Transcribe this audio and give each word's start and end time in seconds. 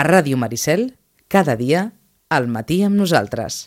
A 0.00 0.02
Ràdio 0.02 0.38
Maricel, 0.40 0.94
cada 1.28 1.58
dia, 1.60 1.80
al 2.32 2.46
matí 2.48 2.78
amb 2.86 2.96
nosaltres. 2.96 3.66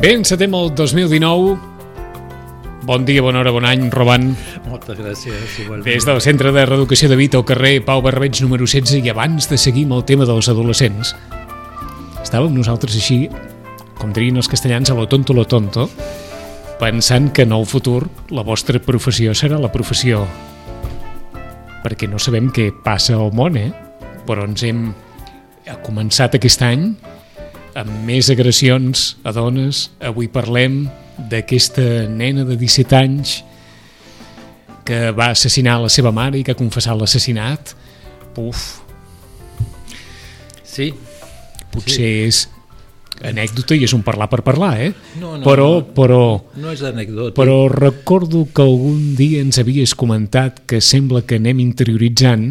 Bé, 0.00 0.14
encetem 0.14 0.56
el 0.56 0.72
2019. 0.72 1.58
Bon 2.88 3.04
dia, 3.04 3.20
bona 3.20 3.42
hora, 3.42 3.52
bon 3.52 3.68
any, 3.68 3.90
Roban. 3.92 4.30
Moltes 4.70 4.96
gràcies, 4.96 5.58
igualment. 5.66 5.84
Des 5.84 6.08
del 6.08 6.22
Centre 6.24 6.54
de 6.56 6.64
Reeducació 6.64 7.12
de 7.12 7.20
Vita 7.20 7.36
al 7.36 7.44
carrer 7.44 7.82
Pau 7.84 8.00
Barbeig 8.00 8.40
número 8.40 8.64
16 8.64 9.04
i 9.04 9.12
abans 9.12 9.50
de 9.52 9.60
seguir 9.60 9.84
amb 9.90 9.98
el 9.98 10.06
tema 10.08 10.24
dels 10.24 10.48
adolescents, 10.48 11.12
estàvem 12.24 12.56
nosaltres 12.56 12.96
així, 12.96 13.26
com 13.98 14.12
dirien 14.12 14.36
els 14.36 14.48
castellans, 14.48 14.90
a 14.90 14.96
lo 14.96 15.06
tonto, 15.08 15.34
lo 15.34 15.46
tonto, 15.48 15.88
pensant 16.80 17.30
que 17.32 17.46
en 17.46 17.54
el 17.56 17.66
futur 17.66 18.06
la 18.30 18.44
vostra 18.44 18.80
professió 18.82 19.32
serà 19.34 19.58
la 19.60 19.72
professió 19.72 20.26
perquè 21.84 22.08
no 22.10 22.18
sabem 22.18 22.50
què 22.50 22.70
passa 22.84 23.14
al 23.14 23.30
món, 23.36 23.56
eh? 23.56 23.70
Però 24.26 24.44
ens 24.44 24.64
hem 24.66 24.88
ha 25.70 25.76
començat 25.82 26.34
aquest 26.36 26.62
any 26.66 26.88
amb 27.78 27.92
més 28.06 28.30
agressions 28.32 29.12
a 29.26 29.32
dones. 29.34 29.86
Avui 30.02 30.26
parlem 30.32 30.84
d'aquesta 31.30 32.06
nena 32.10 32.44
de 32.48 32.56
17 32.58 32.96
anys 32.98 33.36
que 34.86 35.10
va 35.14 35.30
assassinar 35.34 35.78
la 35.82 35.90
seva 35.90 36.12
mare 36.14 36.38
i 36.38 36.44
que 36.46 36.54
ha 36.54 36.58
confessat 36.58 36.98
l'assassinat. 36.98 37.74
Uf, 38.36 38.82
Sí, 40.76 40.90
potser 41.72 41.94
sí. 41.94 42.08
és 42.26 42.38
anècdota 43.24 43.76
i 43.76 43.84
és 43.86 43.94
un 43.96 44.02
parlar 44.04 44.28
per 44.32 44.42
parlar, 44.44 44.74
eh? 44.82 44.92
No, 45.20 45.36
no, 45.38 45.44
però, 45.46 45.68
no. 45.80 45.94
però, 45.96 46.20
no 46.60 46.72
és 46.74 46.82
anecdòtic. 46.84 47.36
però 47.38 47.66
recordo 47.72 48.44
que 48.52 48.64
algun 48.64 49.14
dia 49.16 49.40
ens 49.44 49.60
havies 49.62 49.94
comentat 49.96 50.64
que 50.68 50.82
sembla 50.84 51.24
que 51.24 51.40
anem 51.40 51.62
interioritzant 51.64 52.50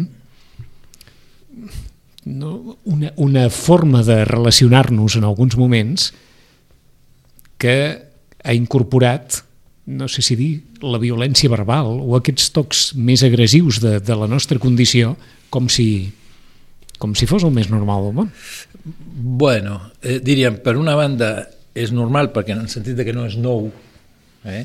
no, 2.26 2.76
una, 2.84 3.12
una 3.16 3.48
forma 3.50 4.02
de 4.02 4.24
relacionar-nos 4.24 5.16
en 5.16 5.24
alguns 5.24 5.56
moments 5.56 6.12
que 7.56 8.02
ha 8.42 8.54
incorporat, 8.54 9.42
no 9.86 10.08
sé 10.10 10.22
si 10.22 10.36
dir, 10.36 10.52
la 10.82 10.98
violència 10.98 11.50
verbal 11.50 12.00
o 12.02 12.18
aquests 12.18 12.50
tocs 12.54 12.82
més 12.98 13.22
agressius 13.26 13.78
de, 13.80 14.00
de 14.02 14.18
la 14.18 14.28
nostra 14.28 14.58
condició 14.58 15.14
com 15.50 15.70
si, 15.70 16.10
com 17.00 17.14
si 17.18 17.28
fos 17.28 17.44
el 17.46 17.54
més 17.56 17.70
normal 17.72 18.08
del 18.08 18.16
món. 18.20 18.30
Bueno, 19.42 19.80
eh, 20.02 20.20
diríem, 20.22 20.60
per 20.64 20.76
una 20.80 20.94
banda 20.98 21.34
és 21.76 21.92
normal 21.92 22.30
perquè 22.32 22.54
en 22.54 22.64
el 22.64 22.72
sentit 22.72 22.96
de 22.96 23.04
que 23.04 23.14
no 23.16 23.26
és 23.28 23.36
nou, 23.40 23.68
eh? 24.48 24.64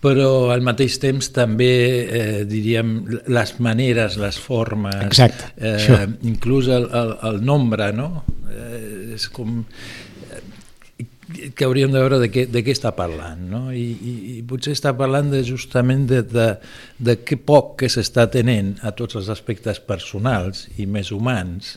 però 0.00 0.50
al 0.52 0.62
mateix 0.64 0.96
temps 1.00 1.28
també, 1.36 1.72
eh, 2.08 2.44
diríem, 2.48 2.92
les 3.28 3.54
maneres, 3.60 4.16
les 4.20 4.38
formes, 4.40 4.96
Exacte, 5.04 5.52
eh, 5.58 5.74
això. 5.76 5.98
inclús 6.28 6.70
el, 6.72 6.88
el, 6.88 7.12
el 7.28 7.42
nombre, 7.44 7.90
no? 7.92 8.24
Eh, 8.48 9.16
és 9.18 9.28
com 9.28 9.60
que 11.54 11.64
hauríem 11.64 11.92
de 11.92 12.00
veure 12.00 12.18
de 12.22 12.28
què, 12.32 12.46
de 12.50 12.62
què 12.64 12.74
està 12.74 12.92
parlant, 12.96 13.42
no? 13.50 13.60
I, 13.74 13.84
i, 13.84 14.14
i 14.38 14.42
potser 14.48 14.74
està 14.76 14.92
parlant 14.98 15.30
de, 15.32 15.42
justament 15.46 16.06
de, 16.10 16.22
de, 16.26 16.48
de 16.98 17.16
què 17.26 17.38
poc 17.46 17.76
que 17.82 17.90
s'està 17.92 18.26
tenent 18.32 18.74
a 18.86 18.94
tots 18.96 19.18
els 19.20 19.30
aspectes 19.32 19.82
personals 19.84 20.66
i 20.80 20.88
més 20.90 21.12
humans 21.14 21.76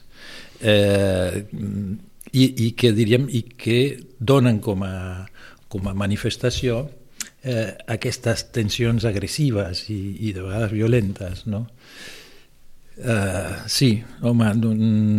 eh, 0.62 1.44
i, 2.32 2.44
i 2.44 2.72
que 2.80 2.94
diríem 2.96 3.30
i 3.30 3.44
que 3.58 3.80
donen 4.20 4.60
com 4.64 4.84
a, 4.88 4.96
com 5.70 5.88
a 5.90 5.96
manifestació 5.98 6.84
eh, 7.44 7.70
aquestes 7.98 8.48
tensions 8.56 9.06
agressives 9.10 9.88
i, 9.94 10.02
i 10.30 10.36
de 10.36 10.44
vegades 10.46 10.76
violentes, 10.76 11.48
no? 11.50 11.68
Eh, 11.68 12.23
sí, 13.68 14.04
home, 14.22 14.52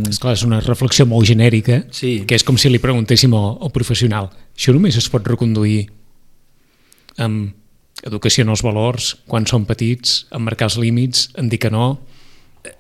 Esclar, 0.09 0.35
és 0.37 0.45
una 0.47 0.61
reflexió 0.63 1.07
molt 1.07 1.27
genèrica, 1.27 1.83
Sí. 1.91 2.25
que 2.27 2.35
és 2.37 2.45
com 2.45 2.57
si 2.57 2.71
li 2.71 2.79
preguntéssim 2.79 3.35
al, 3.35 3.59
al 3.61 3.73
professional. 3.75 4.31
Això 4.57 4.73
només 4.73 4.97
es 4.97 5.09
pot 5.11 5.27
reconduir 5.27 5.89
amb 7.19 7.55
educació 8.05 8.45
en 8.45 8.51
els 8.51 8.63
valors, 8.63 9.15
quan 9.27 9.47
són 9.47 9.65
petits, 9.67 10.27
en 10.31 10.43
marcar 10.45 10.69
els 10.71 10.79
límits, 10.79 11.31
en 11.39 11.49
dir 11.49 11.59
que 11.59 11.71
no, 11.71 12.01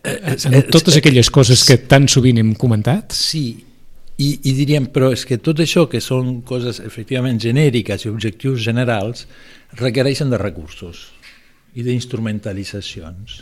en, 0.04 0.36
en 0.54 0.62
totes 0.70 0.96
aquelles 0.96 1.30
coses 1.30 1.64
que 1.64 1.78
tan 1.78 2.08
sovint 2.08 2.38
hem 2.40 2.54
comentat. 2.54 3.12
Sí, 3.16 3.64
i, 4.16 4.28
i 4.46 4.52
diríem, 4.54 4.86
però 4.94 5.10
és 5.14 5.24
que 5.26 5.40
tot 5.42 5.58
això 5.64 5.88
que 5.90 6.00
són 6.04 6.40
coses 6.46 6.78
efectivament 6.84 7.40
genèriques 7.42 8.04
i 8.04 8.12
objectius 8.12 8.62
generals 8.62 9.26
requereixen 9.80 10.30
de 10.30 10.38
recursos 10.38 11.08
i 11.74 11.82
d'instrumentalitzacions. 11.82 13.40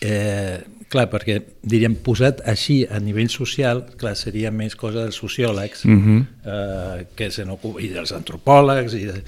Eh, 0.00 0.60
clar, 0.90 1.06
perquè 1.12 1.38
diríem, 1.62 1.94
posat 2.02 2.40
així 2.50 2.82
a 2.90 2.98
nivell 2.98 3.28
social, 3.30 3.84
clar, 4.00 4.16
seria 4.18 4.50
més 4.50 4.74
cosa 4.76 5.04
dels 5.04 5.18
sociòlegs 5.20 5.84
Mhm. 5.84 6.26
eh, 6.44 7.06
que 7.14 7.30
se 7.30 7.44
i 7.44 7.88
dels 7.88 8.12
antropòlegs 8.12 8.94
i 8.94 9.04
de, 9.04 9.22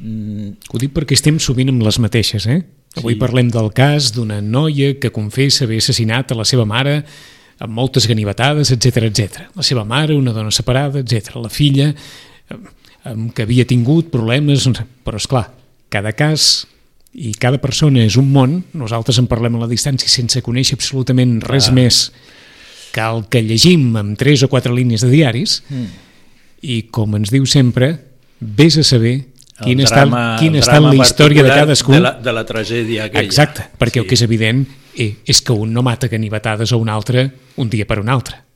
mm, 0.00 0.50
Ho 0.72 0.78
dic 0.78 0.92
perquè 0.92 1.12
estem 1.14 1.38
sovint 1.38 1.68
amb 1.70 1.82
les 1.82 1.98
mateixes, 1.98 2.46
eh? 2.46 2.62
Avui 2.96 3.14
Sí. 3.14 3.18
parlem 3.18 3.50
del 3.50 3.72
cas 3.72 4.12
d'una 4.12 4.40
noia 4.40 4.98
que 4.98 5.10
confessa 5.10 5.64
haver 5.64 5.78
assassinat 5.78 6.30
a 6.32 6.34
la 6.34 6.44
seva 6.44 6.64
mare 6.64 7.04
amb 7.58 7.72
moltes 7.72 8.06
ganivetades, 8.06 8.70
etc 8.70 8.96
etc. 9.04 9.48
La 9.56 9.62
seva 9.62 9.84
mare, 9.84 10.14
una 10.14 10.32
dona 10.32 10.50
separada, 10.50 11.00
etc. 11.00 11.34
La 11.36 11.48
filla, 11.48 11.88
eh, 11.88 13.30
que 13.34 13.42
havia 13.42 13.64
tingut 13.64 14.10
problemes, 14.10 14.68
però 15.04 15.16
és 15.16 15.26
clar, 15.26 15.52
cada 15.88 16.12
cas 16.12 16.66
i 17.14 17.32
cada 17.40 17.60
persona 17.62 18.02
és 18.04 18.18
un 18.20 18.28
món, 18.32 18.58
nosaltres 18.76 19.18
en 19.20 19.28
parlem 19.30 19.56
a 19.56 19.62
la 19.64 19.70
distància 19.70 20.10
sense 20.12 20.42
conèixer 20.44 20.76
absolutament 20.76 21.38
res 21.44 21.70
Clar. 21.70 21.76
més 21.78 22.02
que 22.92 23.04
el 23.04 23.24
que 23.30 23.42
llegim 23.44 23.96
amb 24.00 24.18
tres 24.18 24.42
o 24.44 24.48
quatre 24.52 24.72
línies 24.74 25.04
de 25.04 25.10
diaris 25.12 25.62
mm. 25.68 25.88
i 26.68 26.82
com 26.92 27.16
ens 27.18 27.32
diu 27.32 27.46
sempre, 27.48 27.94
vés 28.40 28.78
a 28.78 28.84
saber 28.86 29.16
El 29.58 29.64
quina 29.64 29.86
està, 29.88 30.04
el 30.06 30.58
està 30.60 30.76
en 30.78 30.86
la 30.86 30.96
història 30.96 31.42
de 31.42 31.50
cadascú. 31.50 31.92
De 31.96 32.02
la, 32.02 32.12
de 32.22 32.34
la 32.34 32.44
tragèdia 32.46 33.08
aquella. 33.08 33.24
Exacte, 33.26 33.64
perquè 33.78 33.98
Sí. 33.98 34.04
el 34.04 34.06
que 34.06 34.14
és 34.14 34.22
evident 34.22 34.66
eh, 34.94 35.16
és 35.26 35.40
que 35.42 35.52
un 35.52 35.72
no 35.72 35.82
mata 35.82 36.08
ganivetades 36.08 36.72
a 36.72 36.76
un 36.76 36.88
altre 36.88 37.30
un 37.56 37.70
dia 37.70 37.86
per 37.86 37.98
un 37.98 38.08
altre. 38.08 38.47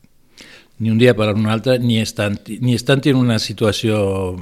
Ni 0.83 0.91
un 0.91 0.99
dia 0.99 1.13
per 1.15 1.29
un 1.31 1.47
altre, 1.47 1.77
ni 1.79 2.01
estan, 2.01 2.35
ni 2.59 2.75
estan 2.75 2.99
en 3.07 3.15
una 3.21 3.39
situació, 3.39 4.35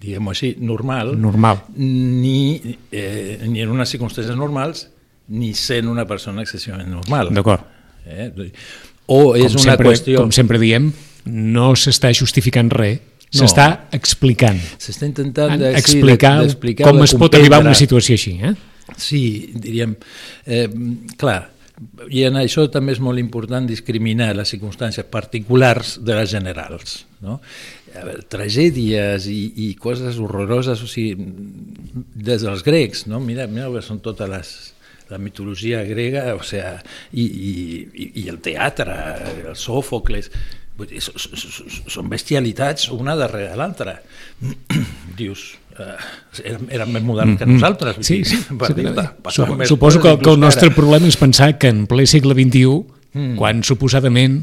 diguem-ho 0.00 0.32
així, 0.32 0.54
normal, 0.58 1.12
Normal. 1.20 1.60
ni, 1.76 2.60
eh, 2.90 3.38
ni 3.44 3.60
en 3.60 3.68
unes 3.74 3.92
circumstàncies 3.92 4.36
normals, 4.38 4.86
ni 5.28 5.52
sent 5.54 5.88
una 5.92 6.06
persona 6.08 6.42
excessivament 6.42 6.88
normal. 6.90 7.30
D'acord. 7.34 7.68
Eh? 8.06 8.30
O 9.12 9.34
és 9.36 9.52
Com, 9.52 9.60
una 9.60 9.76
sempre, 9.76 9.92
qüestió... 9.92 10.18
com 10.24 10.32
sempre 10.32 10.58
diem, 10.62 10.90
no 11.28 11.72
s'està 11.76 12.12
justificant 12.16 12.72
res, 12.72 13.00
No. 13.32 13.46
s'està 13.46 13.88
explicant. 13.96 14.58
S'està 14.76 15.06
intentant 15.08 15.54
de, 15.56 15.70
sí, 15.72 15.78
explicar 15.80 16.34
de, 16.36 16.48
d'explicar 16.50 16.90
com 16.90 16.98
es 17.00 17.14
pot 17.16 17.32
arribar 17.38 17.62
a 17.62 17.64
una 17.64 17.72
situació 17.72 18.18
així. 18.18 18.34
Eh? 18.44 18.50
Sí, 19.00 19.22
diríem, 19.56 19.94
eh, 20.44 20.66
clar, 21.16 21.51
i 22.10 22.24
en 22.26 22.36
això 22.40 22.66
també 22.72 22.94
és 22.96 23.00
molt 23.02 23.20
important 23.20 23.66
discriminar 23.68 24.32
les 24.36 24.52
circumstàncies 24.54 25.08
particulars 25.10 25.96
de 26.04 26.16
les 26.18 26.30
generals. 26.32 27.02
No? 27.22 27.38
Veure, 27.92 28.22
tragèdies 28.32 29.28
i, 29.30 29.40
i 29.68 29.72
coses 29.80 30.18
horroroses, 30.22 30.82
o 30.82 30.88
sigui, 30.88 31.26
des 32.14 32.44
dels 32.46 32.64
grecs, 32.66 33.06
no? 33.10 33.20
mira, 33.20 33.46
mira 33.50 33.70
que 33.74 33.84
són 33.84 34.00
totes 34.04 34.30
les, 34.32 34.52
la 35.12 35.20
mitologia 35.20 35.82
grega, 35.84 36.32
o 36.34 36.42
sea, 36.46 36.78
i, 37.12 37.26
i, 37.26 38.10
i 38.24 38.26
el 38.32 38.40
teatre, 38.44 38.96
el 39.44 39.56
Sòfocles, 39.58 40.32
vull 40.78 40.88
dir, 40.88 41.00
són 41.02 42.08
bestialitats 42.10 42.88
una 42.94 43.14
darrere 43.18 43.56
l'altra. 43.58 43.98
Dius, 45.18 45.52
eh, 45.78 45.96
eren, 46.44 46.92
més 46.92 47.04
moderns 47.04 47.38
que 47.40 47.46
nosaltres. 47.48 47.96
vull 47.98 48.04
Mm, 48.04 48.08
Sí, 48.08 48.22
dir, 48.22 48.26
sí. 48.26 48.40
per 48.58 48.72
sí, 48.72 48.86
Sup- 48.86 49.22
passaven 49.22 49.58
més 49.60 49.68
Suposo 49.68 50.00
que, 50.00 50.16
que 50.22 50.30
el 50.32 50.40
nostre 50.40 50.68
ara. 50.70 50.76
problema 50.76 51.06
és 51.10 51.16
pensar 51.20 51.52
que 51.58 51.68
en 51.72 51.86
ple 51.86 52.06
segle 52.06 52.34
XXI, 52.38 52.98
Mm. 53.12 53.34
quan 53.36 53.58
suposadament 53.60 54.38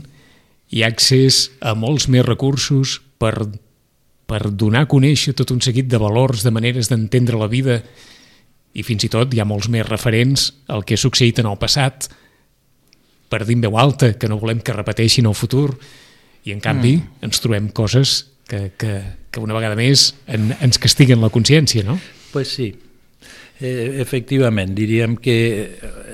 hi 0.69 0.83
ha 0.83 0.87
accés 0.91 1.47
a 1.59 1.71
molts 1.73 2.03
més 2.13 2.21
recursos 2.21 2.99
per, 3.17 3.47
per 4.29 4.51
donar 4.53 4.83
a 4.85 4.87
conèixer 4.91 5.33
tot 5.33 5.49
un 5.49 5.57
seguit 5.65 5.87
de 5.89 5.97
valors, 5.97 6.43
de 6.45 6.51
maneres 6.53 6.85
d'entendre 6.91 7.39
la 7.41 7.47
vida, 7.49 7.79
i 8.77 8.83
fins 8.85 9.07
i 9.07 9.09
tot 9.09 9.33
hi 9.33 9.39
ha 9.41 9.45
molts 9.49 9.71
més 9.73 9.87
referents 9.89 10.51
al 10.69 10.85
que 10.85 10.93
ha 10.93 11.01
succeït 11.01 11.41
en 11.41 11.49
el 11.49 11.57
passat, 11.57 12.11
per 13.27 13.41
dir 13.45 13.55
en 13.57 13.61
veu 13.65 13.79
alta 13.81 14.11
que 14.21 14.29
no 14.29 14.37
volem 14.37 14.61
que 14.61 14.73
repeteixin 14.77 15.25
el 15.25 15.33
futur, 15.33 15.71
i 16.49 16.55
en 16.55 16.61
canvi 16.63 16.97
mm. 16.97 17.23
ens 17.29 17.41
trobem 17.43 17.69
coses 17.75 18.19
que, 18.49 18.71
que, 18.81 18.93
que 19.29 19.41
una 19.43 19.57
vegada 19.57 19.77
més 19.77 20.09
en, 20.27 20.51
ens 20.59 20.81
castiguen 20.81 21.21
la 21.21 21.31
consciència, 21.33 21.85
no? 21.85 21.99
Pues 22.33 22.51
sí, 22.57 22.71
eh, 23.59 24.01
efectivament, 24.01 24.73
diríem 24.75 25.17
que, 25.21 25.39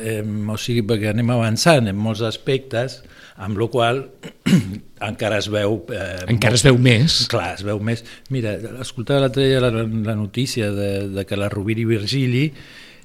eh, 0.01 0.21
o 0.23 0.57
sigui, 0.59 0.83
perquè 0.87 1.11
anem 1.13 1.31
avançant 1.35 1.87
en 1.91 1.97
molts 1.99 2.23
aspectes, 2.25 3.01
amb 3.35 3.59
la 3.59 3.67
qual 3.71 4.01
encara 5.09 5.39
es 5.41 5.49
veu... 5.51 5.81
Eh, 5.91 6.25
Encara 6.31 6.55
es 6.55 6.63
veu 6.65 6.79
més. 6.79 7.25
Clar, 7.31 7.53
es 7.57 7.65
veu 7.67 7.81
més. 7.83 8.03
Mira, 8.31 8.55
escoltava 8.83 9.25
l'altre 9.25 9.47
dia 9.49 9.61
la, 9.63 9.71
la 9.83 10.15
notícia 10.15 10.71
de, 10.71 10.91
de 11.11 11.25
que 11.27 11.39
la 11.39 11.51
Rovira 11.51 11.83
i 11.83 11.87
Virgili 11.89 12.45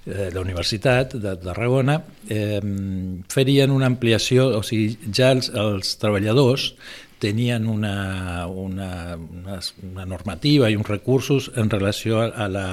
eh, 0.07 0.31
la 0.33 0.41
Universitat 0.41 1.17
de 1.19 1.35
Tarragona 1.43 1.99
eh, 2.29 2.61
farien 3.33 3.75
una 3.75 3.91
ampliació, 3.91 4.49
o 4.61 4.63
sigui, 4.67 4.95
ja 5.11 5.33
els, 5.35 5.51
els 5.51 5.97
treballadors 6.01 6.71
tenien 7.21 7.69
una, 7.69 8.47
una, 8.49 9.17
una, 9.17 9.59
una 9.85 10.07
normativa 10.09 10.71
i 10.71 10.77
uns 10.79 10.89
recursos 10.89 11.51
en 11.55 11.71
relació 11.71 12.23
a 12.25 12.49
la, 12.49 12.67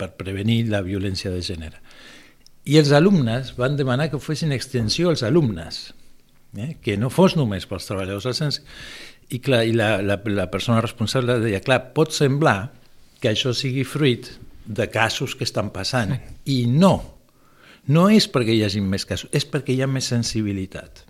per 0.00 0.14
prevenir 0.18 0.64
la 0.72 0.80
violència 0.82 1.30
de 1.30 1.42
gènere. 1.44 1.78
I 2.64 2.80
els 2.80 2.90
alumnes 2.96 3.52
van 3.60 3.76
demanar 3.76 4.08
que 4.10 4.20
fessin 4.20 4.52
extensió 4.56 5.12
als 5.12 5.22
alumnes, 5.26 5.92
eh? 6.56 6.76
que 6.80 6.96
no 6.96 7.12
fos 7.12 7.36
només 7.36 7.68
pels 7.68 7.88
treballadors 7.88 8.28
del 8.28 8.36
cens. 8.40 8.60
I, 9.30 9.38
clar, 9.44 9.62
i 9.68 9.76
la, 9.76 9.98
la, 10.02 10.18
la 10.32 10.48
persona 10.50 10.80
responsable 10.82 11.38
deia, 11.44 11.62
clar, 11.64 11.92
pot 11.96 12.16
semblar 12.16 12.72
que 13.20 13.30
això 13.30 13.52
sigui 13.54 13.84
fruit 13.84 14.32
de 14.64 14.88
casos 14.90 15.36
que 15.36 15.44
estan 15.44 15.70
passant. 15.74 16.16
I 16.48 16.64
no, 16.72 16.94
no 17.92 18.08
és 18.08 18.26
perquè 18.32 18.56
hi 18.56 18.64
hagi 18.64 18.80
més 18.80 19.04
casos, 19.08 19.30
és 19.36 19.46
perquè 19.46 19.76
hi 19.76 19.84
ha 19.84 19.90
més 19.90 20.08
sensibilitat. 20.10 21.04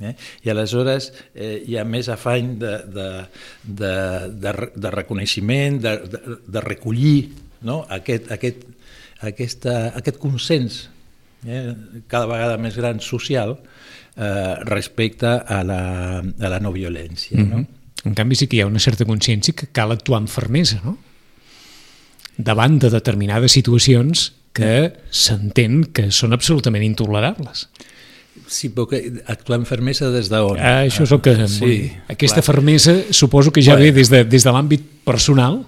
Eh? 0.00 0.14
I 0.46 0.52
aleshores 0.52 1.10
eh, 1.34 1.60
hi 1.68 1.76
ha 1.76 1.84
més 1.84 2.08
afany 2.08 2.54
de, 2.60 2.72
de, 2.88 3.08
de, 3.64 3.94
de, 4.32 4.54
de 4.76 4.92
reconeixement, 4.94 5.80
de, 5.82 5.96
de, 6.08 6.38
de 6.46 6.62
recollir 6.64 7.28
no? 7.68 7.82
aquest, 7.88 8.30
aquest, 8.32 8.64
aquesta, 9.20 9.76
aquest 9.98 10.16
consens 10.22 10.86
eh? 11.44 11.74
cada 12.08 12.30
vegada 12.30 12.56
més 12.60 12.78
gran 12.80 13.02
social 13.04 13.58
eh, 14.16 14.54
respecte 14.70 15.28
a 15.28 15.60
la, 15.64 15.82
a 16.20 16.54
la 16.54 16.60
no 16.64 16.72
violència. 16.72 17.36
Mm 17.38 17.44
-hmm. 17.44 17.66
no? 17.66 17.66
En 18.04 18.14
canvi 18.16 18.34
sí 18.34 18.46
que 18.48 18.56
hi 18.56 18.60
ha 18.64 18.66
una 18.66 18.80
certa 18.80 19.04
consciència 19.04 19.54
que 19.54 19.68
cal 19.68 19.92
actuar 19.92 20.20
amb 20.20 20.28
fermesa, 20.28 20.80
no? 20.84 20.96
davant 22.36 22.78
de 22.78 22.90
determinades 22.90 23.52
situacions 23.52 24.32
que 24.56 24.92
s'entén 25.10 25.84
que 25.92 26.10
són 26.10 26.32
absolutament 26.32 26.84
intolerables. 26.84 27.68
Sí, 28.46 28.70
però 28.74 28.86
que 28.90 29.00
actuar 29.30 29.60
amb 29.60 29.68
fermesa 29.68 30.08
des 30.14 30.30
d'on? 30.30 30.58
Ah, 30.58 30.86
això 30.86 31.04
és 31.06 31.12
el 31.14 31.20
que... 31.22 31.34
Sí, 31.50 31.74
Aquesta 32.10 32.40
clar. 32.40 32.46
fermesa 32.46 32.94
suposo 33.14 33.52
que 33.52 33.62
ja 33.62 33.74
bueno. 33.74 33.88
ve 33.88 33.92
des 34.00 34.10
de, 34.10 34.24
des 34.24 34.46
de 34.46 34.54
l'àmbit 34.54 34.86
personal. 35.06 35.60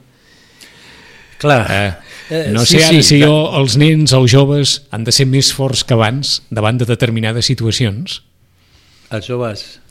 Clar. 1.43 1.61
Eh, 1.69 1.93
eh 2.31 2.43
no 2.55 2.65
sé 2.65 2.79
sí, 2.79 2.83
ara 2.83 3.03
sí, 3.03 3.03
si 3.03 3.21
jo, 3.23 3.35
els 3.59 3.77
nens, 3.79 4.15
els 4.15 4.31
joves, 4.31 4.81
han 4.91 5.05
de 5.05 5.15
ser 5.15 5.27
més 5.31 5.53
forts 5.55 5.85
que 5.85 5.95
abans 5.99 6.41
davant 6.51 6.79
de 6.79 6.89
determinades 6.89 7.51
situacions. 7.51 8.23
Els 9.13 9.27
joves 9.29 9.83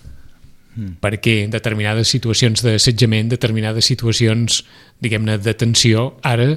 Mm. 0.72 1.02
perquè 1.04 1.50
determinades 1.52 2.08
situacions 2.08 2.62
d'assetjament, 2.64 3.28
determinades 3.34 3.90
situacions, 3.92 4.62
diguem-ne, 5.04 5.36
de 5.44 5.54
tensió, 5.60 6.14
ara 6.24 6.54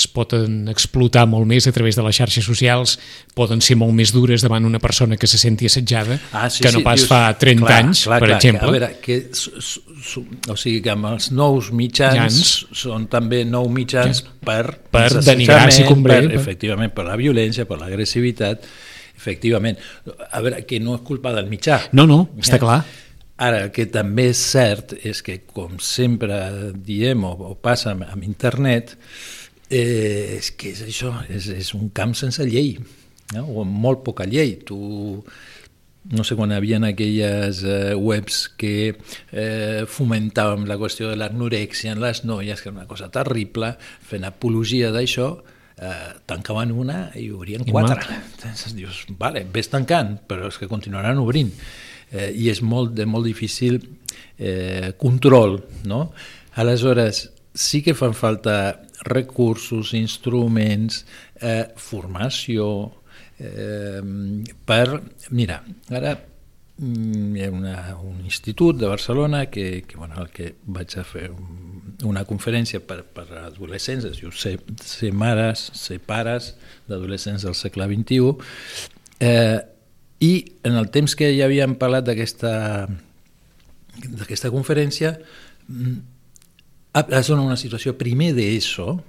es 0.00 0.06
poden 0.10 0.64
explotar 0.72 1.26
molt 1.30 1.48
més 1.48 1.68
a 1.68 1.72
través 1.76 1.98
de 1.98 2.04
les 2.06 2.16
xarxes 2.16 2.46
socials, 2.46 2.96
poden 3.36 3.60
ser 3.64 3.76
molt 3.80 3.94
més 3.96 4.14
dures 4.16 4.42
davant 4.44 4.66
una 4.66 4.80
persona 4.82 5.18
que 5.20 5.28
se 5.30 5.38
senti 5.40 5.68
assetjada 5.68 6.18
ah, 6.32 6.48
sí, 6.50 6.64
que 6.64 6.72
no 6.74 6.82
pas 6.86 7.02
dius, 7.02 7.10
fa 7.10 7.22
30 7.38 7.66
clar, 7.66 7.80
anys, 7.84 8.04
clar, 8.08 8.20
per 8.22 8.30
clar, 8.30 8.38
exemple. 8.38 8.60
Que, 8.60 8.68
a 8.68 8.76
veure, 8.76 8.90
que, 9.04 9.18
o 10.50 10.56
sigui 10.58 10.80
que 10.84 10.94
amb 10.94 11.10
els 11.12 11.30
nous 11.36 11.70
mitjans 11.76 12.20
Jans. 12.20 12.52
són 12.82 13.06
també 13.12 13.42
nous 13.48 13.68
mitjans 13.72 14.22
ja. 14.24 14.32
per, 14.46 14.62
per 14.92 15.08
denigrar 15.20 15.68
si 15.74 15.84
convé. 15.88 16.22
Per, 16.24 16.40
efectivament, 16.40 16.94
per 16.96 17.06
la 17.08 17.18
violència, 17.20 17.66
per 17.68 17.80
l'agressivitat, 17.82 18.66
efectivament. 19.16 19.78
A 20.30 20.40
veure, 20.44 20.64
que 20.68 20.80
no 20.82 20.96
és 20.98 21.04
culpa 21.06 21.34
del 21.36 21.50
mitjà. 21.52 21.82
No, 21.96 22.08
no, 22.08 22.22
està 22.40 22.58
eh? 22.58 22.64
clar. 22.64 22.80
Ara, 23.40 23.62
el 23.64 23.70
que 23.72 23.86
també 23.88 24.28
és 24.34 24.40
cert 24.52 24.92
és 25.00 25.22
que, 25.24 25.38
com 25.48 25.78
sempre 25.80 26.36
diem 26.76 27.24
o, 27.24 27.32
o 27.48 27.54
passa 27.56 27.94
amb, 27.94 28.04
amb 28.12 28.26
internet, 28.26 28.92
eh, 29.70 30.36
és 30.38 30.50
que 30.58 30.74
és 30.74 30.82
això, 30.84 31.14
és, 31.30 31.48
és 31.54 31.72
un 31.78 31.88
camp 31.94 32.12
sense 32.18 32.44
llei, 32.46 32.74
no? 33.36 33.46
o 33.46 33.62
amb 33.64 33.78
molt 33.86 34.02
poca 34.06 34.26
llei. 34.28 34.56
Tu, 34.66 34.76
no 36.10 36.24
sé 36.24 36.36
quan 36.36 36.52
havien 36.56 36.84
aquelles 36.88 37.62
eh, 37.62 37.94
webs 37.94 38.42
que 38.58 38.74
eh, 38.90 39.86
fomentàvem 39.86 40.66
la 40.68 40.78
qüestió 40.80 41.10
de 41.12 41.18
l'anorèxia 41.20 41.94
en 41.94 42.02
les 42.02 42.24
noies, 42.24 42.60
que 42.60 42.70
era 42.70 42.78
una 42.80 42.90
cosa 42.90 43.10
terrible, 43.12 43.74
fent 43.78 44.26
apologia 44.26 44.90
d'això, 44.94 45.30
eh, 45.76 46.10
tancaven 46.26 46.72
una 46.72 47.10
i 47.20 47.30
obrien 47.30 47.66
I 47.66 47.70
quatre. 47.70 48.18
Entonces 48.34 48.74
dius, 48.76 49.04
vale, 49.20 49.44
ves 49.52 49.70
tancant, 49.72 50.16
però 50.26 50.50
és 50.50 50.58
que 50.58 50.70
continuaran 50.70 51.20
obrint 51.22 51.52
eh, 52.10 52.30
i 52.34 52.50
és 52.50 52.62
molt, 52.62 52.96
de 52.96 53.06
molt 53.06 53.28
difícil 53.28 53.80
eh, 54.38 54.92
control. 54.98 55.60
No? 55.84 56.08
Aleshores, 56.60 57.28
sí 57.54 57.84
que 57.84 57.94
fan 57.94 58.16
falta 58.16 58.56
recursos, 59.04 59.94
instruments, 59.94 61.04
eh, 61.40 61.68
formació, 61.76 62.92
eh, 63.38 64.02
per... 64.64 65.00
Mira, 65.30 65.62
ara 65.88 66.14
mm, 66.76 67.36
hi 67.36 67.44
ha 67.44 67.50
una, 67.54 67.76
un 68.02 68.20
institut 68.24 68.78
de 68.80 68.86
Barcelona 68.90 69.46
que, 69.50 69.84
que, 69.88 69.96
bueno, 69.96 70.20
el 70.20 70.30
que 70.34 70.54
vaig 70.66 70.98
a 70.98 71.04
fer 71.04 71.30
una 72.04 72.24
conferència 72.24 72.80
per, 72.80 73.02
per 73.04 73.26
adolescents, 73.44 74.06
es 74.08 74.20
diu 74.20 74.32
ser, 74.32 74.58
ser 74.84 75.12
mares, 75.12 75.68
ser 75.76 76.00
pares 76.00 76.54
d'adolescents 76.88 77.44
del 77.44 77.56
segle 77.58 77.88
XXI, 77.90 78.32
eh, 79.20 79.60
i 80.20 80.32
en 80.68 80.76
el 80.76 80.90
temps 80.92 81.16
que 81.16 81.30
ja 81.32 81.46
havíem 81.48 81.78
parlat 81.80 82.04
d'aquesta 82.04 82.54
d'aquesta 84.00 84.48
conferència 84.52 85.14
mm, 86.92 87.12
es 87.18 87.30
dona 87.30 87.42
una 87.42 87.56
situació 87.56 87.96
primer 87.98 88.32
d'ESO, 88.36 89.00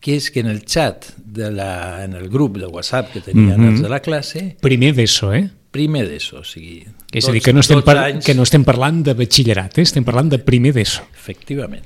que 0.00 0.16
és 0.16 0.30
que 0.32 0.40
en 0.40 0.48
el 0.48 0.62
xat, 0.64 1.12
de 1.16 1.50
la, 1.52 2.04
en 2.04 2.14
el 2.16 2.28
grup 2.32 2.56
de 2.58 2.66
WhatsApp 2.66 3.12
que 3.12 3.20
tenien 3.20 3.60
mm 3.60 3.64
-hmm. 3.64 3.72
els 3.72 3.82
de 3.82 3.88
la 3.88 4.00
classe... 4.00 4.56
Primer 4.60 4.94
d'ESO, 4.94 5.32
eh? 5.34 5.50
Primer 5.70 6.08
d'ESO, 6.08 6.38
o 6.40 6.44
sigui... 6.44 6.84
És 7.12 7.28
a 7.28 7.32
dir, 7.32 7.42
que 7.42 7.52
no, 7.52 7.60
estem 7.60 7.82
par 7.82 7.96
anys... 7.98 8.24
que 8.24 8.34
no 8.34 8.42
estem 8.42 8.64
parlant 8.64 9.02
de 9.04 9.14
batxillerat, 9.14 9.78
eh? 9.78 9.82
estem 9.82 10.04
parlant 10.04 10.28
de 10.28 10.38
primer 10.38 10.72
d'ESO. 10.72 11.02
Efectivament. 11.14 11.84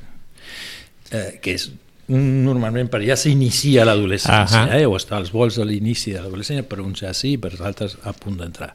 Eh, 1.10 1.38
que 1.42 1.54
és 1.54 1.70
normalment 2.08 2.88
per 2.88 3.00
ja 3.02 3.16
s'inicia 3.16 3.84
l'adolescència, 3.84 4.64
uh 4.64 4.70
-huh. 4.70 4.80
eh? 4.80 4.86
o 4.86 4.96
està 4.96 5.16
als 5.16 5.32
vols 5.32 5.56
de 5.56 5.64
l'inici 5.64 6.12
de 6.12 6.20
l'adolescència, 6.20 6.68
per 6.68 6.80
uns 6.80 7.00
ja 7.00 7.14
sí, 7.14 7.36
per 7.36 7.52
altres 7.60 7.96
a 8.02 8.12
punt 8.12 8.36
d'entrar. 8.38 8.74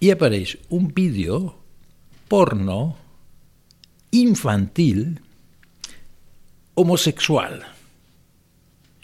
I 0.00 0.10
apareix 0.10 0.58
un 0.68 0.92
vídeo 0.94 1.54
porno 2.28 2.96
infantil 4.22 5.20
homosexual. 6.76 7.62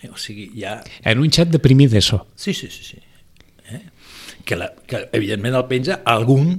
Eh? 0.02 0.10
O 0.10 0.18
sigui, 0.20 0.50
ja... 0.58 0.80
En 1.04 1.22
un 1.22 1.32
xat 1.32 1.50
de 1.52 1.60
primer 1.62 1.88
d'ESO. 1.92 2.20
Sí, 2.36 2.54
sí, 2.54 2.68
sí. 2.70 2.84
sí. 2.84 3.00
Eh? 3.72 3.82
Que, 4.44 4.58
la, 4.58 4.72
que 4.86 5.06
evidentment 5.16 5.56
el 5.56 5.68
penja 5.70 6.02
algun 6.04 6.56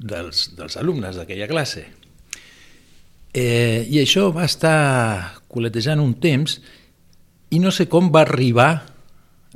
dels, 0.00 0.50
dels 0.56 0.76
alumnes 0.80 1.18
d'aquella 1.20 1.48
classe. 1.50 1.84
Eh, 3.30 3.86
I 3.86 4.00
això 4.02 4.30
va 4.34 4.46
estar 4.48 5.40
coletejant 5.50 6.00
un 6.02 6.16
temps 6.22 6.56
i 7.50 7.58
no 7.62 7.70
sé 7.74 7.86
com 7.90 8.08
va 8.14 8.24
arribar 8.24 8.70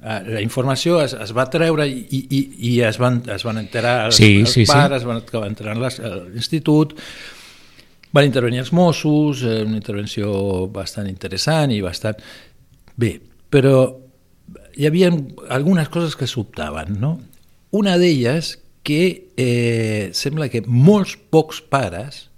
eh, 0.02 0.20
la 0.36 0.42
informació 0.42 1.00
es, 1.02 1.14
es 1.18 1.32
va 1.34 1.48
treure 1.50 1.86
i, 1.88 2.04
i, 2.10 2.42
i 2.70 2.74
es, 2.86 3.00
van, 3.02 3.22
es 3.30 3.46
van 3.46 3.58
enterar 3.62 3.96
els, 4.08 4.20
sí, 4.20 4.40
els 4.42 4.54
sí, 4.54 4.66
pares, 4.68 5.02
sí. 5.02 5.10
van 5.10 5.22
acabar 5.22 5.50
entrant 5.50 5.82
a 5.82 5.90
l'institut, 6.28 6.94
van 8.14 8.28
intervenir 8.28 8.62
els 8.62 8.72
Mossos, 8.72 9.42
eh, 9.42 9.62
una 9.66 9.78
intervenció 9.80 10.66
bastant 10.72 11.10
interessant 11.10 11.74
i 11.74 11.80
bastant... 11.82 12.20
Bé, 12.94 13.16
però 13.50 13.88
hi 14.78 14.86
havia 14.86 15.10
algunes 15.54 15.90
coses 15.90 16.14
que 16.18 16.28
sobtaven, 16.30 16.94
no? 17.02 17.16
Una 17.74 17.96
d'elles 17.98 18.54
que 18.86 19.32
eh, 19.40 20.12
sembla 20.14 20.46
que 20.52 20.62
molts 20.66 21.16
pocs 21.16 21.58
pares 21.72 22.28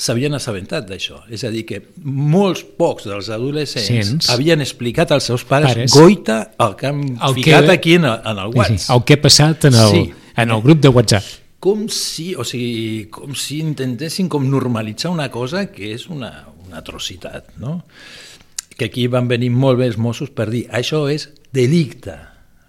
s'havien 0.00 0.34
assabentat 0.34 0.86
d'això. 0.88 1.20
És 1.28 1.44
a 1.44 1.52
dir, 1.52 1.64
que 1.68 1.80
molts 2.02 2.64
pocs 2.78 3.06
dels 3.10 3.28
adolescents 3.34 4.10
Sents. 4.10 4.32
havien 4.32 4.64
explicat 4.64 5.12
als 5.14 5.28
seus 5.30 5.44
pares, 5.46 5.74
pares 5.74 5.94
goita 5.94 6.40
el 6.64 6.76
que 6.80 6.90
han 6.90 7.02
el 7.14 7.38
ficat 7.38 7.68
que... 7.68 7.78
aquí 7.78 7.96
en 8.00 8.08
el, 8.08 8.18
en 8.24 8.42
el 8.46 8.54
WhatsApp. 8.54 8.84
Sí, 8.86 8.92
el 8.96 9.04
que 9.04 9.18
ha 9.18 9.22
passat 9.22 9.70
en 9.70 9.80
el, 9.82 9.90
sí. 9.90 10.04
en 10.36 10.54
el 10.56 10.62
grup 10.64 10.82
de 10.82 10.94
WhatsApp. 10.94 11.43
Com 11.64 11.86
si, 11.88 12.34
o 12.36 12.44
sigui, 12.44 13.06
com 13.12 13.32
si 13.38 13.62
intentessin 13.64 14.28
com 14.28 14.44
normalitzar 14.50 15.14
una 15.14 15.30
cosa 15.32 15.64
que 15.72 15.94
és 15.94 16.10
una, 16.12 16.30
una 16.66 16.82
atrocitat, 16.82 17.54
no? 17.62 17.78
Que 18.76 18.90
aquí 18.90 19.06
van 19.08 19.30
venir 19.30 19.48
molt 19.54 19.80
bé 19.80 19.88
els 19.88 19.96
Mossos 19.96 20.32
per 20.34 20.50
dir 20.52 20.66
això 20.68 21.06
és 21.08 21.30
delicte, 21.54 22.18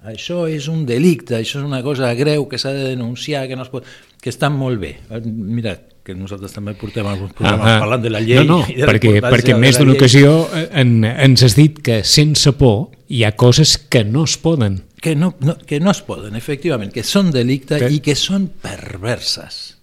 això 0.05 0.45
és 0.47 0.69
un 0.69 0.85
delicte, 0.85 1.39
això 1.39 1.59
és 1.59 1.65
una 1.65 1.81
cosa 1.83 2.13
greu 2.13 2.45
que 2.47 2.59
s'ha 2.61 2.71
de 2.75 2.91
denunciar, 2.93 3.47
que 3.49 3.57
no 3.57 3.65
es 3.65 3.73
pot... 3.73 3.83
que 4.21 4.31
estan 4.31 4.55
molt 4.57 4.79
bé. 4.79 4.95
Mira, 5.25 5.75
que 6.05 6.13
nosaltres 6.13 6.53
també 6.53 6.75
portem 6.77 7.07
alguns 7.09 7.33
programes 7.33 7.65
ah, 7.65 7.79
parlant 7.81 8.03
de 8.03 8.11
la 8.13 8.21
llei. 8.21 8.43
No, 8.45 8.59
no, 8.61 8.87
perquè, 8.89 9.15
perquè 9.25 9.55
més 9.57 9.79
d'una 9.81 9.95
ocasió 9.97 10.35
en, 10.53 10.99
ens 11.03 11.45
has 11.45 11.57
dit 11.57 11.81
que 11.81 12.03
sense 12.05 12.53
por 12.59 12.91
hi 13.09 13.23
ha 13.25 13.33
coses 13.33 13.75
que 13.89 14.03
no 14.05 14.27
es 14.29 14.37
poden 14.41 14.83
que, 15.05 15.13
no, 15.15 15.35
no, 15.45 15.53
que 15.69 15.77
no 15.79 15.91
es 15.93 15.99
poden, 16.01 16.33
efectivament, 16.39 16.89
que 16.95 17.03
són 17.05 17.29
delicte 17.33 17.77
Que- 17.83 17.91
i 17.93 17.99
que 18.01 18.15
són 18.17 18.47
perverses. 18.49 19.75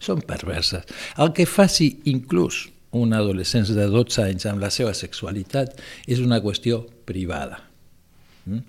Són 0.00 0.22
perverses. 0.24 0.84
El 1.20 1.34
que 1.36 1.44
faci 1.44 1.90
inclús 2.08 2.70
un 2.96 3.12
adolescent 3.12 3.68
de 3.76 3.84
12 3.92 4.22
anys 4.24 4.46
amb 4.48 4.62
la 4.64 4.70
seva 4.72 4.94
sexualitat 4.96 5.74
és 6.06 6.20
una 6.24 6.38
qüestió 6.40 6.86
privada. 7.04 7.62
Mm? 8.46 8.62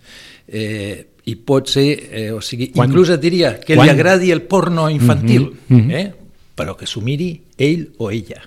Eh, 0.48 1.08
I 1.28 1.36
pot 1.44 1.68
ser, 1.68 1.86
eh, 2.12 2.32
o 2.32 2.40
sigui, 2.42 2.70
Quan- 2.72 2.88
inclús 2.90 3.10
et 3.12 3.20
diria 3.20 3.60
que 3.60 3.76
quan- 3.76 3.86
li 3.88 3.92
agradi 3.92 4.32
el 4.32 4.42
porno 4.44 4.90
infantil, 4.90 5.50
Mhm, 5.68 5.78
mhm. 5.82 5.92
eh? 5.92 6.14
però 6.56 6.76
que 6.78 6.88
s'ho 6.88 7.02
miri 7.02 7.42
ell 7.58 7.90
o 7.98 8.10
ella. 8.12 8.42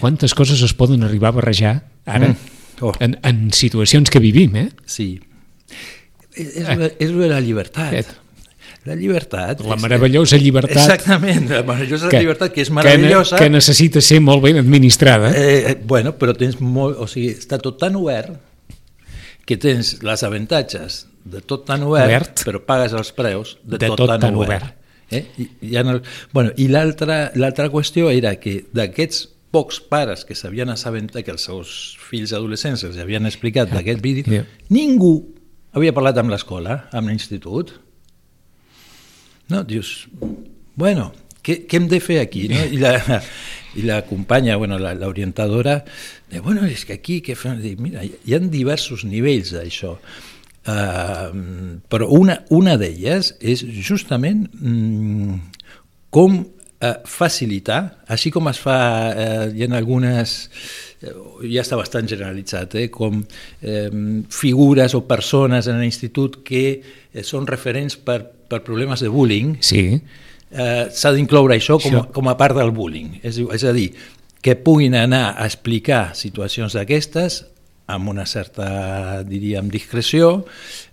Quantes 0.00 0.32
coses 0.34 0.60
es 0.62 0.72
poden 0.74 1.02
arribar 1.04 1.28
a 1.28 1.36
barrejar 1.36 1.88
ara 2.06 2.28
Mm. 2.28 2.36
Oh. 2.80 2.92
en, 2.98 3.18
en 3.22 3.52
situacions 3.52 4.08
que 4.10 4.18
vivim, 4.20 4.56
eh? 4.56 4.70
Sí. 4.86 5.20
És, 6.34 6.56
és, 6.60 6.68
la, 6.78 6.88
és 6.98 7.10
la 7.14 7.40
llibertat. 7.40 7.92
Aquest. 7.92 8.20
La 8.84 8.94
llibertat. 8.98 9.62
La 9.64 9.76
meravellosa 9.80 10.36
llibertat 10.36 10.76
Exactament, 10.76 11.46
la 11.48 11.62
meravellosa 11.64 12.10
llibertat, 12.12 12.52
que 12.52 12.60
és 12.66 12.70
meravellosa. 12.74 13.36
Que, 13.38 13.44
ne- 13.46 13.48
que 13.48 13.54
necessita 13.56 14.00
ser 14.04 14.18
molt 14.20 14.42
ben 14.44 14.58
administrada. 14.60 15.30
Eh, 15.32 15.70
eh, 15.70 15.76
bueno, 15.88 16.12
però 16.20 16.34
tens 16.36 16.58
molt... 16.60 16.98
O 17.00 17.06
sigui, 17.08 17.30
està 17.32 17.56
tot 17.62 17.78
tan 17.80 17.96
obert 17.96 18.34
que 19.48 19.56
tens 19.60 19.98
les 20.04 20.22
avantatges 20.24 21.04
de 21.24 21.40
tot 21.40 21.64
tan 21.68 21.82
obert, 21.88 22.10
Obert. 22.10 22.42
però 22.44 22.60
pagues 22.64 22.92
els 22.96 23.12
preus 23.16 23.54
de, 23.62 23.78
De 23.78 23.86
tot, 23.88 23.96
tot 24.02 24.10
tan, 24.12 24.20
tan 24.20 24.36
obert. 24.36 24.64
obert. 24.64 24.80
Eh? 25.14 25.22
I, 25.40 25.48
i, 25.70 25.76
en 25.80 25.88
el, 25.94 26.02
bueno, 26.32 26.52
i 26.60 26.66
l'altra 26.72 27.30
l'altra 27.36 27.68
qüestió 27.72 28.10
era 28.12 28.34
que 28.40 28.64
d'aquests 28.72 29.28
pocs 29.54 29.78
pares 29.88 30.24
que 30.28 30.34
s'havien 30.36 30.68
assabentat 30.72 31.22
que 31.24 31.32
els 31.32 31.44
seus 31.46 31.72
fills 32.08 32.32
adolescents 32.36 32.82
els 32.88 32.96
havien 33.00 33.24
explicat 33.28 33.70
d'aquest 33.72 34.00
vídeo, 34.04 34.24
Yeah. 34.32 34.44
ningú 34.68 35.12
havia 35.74 35.94
parlat 35.96 36.18
amb 36.20 36.32
l'escola, 36.32 36.84
amb 36.94 37.10
l'institut. 37.10 37.74
No, 39.52 39.62
dius, 39.68 40.06
bueno, 40.78 41.10
què, 41.44 41.64
què 41.68 41.80
hem 41.80 41.88
de 41.90 42.00
fer 42.00 42.20
aquí? 42.22 42.46
No? 42.52 42.62
I, 42.74 42.80
la, 42.80 42.94
I 43.76 43.84
la 43.88 44.00
companya, 44.08 44.56
bueno, 44.60 44.78
l'orientadora, 44.78 45.80
la, 46.32 46.44
bueno, 46.44 46.64
és 46.70 46.86
que 46.88 46.96
aquí, 46.96 47.20
què 47.24 47.36
fem? 47.38 47.58
Dic, 47.62 47.82
mira, 47.82 48.04
hi 48.04 48.36
ha 48.36 48.40
diversos 48.40 49.04
nivells 49.08 49.52
d'això. 49.56 49.96
Uh, 50.64 51.76
però 51.92 52.06
una, 52.16 52.38
una 52.56 52.78
d'elles 52.80 53.34
és 53.44 53.60
justament 53.84 54.46
mm, 54.56 55.34
com 56.14 56.38
eh, 56.84 56.94
facilitar, 57.04 57.80
així 58.08 58.32
com 58.32 58.48
es 58.50 58.60
fa, 58.62 58.78
eh, 59.12 59.50
hi 59.54 59.66
ha 59.66 59.70
algunes, 59.76 60.34
ja 61.50 61.62
està 61.64 61.78
bastant 61.80 62.08
generalitzat, 62.10 62.76
eh, 62.80 62.88
com 62.92 63.22
eh, 63.62 63.88
figures 64.30 64.94
o 64.94 65.04
persones 65.08 65.68
en 65.70 65.80
l'institut 65.82 66.42
que 66.46 66.64
eh, 66.80 67.24
són 67.26 67.48
referents 67.50 67.96
per, 67.96 68.20
per 68.24 68.62
problemes 68.66 69.04
de 69.04 69.10
bullying, 69.12 69.56
Sí, 69.64 69.86
eh, 70.54 70.84
s'ha 70.90 71.12
d'incloure 71.14 71.56
això 71.56 71.78
com, 71.82 71.92
Això. 71.92 72.04
com 72.14 72.28
a 72.30 72.36
part 72.40 72.56
del 72.56 72.72
bullying. 72.74 73.18
És, 73.22 73.38
és 73.38 73.64
a 73.64 73.72
dir, 73.76 73.90
que 74.44 74.56
puguin 74.60 74.94
anar 74.98 75.34
a 75.38 75.46
explicar 75.48 76.12
situacions 76.18 76.76
d'aquestes 76.76 77.44
amb 77.86 78.08
una 78.12 78.26
certa, 78.26 79.22
diríem, 79.24 79.68
discreció 79.72 80.44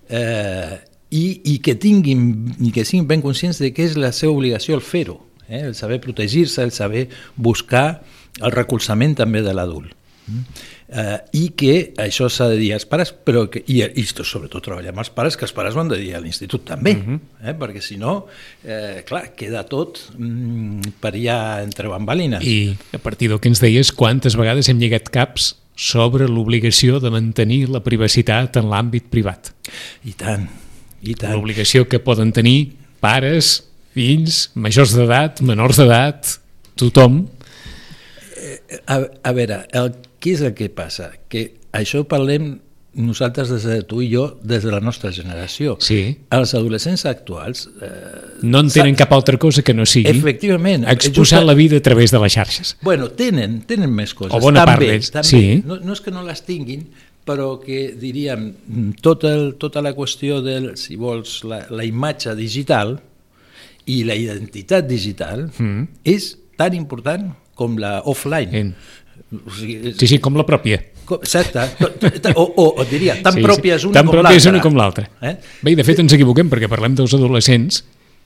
eh, 0.09 0.79
i, 1.11 1.25
i 1.53 1.57
que 1.63 1.75
tinguin 1.79 2.55
i 2.59 2.71
que 2.75 2.85
siguin 2.87 3.07
ben 3.07 3.23
conscients 3.23 3.59
de 3.59 3.71
que 3.75 3.85
és 3.87 3.97
la 3.99 4.11
seva 4.15 4.33
obligació 4.35 4.75
el 4.75 4.83
fer-ho, 4.83 5.19
eh? 5.47 5.63
el 5.67 5.75
saber 5.75 6.01
protegir-se, 6.03 6.63
el 6.63 6.71
saber 6.75 7.07
buscar 7.35 8.01
el 8.39 8.55
recolzament 8.55 9.17
també 9.19 9.43
de 9.43 9.55
l'adult. 9.55 9.95
Eh, 10.91 11.17
i 11.39 11.43
que 11.55 11.93
això 12.03 12.27
s'ha 12.31 12.49
de 12.51 12.57
dir 12.59 12.73
als 12.75 12.83
pares 12.87 13.09
però 13.11 13.45
que, 13.51 13.61
i, 13.71 13.79
i 13.79 14.03
sobretot 14.05 14.63
treballar 14.63 14.91
amb 14.91 15.01
els 15.03 15.09
pares 15.15 15.37
que 15.39 15.45
els 15.47 15.53
pares 15.55 15.75
ho 15.75 15.79
han 15.81 15.89
de 15.91 15.97
dir 15.99 16.11
a 16.17 16.19
l'institut 16.23 16.65
també 16.67 16.93
eh? 16.99 17.53
perquè 17.57 17.81
si 17.83 17.95
no, 17.99 18.27
eh, 18.63 19.01
clar, 19.07 19.29
queda 19.39 19.63
tot 19.71 20.01
mm, 20.17 20.93
per 21.01 21.13
allà 21.15 21.39
entre 21.63 21.87
bambalines 21.91 22.43
i 22.43 22.75
a 22.91 22.99
partir 22.99 23.31
del 23.31 23.39
que 23.39 23.49
ens 23.51 23.63
deies, 23.63 23.93
quantes 23.95 24.35
vegades 24.39 24.67
hem 24.71 24.83
lligat 24.83 25.09
caps 25.11 25.53
sobre 25.79 26.27
l'obligació 26.27 26.99
de 27.01 27.11
mantenir 27.13 27.63
la 27.71 27.81
privacitat 27.83 28.59
en 28.61 28.69
l'àmbit 28.71 29.07
privat. 29.11 29.53
i 30.03 30.13
tant, 30.13 30.45
i 31.01 31.15
tant 31.15 31.33
L'obligació 31.33 31.87
que 31.89 32.03
poden 32.03 32.35
tenir 32.35 32.75
pares, 33.01 33.61
fills, 33.95 34.49
majors 34.53 34.93
d'edat, 34.95 35.41
menors 35.41 35.79
d'edat, 35.81 36.35
tothom. 36.79 37.23
a, 38.85 39.01
a 39.23 39.31
veure, 39.35 39.63
el, 39.71 39.93
què 40.21 40.35
és 40.35 40.41
el 40.45 40.53
que 40.53 40.69
passa? 40.69 41.11
Que 41.27 41.47
això 41.73 42.03
parlem 42.07 42.59
nosaltres 42.93 43.47
des 43.49 43.63
de 43.63 43.77
tu 43.87 44.01
i 44.03 44.09
jo 44.11 44.25
des 44.43 44.65
de 44.65 44.71
la 44.73 44.81
nostra 44.83 45.13
generació 45.15 45.77
Sí. 45.79 46.17
els 46.29 46.53
adolescents 46.53 47.05
actuals 47.07 47.69
eh, 47.81 47.87
No 48.43 48.59
en 48.59 48.69
tenen 48.69 48.95
cap 48.99 49.13
altra 49.15 49.37
cosa 49.39 49.61
que 49.63 49.73
no 49.73 49.85
sigui 49.85 50.09
Efectivament. 50.11 50.83
exposar 50.91 51.39
Justa- 51.39 51.45
la 51.45 51.53
vida 51.53 51.77
a 51.77 51.81
través 51.81 52.11
de 52.11 52.19
les 52.19 52.33
xarxes. 52.33 52.75
Bueno, 52.81 53.07
tenen, 53.11 53.61
tenen 53.61 53.89
més 53.95 54.13
coses. 54.13 54.33
O 54.35 54.41
bona 54.43 54.65
part 54.65 54.79
també, 54.81 54.91
d'ells, 54.91 55.09
també. 55.11 55.27
sí. 55.27 55.63
No, 55.65 55.77
no 55.79 55.93
és 55.93 56.01
que 56.01 56.11
no 56.11 56.21
les 56.23 56.43
tinguin, 56.43 56.83
però 57.25 57.61
que 57.63 57.95
diríem, 57.95 58.51
tot 58.99 59.23
el, 59.23 59.55
tota 59.55 59.81
la 59.81 59.93
qüestió 59.95 60.41
del, 60.43 60.75
si 60.75 60.97
vols, 60.97 61.45
la, 61.45 61.67
la 61.69 61.85
imatge 61.85 62.35
digital 62.35 62.99
i 63.85 64.03
la 64.03 64.15
identitat 64.15 64.85
digital 64.87 65.47
Mm. 65.57 65.87
és 66.03 66.37
tan 66.57 66.73
important 66.75 67.31
com 67.55 67.77
la 67.77 68.01
offline. 68.05 68.49
En- 68.57 68.75
O 69.31 69.51
sigui, 69.55 69.77
és, 69.91 69.97
Sí, 69.97 70.07
sí, 70.07 70.17
com 70.19 70.35
la 70.35 70.43
pròpia. 70.45 70.81
Exacte. 71.11 71.63
O, 72.35 72.43
o, 72.43 72.65
o 72.77 72.81
et 72.83 72.89
diria, 72.91 73.15
tan 73.23 73.33
sí, 73.37 73.41
pròpia 73.43 73.75
és 73.77 73.85
una 73.87 73.93
Tan 73.99 74.07
com 74.07 74.15
pròpia 74.17 74.35
és 74.35 74.43
l'altra. 74.45 74.51
una 74.51 74.61
com 74.63 74.75
l'altra. 74.79 75.05
Eh? 75.21 75.35
Bé, 75.63 75.71
i 75.71 75.75
de 75.79 75.83
fet 75.87 75.99
ens 76.03 76.13
equivoquem 76.15 76.49
perquè 76.51 76.69
parlem 76.71 76.95
dels 76.99 77.13
adolescents 77.15 77.81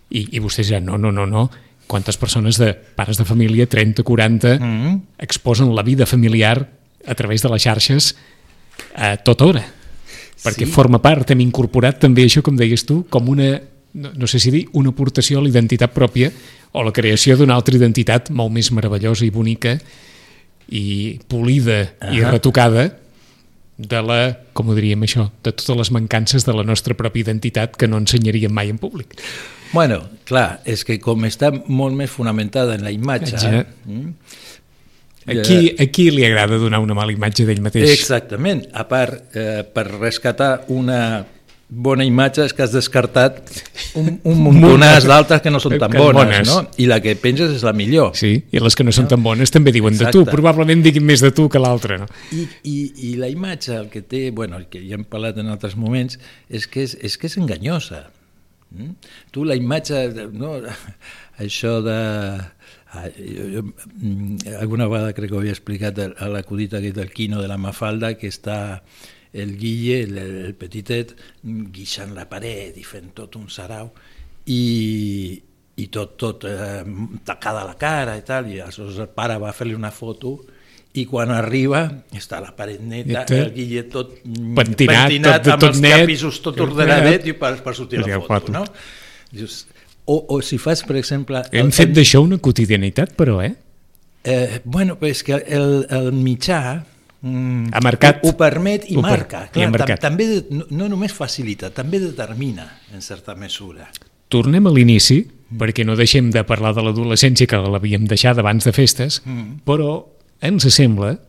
i, 0.09 0.25
i 0.37 0.41
vostès 0.41 0.69
diran, 0.69 0.85
no, 0.85 0.97
no, 1.01 1.11
no, 1.13 1.25
no, 1.29 1.45
quantes 1.89 2.17
persones 2.17 2.57
de 2.61 2.71
pares 2.73 3.17
de 3.21 3.25
família, 3.25 3.67
30, 3.69 4.03
40, 4.03 4.55
Mm. 4.59 4.95
exposen 5.21 5.73
la 5.75 5.83
vida 5.83 6.05
familiar 6.05 6.69
a 7.05 7.13
través 7.15 7.41
de 7.45 7.49
les 7.49 7.61
xarxes 7.61 8.15
a 8.95 9.15
tota 9.17 9.45
hora. 9.45 9.65
Perquè 10.43 10.65
Sí. 10.65 10.71
forma 10.71 11.01
part, 11.01 11.29
hem 11.31 11.41
incorporat 11.41 11.99
també 11.99 12.25
això, 12.25 12.41
com 12.41 12.55
deies 12.57 12.85
tu, 12.85 13.05
com 13.09 13.29
una, 13.29 13.61
no, 13.93 14.11
no 14.15 14.27
sé 14.27 14.39
si 14.39 14.51
dir, 14.51 14.65
una 14.73 14.89
aportació 14.89 15.39
a 15.39 15.41
la 15.41 15.49
identitat 15.49 15.93
pròpia 15.93 16.31
o 16.73 16.83
la 16.83 16.91
creació 16.91 17.37
d'una 17.37 17.55
altra 17.55 17.75
identitat 17.77 18.29
molt 18.29 18.51
més 18.51 18.71
meravellosa 18.71 19.25
i 19.25 19.29
bonica 19.29 19.79
i 20.69 21.19
polida 21.27 21.81
i 22.11 22.21
Ahà. 22.21 22.31
retocada 22.31 22.87
de 23.77 24.01
la, 24.01 24.19
com 24.55 24.69
ho 24.71 24.75
diríem 24.77 25.03
això, 25.03 25.27
de 25.43 25.51
totes 25.51 25.75
les 25.75 25.91
mancances 25.91 26.45
de 26.47 26.55
la 26.55 26.63
nostra 26.63 26.95
pròpia 26.95 27.25
identitat 27.27 27.75
que 27.75 27.89
no 27.91 27.99
ensenyaríem 27.99 28.53
mai 28.55 28.71
en 28.71 28.79
públic. 28.79 29.17
Bueno, 29.73 29.99
clar, 30.23 30.61
és 30.63 30.85
que 30.87 30.95
com 31.03 31.25
està 31.27 31.51
molt 31.51 31.95
més 31.97 32.11
fonamentada 32.11 32.77
en 32.77 32.85
la 32.85 32.93
imatge... 32.95 33.37
Ja. 33.37 33.63
mm, 33.85 34.13
A 35.25 35.33
qui, 35.41 35.71
a 35.73 35.87
qui 35.89 36.11
li 36.13 36.21
agrada 36.21 36.59
donar 36.61 36.77
una 36.83 36.93
mala 36.93 37.09
imatge 37.09 37.47
d'ell 37.47 37.63
mateix? 37.65 37.89
Exactament. 37.89 38.67
A 38.77 38.83
part, 38.85 39.33
eh, 39.33 39.63
per 39.65 39.87
rescatar 39.95 40.67
una 40.69 41.25
bona 41.67 42.05
imatge 42.05 42.43
és 42.45 42.53
que 42.53 42.61
has 42.61 42.73
descartat 42.75 43.39
un, 43.97 44.19
un 44.27 44.41
muntonàs 44.45 45.07
d'altres 45.09 45.41
que 45.41 45.49
no 45.49 45.59
són 45.61 45.77
tan 45.81 45.93
bones, 45.95 46.19
bones. 46.19 46.49
no? 46.51 46.59
I 46.77 46.85
la 46.89 46.99
que 47.01 47.15
penges 47.17 47.55
és 47.55 47.63
la 47.65 47.73
millor. 47.73 48.13
Sí, 48.17 48.35
i 48.51 48.61
les 48.61 48.77
que 48.77 48.85
no 48.85 48.93
són 48.95 49.09
tan 49.09 49.23
bones 49.25 49.53
també 49.53 49.73
diuen 49.73 49.97
de 49.97 50.05
tu, 50.05 50.21
Exacte. 50.21 50.35
probablement 50.35 50.83
diguin 50.85 51.05
més 51.07 51.23
de 51.25 51.31
tu 51.35 51.47
que 51.49 51.61
l'altre, 51.61 51.97
no? 52.03 52.09
I, 52.35 52.45
i, 52.69 52.75
I 53.09 53.15
la 53.21 53.31
imatge, 53.33 53.73
el 53.79 53.89
que 53.93 54.03
té, 54.05 54.29
bueno, 54.35 54.59
el 54.61 54.67
que 54.69 54.83
ja 54.85 54.99
hem 54.99 55.07
parlat 55.09 55.41
en 55.41 55.49
altres 55.53 55.73
moments, 55.79 56.19
és 56.49 56.69
que 56.69 56.85
és, 56.85 56.93
és, 57.01 57.17
que 57.17 57.31
és 57.31 57.37
enganyosa. 57.41 58.05
Mm? 58.75 58.93
Tu 59.33 59.47
la 59.47 59.57
imatge, 59.57 60.05
no, 60.37 60.59
això 61.45 61.79
de... 61.85 61.97
ah, 62.93 63.09
Jo, 63.17 63.49
jo, 63.55 63.65
mm, 63.65 64.53
alguna 64.61 64.85
vegada 64.91 65.17
crec 65.17 65.33
que 65.33 65.35
ho 65.35 65.41
havia 65.41 65.57
explicat 65.57 65.97
l'acudit 66.29 66.77
aquest 66.77 67.01
del 67.01 67.09
quino 67.11 67.41
de 67.41 67.49
la 67.49 67.57
Mafalda, 67.57 68.13
que 68.19 68.29
està 68.29 68.83
el 69.35 69.55
Guille, 69.59 70.01
el, 70.07 70.17
el 70.49 70.53
petitet, 70.55 71.11
guixant 71.75 72.13
la 72.15 72.23
paret 72.31 72.77
i 72.79 72.83
fent 72.87 73.11
tot 73.17 73.35
un 73.35 73.49
sarau, 73.51 73.89
i, 74.47 75.41
i 75.75 75.87
tot, 75.91 76.15
tot 76.21 76.45
eh, 76.47 76.83
tacada 77.27 77.63
la 77.67 77.75
cara 77.79 78.15
i 78.19 78.23
tal, 78.27 78.47
i 78.53 78.59
aleshores 78.63 78.99
el 79.03 79.09
pare 79.11 79.37
va 79.41 79.51
fer-li 79.55 79.75
una 79.75 79.91
foto 79.91 80.37
i 80.95 81.03
quan 81.09 81.33
arriba 81.35 81.81
està 82.15 82.37
la 82.39 82.53
paret 82.55 82.79
neta, 82.79 83.25
Neta. 83.25 83.35
el 83.41 83.49
Guille 83.55 83.81
tot 83.91 84.13
Pentinat, 84.23 85.09
pentinat 85.09 85.41
tot- 85.43 85.51
amb 85.57 85.65
tot 85.65 85.69
els 85.73 85.81
net, 85.83 85.97
capisos 86.05 86.37
tot 86.39 86.55
tot 86.55 86.69
ordenadet 86.69 87.27
i 87.27 87.33
per, 87.35 87.55
per 87.65 87.73
sortir 87.75 87.99
la 87.99 88.13
foto, 88.21 88.29
foto. 88.29 88.53
no? 88.55 88.63
Dius, 89.35 89.65
o, 90.05 90.21
o 90.37 90.39
si 90.45 90.55
fas, 90.61 90.85
per 90.87 90.95
exemple... 91.01 91.41
Hem 91.51 91.67
el- 91.67 91.75
fet 91.75 91.91
d'això 91.91 92.21
una 92.23 92.37
quotidianitat, 92.39 93.11
però, 93.19 93.41
eh? 93.43 93.51
Eh, 94.23 94.61
bueno, 94.63 94.95
però 95.01 95.11
és 95.11 95.19
que 95.27 95.35
el, 95.57 95.83
el 95.91 96.11
mitjà 96.15 96.61
mm, 97.21 97.69
Ha 97.73 97.81
marcat. 97.81 98.19
ho, 98.23 98.29
ho 98.29 98.37
permet 98.37 98.85
i 98.89 98.95
Ho 98.97 99.01
per- 99.01 99.11
marca. 99.11 99.37
i 99.37 99.45
ha 99.45 99.51
Clar, 99.51 99.63
tam, 99.63 99.71
marcat. 99.71 99.99
també 100.01 100.27
no, 100.49 100.65
no 100.69 100.89
només 100.89 101.13
facilita, 101.13 101.69
també 101.73 101.99
determina 101.99 102.67
en 102.93 103.01
certa 103.01 103.35
mesura. 103.35 103.89
Tornem 104.29 104.65
a 104.67 104.71
l'inici, 104.73 105.19
perquè 105.55 105.85
no 105.85 105.95
deixem 105.95 106.31
de 106.31 106.43
parlar 106.43 106.73
de 106.75 106.81
l'adolescència 106.81 107.45
que 107.47 107.57
l'havíem 107.57 108.05
deixat 108.09 108.37
abans 108.41 108.63
de 108.65 108.71
festes, 108.73 109.21
Mm. 109.25 109.61
però 109.65 110.05
ens 110.41 110.63
sembla 110.73 111.19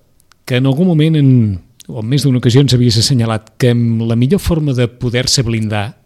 que 0.45 0.57
en 0.57 0.67
algun 0.67 0.87
moment, 0.89 1.17
en, 1.17 1.61
o 1.89 2.01
en 2.01 2.07
més 2.09 2.23
d'una 2.25 2.39
ocasió, 2.39 2.61
ens 2.61 2.73
havies 2.75 2.97
assenyalat 2.99 3.53
que 3.59 3.75
la 3.75 4.17
millor 4.17 4.41
forma 4.41 4.73
de 4.75 4.89
poder-se 4.89 5.43
blindar 5.43 5.99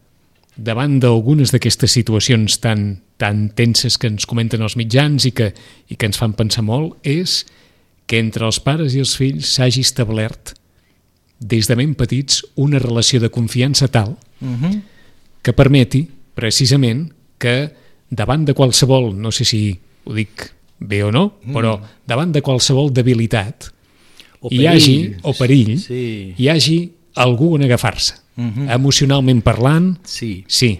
davant 0.57 0.99
d'algunes 1.01 1.53
d'aquestes 1.53 1.93
situacions 1.93 2.59
tan, 2.61 3.03
tan 3.17 3.51
tenses 3.57 3.97
que 3.97 4.09
ens 4.11 4.27
comenten 4.27 4.61
els 4.63 4.77
mitjans 4.77 5.25
i 5.25 5.31
que, 5.33 5.55
i 5.89 5.97
que 5.97 6.07
ens 6.11 6.19
fan 6.19 6.35
pensar 6.37 6.65
molt 6.67 6.99
és 7.07 7.47
que 8.11 8.19
entre 8.19 8.43
els 8.49 8.59
pares 8.59 8.97
i 8.97 9.03
els 9.05 9.13
fills 9.15 9.53
s'hagi 9.55 9.85
establert 9.87 10.57
des 11.39 11.69
de 11.71 11.77
ben 11.79 11.95
petits 11.95 12.43
una 12.59 12.81
relació 12.83 13.21
de 13.23 13.31
confiança 13.31 13.87
tal 13.89 14.17
Uh 14.41 14.57
-huh. 14.57 14.81
que 15.43 15.53
permeti 15.53 16.09
precisament 16.35 17.13
que 17.39 17.71
davant 18.11 18.45
de 18.47 18.55
qualsevol, 18.55 19.15
no 19.15 19.31
sé 19.31 19.45
si 19.45 19.79
ho 20.05 20.15
dic 20.15 20.51
bé 20.81 21.05
o 21.05 21.13
no, 21.13 21.35
Mm. 21.45 21.53
però 21.55 21.81
davant 22.07 22.33
de 22.33 22.41
qualsevol 22.43 22.91
debilitat 22.93 23.71
O 24.41 24.49
hi 24.51 24.67
hagi, 24.67 24.97
perill. 25.03 25.19
o 25.23 25.33
perill, 25.35 25.79
Sí. 25.79 26.35
hi 26.37 26.49
hagi 26.49 26.93
algú 27.15 27.55
on 27.55 27.63
agafar-se. 27.63 28.15
Mhm. 28.41 28.69
Emocionalment 28.73 29.43
parlant, 29.45 29.99
Sí. 30.09 30.45
sí. 30.49 30.71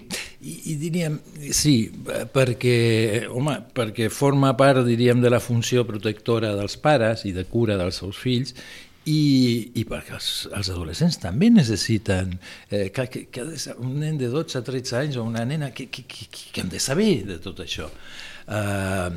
I, 0.41 0.55
I 0.73 0.75
diríem, 0.81 1.19
sí, 1.53 1.91
perquè, 2.33 3.27
home, 3.29 3.59
perquè 3.77 4.09
forma 4.09 4.55
part, 4.57 4.87
diríem, 4.87 5.21
de 5.21 5.29
la 5.29 5.41
funció 5.41 5.85
protectora 5.87 6.55
dels 6.57 6.79
pares 6.81 7.27
i 7.29 7.33
de 7.37 7.45
cura 7.45 7.77
dels 7.77 8.01
seus 8.01 8.17
fills 8.17 8.55
i, 9.05 9.71
i 9.81 9.85
perquè 9.89 10.15
els, 10.17 10.31
els 10.57 10.71
adolescents 10.73 11.19
també 11.21 11.51
necessiten 11.53 12.35
eh, 12.71 12.91
que, 12.95 13.07
que, 13.09 13.23
que 13.33 13.45
un 13.79 13.99
nen 14.01 14.19
de 14.21 14.29
12 14.33 14.59
a 14.61 14.65
13 14.65 14.97
anys 14.99 15.17
o 15.17 15.25
una 15.25 15.45
nena 15.49 15.71
que, 15.73 15.89
que, 15.89 16.05
que, 16.09 16.29
que 16.53 16.61
han 16.61 16.69
de 16.73 16.81
saber 16.81 17.25
de 17.29 17.39
tot 17.41 17.63
això 17.65 17.89
uh, 17.89 19.09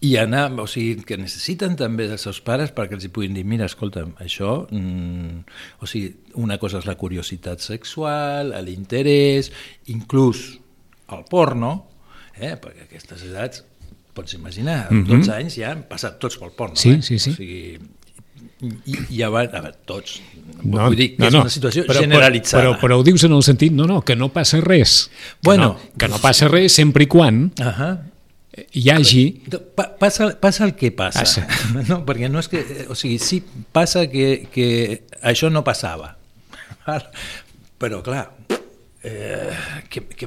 i 0.00 0.12
anar, 0.16 0.52
o 0.60 0.66
sigui, 0.70 1.02
que 1.02 1.16
necessiten 1.18 1.74
també 1.76 2.06
dels 2.06 2.22
seus 2.22 2.38
pares 2.44 2.70
perquè 2.74 2.94
els 2.94 3.04
hi 3.04 3.10
puguin 3.10 3.34
dir, 3.34 3.44
mira, 3.44 3.66
escolta'm, 3.66 4.12
això, 4.22 4.68
mm, 4.70 5.40
o 5.82 5.86
sigui, 5.90 6.12
una 6.38 6.58
cosa 6.62 6.78
és 6.78 6.86
la 6.86 6.94
curiositat 6.94 7.60
sexual, 7.64 8.54
l'interès, 8.64 9.50
inclús 9.86 10.60
el 11.10 11.24
porno, 11.28 11.72
eh, 12.38 12.54
perquè 12.62 12.86
aquestes 12.86 13.24
edats, 13.26 13.64
pots 14.14 14.34
imaginar, 14.34 14.88
amb 14.90 15.06
12 15.06 15.32
anys 15.34 15.54
ja 15.58 15.72
han 15.72 15.84
passat 15.90 16.18
tots 16.18 16.38
pel 16.38 16.50
porno. 16.50 16.76
Sí, 16.76 16.90
eh? 16.98 17.02
sí, 17.02 17.18
sí. 17.18 17.30
O 17.30 17.34
sigui, 17.34 17.78
i, 18.86 18.96
i 19.18 19.22
abans, 19.22 19.52
a 19.54 19.60
veure, 19.62 19.76
tots, 19.86 20.20
No, 20.58 20.88
vull 20.88 20.96
dir 20.98 21.12
que 21.14 21.22
no, 21.22 21.28
és 21.28 21.34
no. 21.34 21.40
una 21.44 21.50
situació 21.52 21.84
però, 21.86 22.00
generalitzada. 22.02 22.62
Però, 22.64 22.78
però 22.80 22.96
ho 22.98 23.04
dius 23.06 23.22
en 23.28 23.32
el 23.36 23.44
sentit, 23.46 23.72
no, 23.72 23.86
no, 23.86 24.00
que 24.02 24.16
no 24.18 24.30
passa 24.34 24.58
res. 24.60 25.10
Que 25.38 25.50
Bueno. 25.50 25.68
no, 25.74 25.98
que 25.98 26.08
no 26.08 26.18
passa 26.18 26.48
res 26.48 26.72
sempre 26.72 27.04
i 27.04 27.06
quan 27.06 27.52
Uh 27.58 27.64
-huh. 27.66 27.98
Hi 28.72 28.84
hagi... 28.92 29.24
Pa, 29.76 29.88
passa, 30.00 30.30
passa 30.40 30.64
el 30.66 30.74
que 30.78 30.90
passa. 30.94 31.20
Passa. 31.24 31.46
No, 31.90 32.00
perquè 32.08 32.28
no 32.30 32.40
és 32.42 32.48
que... 32.52 32.60
eh, 32.62 32.86
O 32.90 32.96
sigui, 32.98 33.18
sí 33.22 33.40
passa 33.72 34.06
que, 34.10 34.48
que 34.52 34.68
això 35.22 35.50
no 35.52 35.64
passava. 35.66 36.14
Però, 37.78 38.00
clar, 38.02 38.26
eh, 39.02 39.50
que, 39.88 40.02
que, 40.10 40.26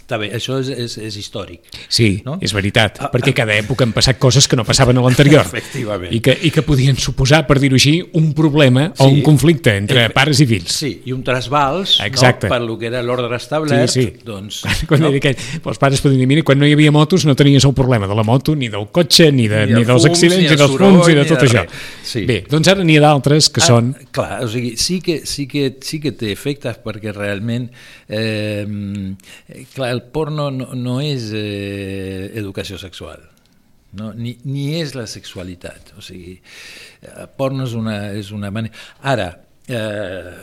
està 0.00 0.18
bé, 0.18 0.28
això 0.34 0.58
és, 0.60 0.68
és, 0.74 0.96
és 1.06 1.16
històric. 1.16 1.62
Sí, 1.88 2.22
No? 2.26 2.36
és 2.42 2.52
veritat, 2.52 2.98
Ah, 3.00 3.04
ah, 3.06 3.10
perquè 3.12 3.32
cada 3.32 3.54
època 3.56 3.84
han 3.86 3.92
passat 3.94 4.18
coses 4.18 4.46
que 4.50 4.56
no 4.58 4.64
passaven 4.66 4.98
a 4.98 5.02
l'anterior. 5.04 5.46
Efectivament. 5.46 6.12
I 6.12 6.20
que, 6.20 6.34
I 6.42 6.50
que 6.50 6.62
podien 6.66 6.96
suposar, 6.98 7.46
per 7.46 7.58
dir-ho 7.62 7.78
així, 7.78 7.94
un 8.18 8.32
problema 8.34 8.88
o 8.98 9.06
Sí. 9.08 9.14
un 9.14 9.22
conflicte 9.22 9.76
entre 9.76 10.06
Efe- 10.06 10.12
pares 10.14 10.40
i 10.40 10.46
fills. 10.46 10.72
Sí, 10.72 11.02
i 11.06 11.12
un 11.12 11.22
trasbals 11.24 12.00
Exacte. 12.04 12.48
no, 12.48 12.54
per 12.54 12.60
lo 12.62 12.76
que 12.78 12.86
era 12.90 13.02
l'ordre 13.02 13.36
establert, 13.36 13.88
Sí, 13.88 14.02
sí. 14.02 14.12
doncs... 14.24 14.62
Quan 14.88 15.00
no? 15.00 15.10
no? 15.10 15.16
aquell, 15.16 15.36
els 15.64 15.78
pares 15.78 16.00
podien 16.02 16.18
dir, 16.20 16.26
mira, 16.26 16.42
quan 16.42 16.58
no 16.58 16.66
hi 16.66 16.72
havia 16.74 16.90
motos 16.92 17.24
no 17.24 17.36
tenies 17.36 17.64
el 17.64 17.72
problema 17.74 18.06
de 18.10 18.14
la 18.14 18.22
moto, 18.24 18.56
ni 18.56 18.68
del 18.68 18.88
cotxe, 18.90 19.30
ni, 19.32 19.46
de, 19.48 19.66
Ni 19.66 19.72
ni, 19.74 19.80
de 19.80 19.86
dels 19.86 20.02
fums, 20.02 20.10
accidents, 20.10 20.36
ni 20.42 20.48
ni 20.48 20.50
de 20.50 20.56
dels 20.56 20.76
fums, 20.76 21.08
i 21.08 21.14
de 21.14 21.22
ni 21.22 21.28
tot 21.28 21.40
de 21.40 21.46
això. 21.46 21.64
Sí. 22.04 22.24
Bé, 22.26 22.44
doncs 22.50 22.68
ara 22.68 22.82
n'hi 22.84 22.96
ha 22.98 23.00
d'altres 23.06 23.48
que 23.48 23.60
són... 23.62 23.94
Ah, 23.96 24.04
clar, 24.10 24.44
o 24.44 24.48
sigui, 24.50 24.74
sí 24.76 25.00
que, 25.00 25.20
sí 25.24 25.46
que, 25.46 25.76
sí 25.80 26.00
que 26.00 26.12
té 26.12 26.32
efectes 26.32 26.76
perquè 26.84 27.14
realment 27.14 27.70
eh, 28.10 28.66
clar, 29.74 29.90
el 29.94 30.02
porno 30.10 30.50
no, 30.50 30.72
no 30.74 31.00
és 31.04 31.30
eh, 31.36 32.30
educació 32.40 32.78
sexual 32.82 33.22
no? 33.92 34.12
ni, 34.14 34.36
ni 34.44 34.70
és 34.80 34.94
la 34.98 35.06
sexualitat 35.10 35.94
o 35.98 36.04
sigui, 36.04 36.36
eh, 37.02 37.26
porno 37.36 37.66
és 37.68 37.76
una, 37.78 38.00
és 38.18 38.32
una 38.34 38.50
manera... 38.54 38.74
Ara, 39.12 39.30
eh, 39.70 40.34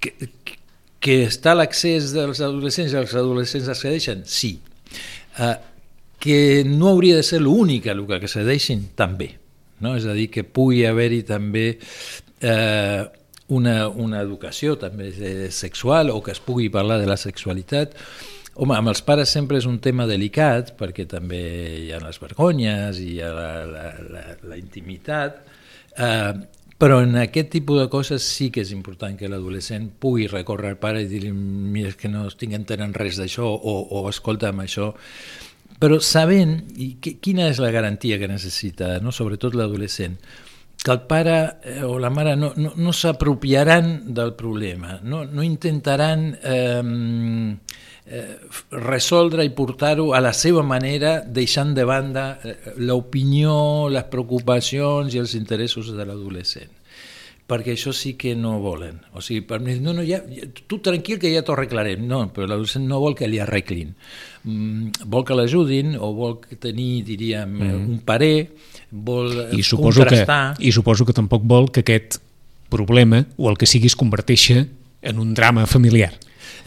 que, 0.00 0.12
que 1.00 1.18
està 1.26 1.54
l'accés 1.56 2.12
dels 2.14 2.40
adolescents 2.44 2.94
i 2.94 3.00
els 3.00 3.14
adolescents 3.16 3.68
accedeixen? 3.72 4.24
Sí. 4.28 4.56
Eh, 5.38 5.54
que 6.18 6.64
no 6.66 6.92
hauria 6.92 7.18
de 7.20 7.26
ser 7.26 7.40
l'únic 7.42 7.86
a 7.86 7.94
el 7.94 8.04
que 8.08 8.18
accedeixin? 8.18 8.88
També. 8.98 9.30
No? 9.84 9.94
És 9.96 10.08
a 10.08 10.16
dir, 10.16 10.26
que 10.34 10.42
pugui 10.42 10.82
haver-hi 10.88 11.22
també 11.26 11.68
eh, 11.78 13.02
una, 13.48 13.88
una 13.88 14.20
educació 14.20 14.76
també 14.80 15.10
sexual 15.54 16.12
o 16.12 16.20
que 16.24 16.34
es 16.34 16.40
pugui 16.44 16.68
parlar 16.72 16.98
de 17.00 17.08
la 17.08 17.16
sexualitat. 17.16 17.96
Home, 18.58 18.74
amb 18.74 18.90
els 18.90 19.00
pares 19.06 19.30
sempre 19.30 19.60
és 19.60 19.68
un 19.70 19.78
tema 19.78 20.06
delicat 20.10 20.74
perquè 20.78 21.06
també 21.08 21.40
hi 21.86 21.90
ha 21.94 22.02
les 22.02 22.18
vergonyes 22.20 23.00
i 23.00 23.12
hi 23.14 23.18
ha 23.22 23.32
la, 23.32 23.50
la, 23.70 23.88
la, 24.10 24.24
la 24.50 24.58
intimitat, 24.58 25.42
eh, 25.96 26.32
però 26.78 27.00
en 27.02 27.16
aquest 27.18 27.50
tipus 27.54 27.80
de 27.80 27.88
coses 27.90 28.22
sí 28.22 28.50
que 28.54 28.62
és 28.62 28.72
important 28.74 29.16
que 29.18 29.30
l'adolescent 29.30 29.88
pugui 30.02 30.28
recórrer 30.30 30.74
al 30.74 30.80
pare 30.82 31.02
i 31.02 31.08
dir-li 31.10 31.32
mira, 31.32 31.94
que 31.98 32.10
no 32.10 32.26
estic 32.28 32.54
entenent 32.54 32.94
res 32.98 33.18
d'això 33.18 33.46
o, 33.46 33.78
o 33.98 34.04
escolta'm 34.10 34.62
això 34.66 34.92
però 35.78 36.00
sabent 36.02 36.58
i 36.74 36.92
que, 37.02 37.16
quina 37.22 37.46
és 37.50 37.60
la 37.62 37.70
garantia 37.74 38.18
que 38.18 38.28
necessita, 38.30 38.96
no? 39.02 39.14
sobretot 39.14 39.54
l'adolescent, 39.54 40.18
que 40.84 40.92
el 40.94 41.02
pare 41.10 41.38
eh, 41.64 41.82
o 41.82 41.98
la 41.98 42.10
mare 42.10 42.36
no, 42.36 42.52
no, 42.56 42.72
no 42.76 42.92
s'apropiaran 42.94 44.14
del 44.14 44.34
problema, 44.38 45.00
no, 45.02 45.24
no 45.24 45.42
intentaran 45.42 46.30
eh, 46.42 47.56
eh, 48.06 48.38
resoldre 48.70 49.44
i 49.44 49.50
portar-ho 49.50 50.12
a 50.14 50.22
la 50.24 50.32
seva 50.32 50.62
manera, 50.62 51.18
deixant 51.20 51.74
de 51.76 51.84
banda 51.84 52.26
eh, 52.42 52.56
l'opinió, 52.78 53.88
les 53.92 54.06
preocupacions 54.08 55.14
i 55.14 55.22
els 55.22 55.34
interessos 55.38 55.92
de 55.94 56.06
l'adolescent 56.06 56.78
perquè 57.48 57.72
això 57.72 57.94
sí 57.96 58.12
que 58.20 58.34
no 58.36 58.58
volen. 58.60 58.98
O 59.16 59.22
sigui, 59.24 59.40
per 59.48 59.56
mi, 59.64 59.78
no, 59.80 59.94
no, 59.96 60.02
ja, 60.04 60.20
tu 60.68 60.82
tranquil 60.84 61.16
que 61.16 61.30
ja 61.32 61.40
t'ho 61.40 61.54
arreglarem. 61.54 62.02
No, 62.04 62.26
però 62.34 62.44
l'adolescent 62.44 62.84
no 62.84 63.00
vol 63.00 63.16
que 63.16 63.28
li 63.30 63.40
arreglin. 63.40 63.94
Mm, 64.48 65.04
vol 65.12 65.26
que 65.28 65.36
l'ajudin 65.36 65.92
o 66.00 66.08
vol 66.16 66.38
que 66.40 66.56
tenir, 66.56 67.02
diríem, 67.04 67.50
mm. 67.52 67.84
un 67.92 67.98
parer, 68.00 68.48
vol 68.88 69.28
I 69.52 69.60
suposo, 69.60 70.00
que, 70.00 70.08
contrastar... 70.08 70.56
I 70.56 70.72
suposo 70.72 71.04
que 71.04 71.12
tampoc 71.12 71.44
vol 71.44 71.68
que 71.68 71.84
aquest 71.84 72.16
problema 72.72 73.26
o 73.36 73.50
el 73.52 73.58
que 73.60 73.68
sigui 73.68 73.90
es 73.92 73.96
converteixi 73.98 74.62
en 74.62 75.20
un 75.20 75.34
drama 75.36 75.66
familiar. 75.68 76.14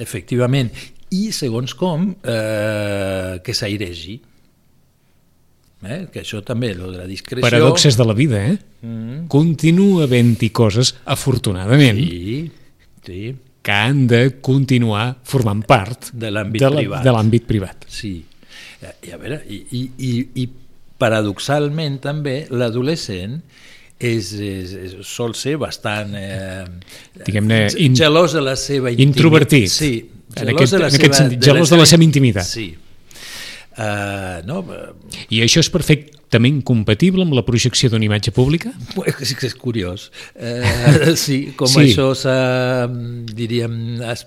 Efectivament. 0.02 0.70
I, 1.12 1.32
segons 1.36 1.74
com, 1.76 2.12
eh, 2.22 3.41
que 3.44 3.56
s'airegi. 3.58 4.20
Eh? 5.82 6.02
Que 6.13 6.22
això 6.22 6.44
també, 6.46 6.76
lo 6.78 6.91
de 6.94 7.02
la 7.02 7.10
discreció... 7.10 7.41
Paradoxes 7.41 7.98
de 7.98 8.06
la 8.06 8.13
vida, 8.13 8.46
eh? 8.46 8.58
Mm. 8.86 9.26
Continua 9.32 10.06
havent-hi 10.06 10.52
coses, 10.54 10.94
afortunadament, 11.10 11.98
Sí, 11.98 12.52
sí, 13.08 13.24
que 13.62 13.71
han 13.71 14.08
de 14.08 14.39
continuar 14.41 15.17
formant 15.24 15.62
part 15.67 16.10
De 16.13 16.32
l'àmbit 16.32 16.60
de 16.63 16.69
la- 16.69 16.78
privat. 16.82 17.04
de 17.04 17.12
l'àmbit 17.12 17.45
privat. 17.45 17.86
sí. 17.88 18.26
Eh, 18.82 18.95
I, 19.08 19.12
a 19.13 19.17
veure, 19.21 19.43
i, 19.47 19.60
i, 19.78 19.82
i, 19.97 20.12
i 20.41 20.50
paradoxalment 20.97 22.00
també 22.02 22.47
l'adolescent 22.50 23.36
és, 24.02 24.32
és, 24.34 24.71
és, 24.74 24.95
sol 25.06 25.36
ser 25.38 25.56
bastant 25.62 26.15
eh, 26.17 26.63
Diguem-ne, 27.26 27.60
ge- 27.69 27.84
in- 27.86 27.95
gelós 27.95 28.34
de 28.34 28.41
la 28.41 28.56
seva 28.58 28.89
intimitat. 28.89 29.15
introvertit. 29.17 29.69
Sí, 29.69 30.10
En 30.36 30.47
aquest- 30.50 30.71
de 30.74 30.80
la 30.80 30.88
en 30.88 30.95
aquest 30.95 31.13
seva- 31.13 31.17
sentit, 31.19 31.43
gelós 31.43 31.69
de 31.69 31.78
la 31.78 31.86
seva 31.86 32.04
intimitat. 32.04 32.45
Sí. 32.45 32.71
Uh, 33.71 34.41
no, 34.45 34.65
I 35.30 35.39
això 35.45 35.62
és 35.63 35.69
perfectament 36.32 36.62
compatible 36.63 37.24
amb 37.26 37.34
la 37.36 37.44
projecció 37.44 37.89
d'una 37.91 38.06
imatge 38.08 38.32
pública? 38.32 38.72
és, 39.06 39.36
és 39.44 39.56
curiós. 39.56 40.12
Eh, 40.36 41.15
sí, 41.15 41.52
com 41.58 41.67
Sí. 41.67 41.91
això 41.91 42.13
s'ha, 42.15 42.88
diríem, 43.36 44.02
es, 44.02 44.26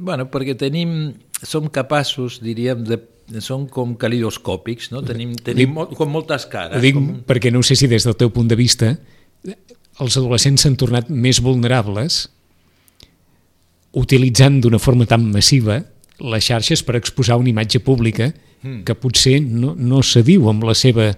bueno, 0.00 0.30
perquè 0.30 0.56
tenim, 0.56 1.14
som 1.42 1.68
capaços, 1.68 2.40
diríem, 2.42 2.84
de, 2.84 2.98
som 3.40 3.66
com 3.68 3.94
calidoscòpics, 3.96 4.90
no? 4.92 5.02
Tenim, 5.02 5.34
tenim 5.36 5.72
molt, 5.72 5.94
com 5.96 6.08
moltes 6.10 6.46
cares. 6.46 6.76
Ho 6.78 6.80
dic 6.80 6.94
com, 6.94 7.22
perquè 7.26 7.52
no 7.52 7.62
sé 7.62 7.76
si 7.76 7.86
des 7.86 8.04
del 8.04 8.16
teu 8.16 8.30
punt 8.30 8.48
de 8.48 8.56
vista 8.56 8.96
els 10.00 10.16
adolescents 10.16 10.62
s'han 10.64 10.76
tornat 10.76 11.10
més 11.10 11.40
vulnerables 11.42 12.30
utilitzant 13.92 14.60
d'una 14.62 14.80
forma 14.80 15.04
tan 15.06 15.26
massiva 15.30 15.82
les 16.22 16.44
xarxes 16.48 16.82
per 16.82 16.96
exposar 16.96 17.36
una 17.36 17.50
imatge 17.52 17.80
pública 17.80 18.32
Hmm. 18.62 18.84
que 18.86 18.94
potser 18.94 19.40
no, 19.42 19.72
no 19.74 20.04
s'adiu 20.06 20.44
amb 20.48 20.62
la 20.62 20.74
seva 20.78 21.08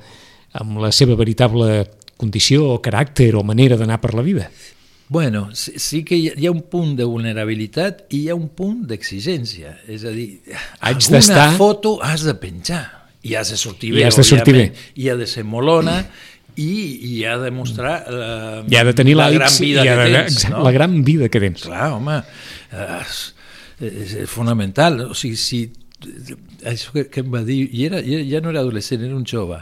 amb 0.60 0.78
la 0.82 0.92
seva 0.94 1.16
veritable 1.18 1.84
condició 2.20 2.68
o 2.76 2.80
caràcter 2.82 3.32
o 3.34 3.42
manera 3.46 3.78
d'anar 3.78 4.00
per 4.02 4.14
la 4.14 4.22
vida. 4.22 4.48
Bueno, 5.08 5.50
sí, 5.54 5.74
sí 5.78 6.02
que 6.06 6.16
hi 6.16 6.28
ha, 6.30 6.34
hi 6.40 6.46
ha 6.48 6.52
un 6.54 6.62
punt 6.70 6.94
de 6.96 7.04
vulnerabilitat 7.04 8.06
i 8.14 8.24
hi 8.24 8.28
ha 8.32 8.36
un 8.38 8.48
punt 8.56 8.86
d'exigència. 8.88 9.76
És 9.90 10.06
a 10.08 10.12
dir, 10.14 10.40
Haig 10.80 11.02
alguna 11.10 11.50
foto 11.58 11.98
has 12.02 12.24
de 12.24 12.34
penjar 12.40 12.84
i 13.24 13.34
has 13.36 13.50
de 13.52 13.58
sortir 13.60 13.92
I 13.92 13.98
bé, 13.98 14.06
has 14.08 14.16
de 14.20 14.24
sortir 14.26 14.54
bé. 14.56 14.64
i 15.00 15.10
ha 15.10 15.16
de 15.16 15.26
ser 15.28 15.44
molona 15.48 16.00
i, 16.60 16.72
i 17.10 17.12
ha 17.26 17.36
de 17.40 17.50
mostrar 17.50 17.94
la, 18.08 18.64
I 18.70 18.76
ha 18.78 18.84
de 18.86 18.94
tenir 18.96 19.16
la 19.18 19.30
gran 19.32 19.52
vida 19.58 19.84
i 19.84 19.88
ha 19.88 19.96
que 19.96 20.08
de, 20.08 20.18
tens. 20.18 20.36
exacte, 20.36 20.56
no? 20.56 20.64
la 20.64 20.74
gran 20.76 20.98
vida 21.04 21.28
que 21.28 21.40
tens. 21.42 21.64
Clar, 21.66 21.88
home, 21.96 22.18
eh, 22.72 22.98
és, 23.90 24.18
és 24.24 24.30
fonamental. 24.30 25.00
O 25.10 25.18
sigui, 25.18 25.40
si 25.40 25.64
això 26.64 26.94
que, 26.94 27.08
que 27.12 27.24
em 27.24 27.32
va 27.32 27.42
dir, 27.44 27.64
i 27.72 27.86
era, 27.88 28.00
ja 28.04 28.40
no 28.44 28.52
era 28.52 28.62
adolescent, 28.64 29.04
era 29.04 29.16
un 29.16 29.26
jove, 29.28 29.60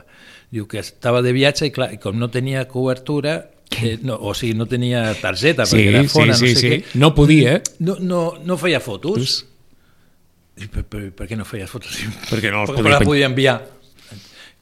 diu 0.52 0.66
que 0.68 0.78
estava 0.82 1.22
de 1.24 1.32
viatge 1.32 1.66
i, 1.70 1.72
clar, 1.72 1.94
com 2.02 2.18
no 2.20 2.28
tenia 2.30 2.66
cobertura, 2.68 3.38
eh, 3.80 3.96
no, 4.04 4.18
o 4.20 4.34
sigui, 4.36 4.52
no 4.58 4.66
tenia 4.68 5.14
targeta 5.20 5.64
Sí, 5.66 5.78
perquè 5.78 5.88
era 5.94 6.02
fora, 6.12 6.34
sí, 6.36 6.48
sí, 6.48 6.52
no 6.54 6.60
sé 6.60 6.60
sí. 6.60 6.70
què, 6.74 6.98
No 7.00 7.14
podia. 7.16 7.54
no, 7.80 7.96
no, 8.00 8.20
no 8.44 8.58
feia 8.60 8.80
fotos. 8.84 9.46
I 10.60 10.66
per, 10.68 10.84
per, 10.84 11.06
per 11.16 11.26
què 11.30 11.36
no 11.40 11.46
feia 11.48 11.66
fotos? 11.66 11.96
Perquè 12.28 12.50
no 12.52 12.66
les 12.66 12.74
Perquè 12.74 12.82
podia 12.84 12.98
pen- 13.00 13.08
podia 13.08 13.30
enviar. 13.32 13.60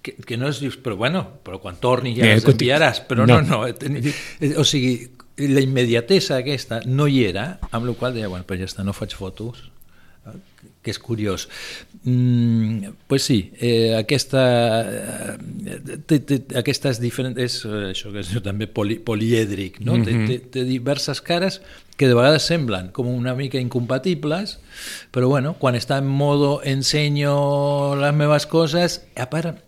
Que, 0.00 0.14
que 0.14 0.36
no 0.40 0.48
es 0.48 0.60
dius, 0.62 0.78
però 0.80 0.94
bueno, 0.96 1.24
però 1.44 1.58
quan 1.60 1.76
torni 1.82 2.14
ja 2.16 2.24
Eh, 2.24 2.36
les 2.38 2.46
enviaràs. 2.48 3.02
Però 3.10 3.26
no. 3.26 3.40
no, 3.42 3.64
no. 3.64 3.66
eh, 3.66 4.14
eh, 4.40 4.54
O 4.56 4.64
sigui, 4.64 4.94
la 5.50 5.60
immediatesa 5.60 6.38
aquesta 6.40 6.78
no 6.86 7.08
hi 7.10 7.24
era, 7.26 7.58
amb 7.72 7.84
la 7.90 7.92
qual 7.98 8.14
deia, 8.14 8.28
bueno, 8.30 8.46
però 8.46 8.62
ja 8.62 8.68
està, 8.70 8.84
no 8.86 8.94
faig 8.96 9.12
fotos 9.18 9.66
eh, 10.30 10.38
que 10.82 10.90
és 10.90 10.98
curiós. 10.98 11.48
Mm, 12.04 12.94
pues 13.06 13.22
sí, 13.22 13.52
eh, 13.60 13.94
aquesta, 13.98 14.44
eh, 14.88 15.98
té, 16.08 16.20
té, 16.24 16.40
aquestes 16.56 17.00
diferents, 17.02 17.36
és 17.36 17.60
eh, 17.68 17.90
això 17.90 18.12
que 18.14 18.22
es 18.22 18.30
diu 18.32 18.40
també 18.40 18.66
poli, 18.66 18.96
polièdric, 19.04 19.80
no? 19.84 19.98
Mm 19.98 20.04
-hmm. 20.04 20.26
té, 20.26 20.38
té, 20.38 20.46
té 20.60 20.64
diverses 20.64 21.20
cares 21.20 21.60
que 21.96 22.08
de 22.08 22.14
vegades 22.14 22.42
semblen 22.42 22.88
com 22.92 23.06
una 23.06 23.34
mica 23.34 23.60
incompatibles, 23.60 24.58
però 25.12 25.28
bueno, 25.28 25.56
quan 25.58 25.74
està 25.74 25.98
en 25.98 26.06
modo 26.06 26.62
ensenyo 26.64 27.94
les 28.00 28.14
meves 28.14 28.46
coses, 28.46 29.02
a 29.16 29.28
part, 29.28 29.58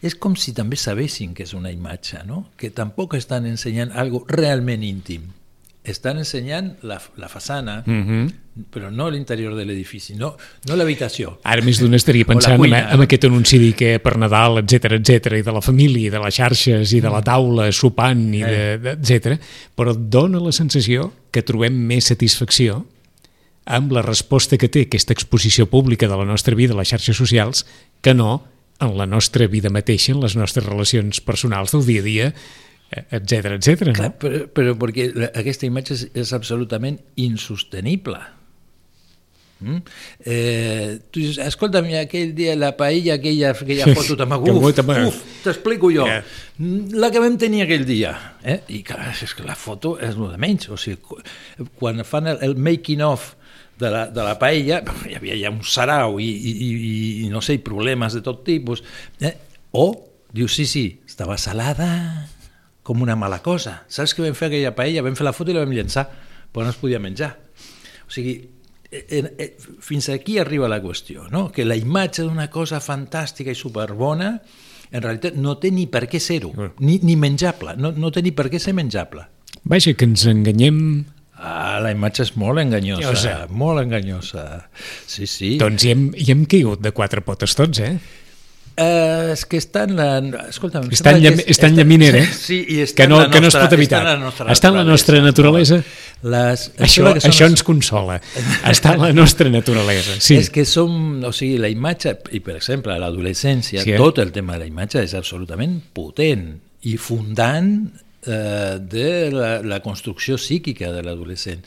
és 0.00 0.14
com 0.14 0.36
si 0.36 0.52
també 0.52 0.76
sabessin 0.76 1.34
que 1.34 1.42
és 1.42 1.54
una 1.54 1.72
imatge, 1.72 2.22
no? 2.24 2.46
que 2.56 2.70
tampoc 2.70 3.14
estan 3.14 3.46
ensenyant 3.46 3.90
algo 3.92 4.24
realment 4.28 4.82
íntim. 4.82 5.32
Estan 5.84 6.18
ensenyant 6.18 6.76
la, 6.86 7.00
la 7.16 7.28
façana, 7.28 7.82
mm 7.84 8.02
-hmm. 8.06 8.32
però 8.70 8.90
no 8.90 9.10
l'interior 9.10 9.56
de 9.56 9.64
l'edifici, 9.64 10.14
no, 10.14 10.36
no 10.68 10.76
l'habitació. 10.76 11.40
Ara 11.42 11.62
més 11.62 11.80
d'una 11.80 11.96
estaria 11.96 12.24
pensant 12.24 12.54
en, 12.54 12.58
cuina. 12.60 12.92
en 12.92 13.00
aquest 13.00 13.24
anunci 13.24 13.72
que 13.72 13.98
per 13.98 14.16
Nadal, 14.16 14.58
etc 14.58 14.92
etc 14.92 15.38
i 15.38 15.42
de 15.42 15.52
la 15.52 15.60
família, 15.60 16.06
i 16.06 16.10
de 16.10 16.18
les 16.20 16.34
xarxes, 16.34 16.92
i 16.92 17.00
de 17.00 17.08
Mm. 17.08 17.12
la 17.12 17.22
taula, 17.22 17.72
sopant, 17.72 18.34
Eh. 18.34 18.38
i 18.38 18.42
de, 18.42 18.78
de, 18.78 18.90
etc. 18.92 19.40
però 19.76 19.92
dona 19.96 20.38
la 20.38 20.52
sensació 20.52 21.12
que 21.32 21.42
trobem 21.42 21.72
més 21.72 22.04
satisfacció 22.04 22.86
amb 23.64 23.92
la 23.92 24.02
resposta 24.02 24.56
que 24.58 24.68
té 24.68 24.82
aquesta 24.82 25.12
exposició 25.12 25.66
pública 25.66 26.06
de 26.08 26.16
la 26.16 26.24
nostra 26.24 26.54
vida 26.54 26.74
a 26.74 26.76
les 26.76 26.88
xarxes 26.88 27.16
socials 27.16 27.66
que 28.00 28.14
no 28.14 28.44
en 28.80 28.96
la 28.98 29.06
nostra 29.06 29.46
vida 29.46 29.70
mateixa, 29.70 30.12
en 30.12 30.20
les 30.20 30.34
nostres 30.36 30.64
relacions 30.66 31.20
personals 31.20 31.70
del 31.72 31.86
dia 31.86 32.00
a 32.00 32.04
dia, 32.04 32.34
etc 32.92 33.56
etc. 33.56 33.90
Clar, 33.96 34.12
no? 34.12 34.18
però, 34.20 34.44
però 34.52 34.76
perquè 34.80 35.08
aquesta 35.32 35.68
imatge 35.68 35.96
és, 35.96 36.06
és 36.24 36.32
absolutament 36.36 37.00
insostenible. 37.16 38.20
Mm? 39.62 39.78
Eh, 40.26 40.98
tu 41.14 41.22
dius, 41.22 41.38
escolta'm, 41.38 41.86
aquell 42.00 42.32
dia 42.34 42.56
la 42.58 42.72
paella, 42.76 43.14
aquella, 43.20 43.52
aquella 43.54 43.94
foto 43.94 44.16
també, 44.18 44.40
Que 44.42 45.04
uf, 45.06 45.20
t'explico 45.44 45.92
jo, 45.94 46.06
Ja. 46.08 46.18
Mm, 46.58 46.98
la 46.98 47.12
que 47.14 47.22
vam 47.22 47.38
tenir 47.38 47.62
aquell 47.64 47.86
dia. 47.86 48.12
Eh? 48.42 48.58
I 48.74 48.82
clar, 48.86 49.12
és 49.14 49.34
que 49.34 49.46
la 49.46 49.54
foto 49.54 49.94
és 50.02 50.16
el 50.18 50.34
de 50.34 50.40
menys, 50.42 50.68
o 50.68 50.76
sigui, 50.76 50.98
quan 51.78 52.02
fan 52.04 52.28
el, 52.34 52.42
el 52.42 52.56
making 52.58 53.04
of 53.06 53.32
de 53.78 53.90
la, 53.90 54.06
de 54.10 54.26
la 54.26 54.36
paella, 54.38 54.82
hi 55.08 55.16
havia 55.16 55.38
ja 55.38 55.54
un 55.54 55.62
sarau 55.62 56.18
i, 56.20 56.28
i, 56.28 56.52
i, 56.52 56.92
i 57.26 57.32
no 57.32 57.40
sé, 57.40 57.60
problemes 57.62 58.18
de 58.18 58.22
tot 58.26 58.42
tipus. 58.44 58.82
Eh? 59.22 59.36
O, 59.78 59.92
diu, 60.34 60.50
sí, 60.50 60.66
sí, 60.66 60.86
estava 61.06 61.38
salada 61.38 62.28
com 62.82 63.02
una 63.02 63.14
mala 63.16 63.38
cosa. 63.42 63.82
Saps 63.88 64.14
que 64.14 64.24
vam 64.24 64.34
fer 64.34 64.48
aquella 64.50 64.74
paella? 64.74 65.04
Vam 65.06 65.14
fer 65.18 65.26
la 65.26 65.32
foto 65.36 65.52
i 65.52 65.54
la 65.56 65.62
vam 65.64 65.72
llançar, 65.74 66.06
però 66.52 66.66
no 66.66 66.72
es 66.74 66.80
podia 66.80 66.98
menjar. 67.02 67.30
O 68.06 68.10
sigui, 68.12 68.34
eh, 68.90 69.22
eh, 69.38 69.52
fins 69.80 70.08
aquí 70.12 70.38
arriba 70.42 70.68
la 70.68 70.82
qüestió, 70.82 71.28
no? 71.30 71.46
que 71.52 71.64
la 71.64 71.76
imatge 71.78 72.26
d'una 72.26 72.48
cosa 72.50 72.80
fantàstica 72.82 73.54
i 73.54 73.58
superbona 73.58 74.34
en 74.92 75.00
realitat 75.00 75.38
no 75.40 75.54
té 75.56 75.70
ni 75.72 75.86
per 75.88 76.04
què 76.10 76.18
ser-ho, 76.20 76.50
ni, 76.84 76.98
ni 77.00 77.14
menjable, 77.16 77.72
no, 77.80 77.94
no 77.96 78.10
té 78.12 78.20
ni 78.20 78.34
per 78.36 78.50
què 78.52 78.58
ser 78.60 78.74
menjable. 78.76 79.24
Vaja, 79.64 79.94
que 79.96 80.04
ens 80.08 80.26
enganyem... 80.28 80.82
Ah, 81.42 81.80
la 81.82 81.90
imatge 81.90 82.22
és 82.22 82.34
molt 82.38 82.60
enganyosa, 82.62 83.02
Enganyosa. 83.08 83.46
molt 83.50 83.80
enganyosa. 83.80 84.42
Sí, 85.10 85.26
sí. 85.26 85.48
Doncs 85.58 85.82
hi 85.82 85.90
hem, 85.90 86.04
hi 86.14 86.28
hem 86.30 86.44
caigut 86.46 86.84
de 86.84 86.92
quatre 86.94 87.22
potes 87.26 87.56
tots, 87.58 87.80
eh? 87.82 87.96
Eh, 88.74 89.32
és 89.34 89.42
que 89.44 89.58
està 89.60 89.82
en 89.84 89.96
la... 89.98 90.06
Escolta'm, 90.48 90.86
em 90.88 90.94
Està 90.96 91.10
en, 91.12 91.18
sembla 91.18 91.28
llam, 91.28 91.36
que 91.38 91.44
és- 91.44 91.56
està 91.58 91.68
en 91.68 91.76
llaminera, 91.76 92.18
eh? 92.24 92.28
Sí, 92.32 92.58
i 92.72 92.78
està 92.86 93.02
que 93.02 93.08
no, 93.10 93.18
la 93.20 93.26
que 93.28 93.40
no 93.42 93.48
es 93.48 93.52
nostra- 93.52 93.66
pot 93.66 93.74
evitar. 93.76 94.00
Està 94.00 94.14
en 94.14 94.20
la 94.20 94.24
nostra 94.24 94.46
està 94.54 94.68
en 94.72 94.78
la 94.80 94.84
nostra 94.88 95.20
naturalesa. 95.20 95.78
Les, 96.22 96.64
Això, 96.78 97.12
que 97.12 97.20
això 97.28 97.44
les- 97.44 97.50
ens 97.50 97.62
consola. 97.66 98.20
Està 98.72 98.94
en 98.94 99.02
la 99.02 99.12
nostra 99.12 99.50
naturalesa. 99.50 100.16
Sí. 100.22 100.36
És 100.38 100.48
que 100.54 100.64
som, 100.64 101.20
o 101.26 101.32
sigui, 101.36 101.58
la 101.58 101.68
imatge, 101.68 102.14
i 102.32 102.40
per 102.40 102.56
exemple, 102.56 102.94
a 102.94 102.98
l'adolescència, 103.02 103.82
Sí, 103.82 103.92
eh? 103.92 103.98
tot 104.00 104.18
el 104.22 104.30
tema 104.32 104.54
de 104.56 104.60
la 104.64 104.70
imatge 104.70 105.02
és 105.02 105.12
absolutament 105.18 105.80
potent 105.92 106.46
i 106.88 106.96
fundant 106.96 107.74
de 108.30 109.30
la, 109.32 109.62
la 109.62 109.80
construcció 109.82 110.38
psíquica 110.38 110.92
de 110.92 111.02
l'adolescent. 111.02 111.64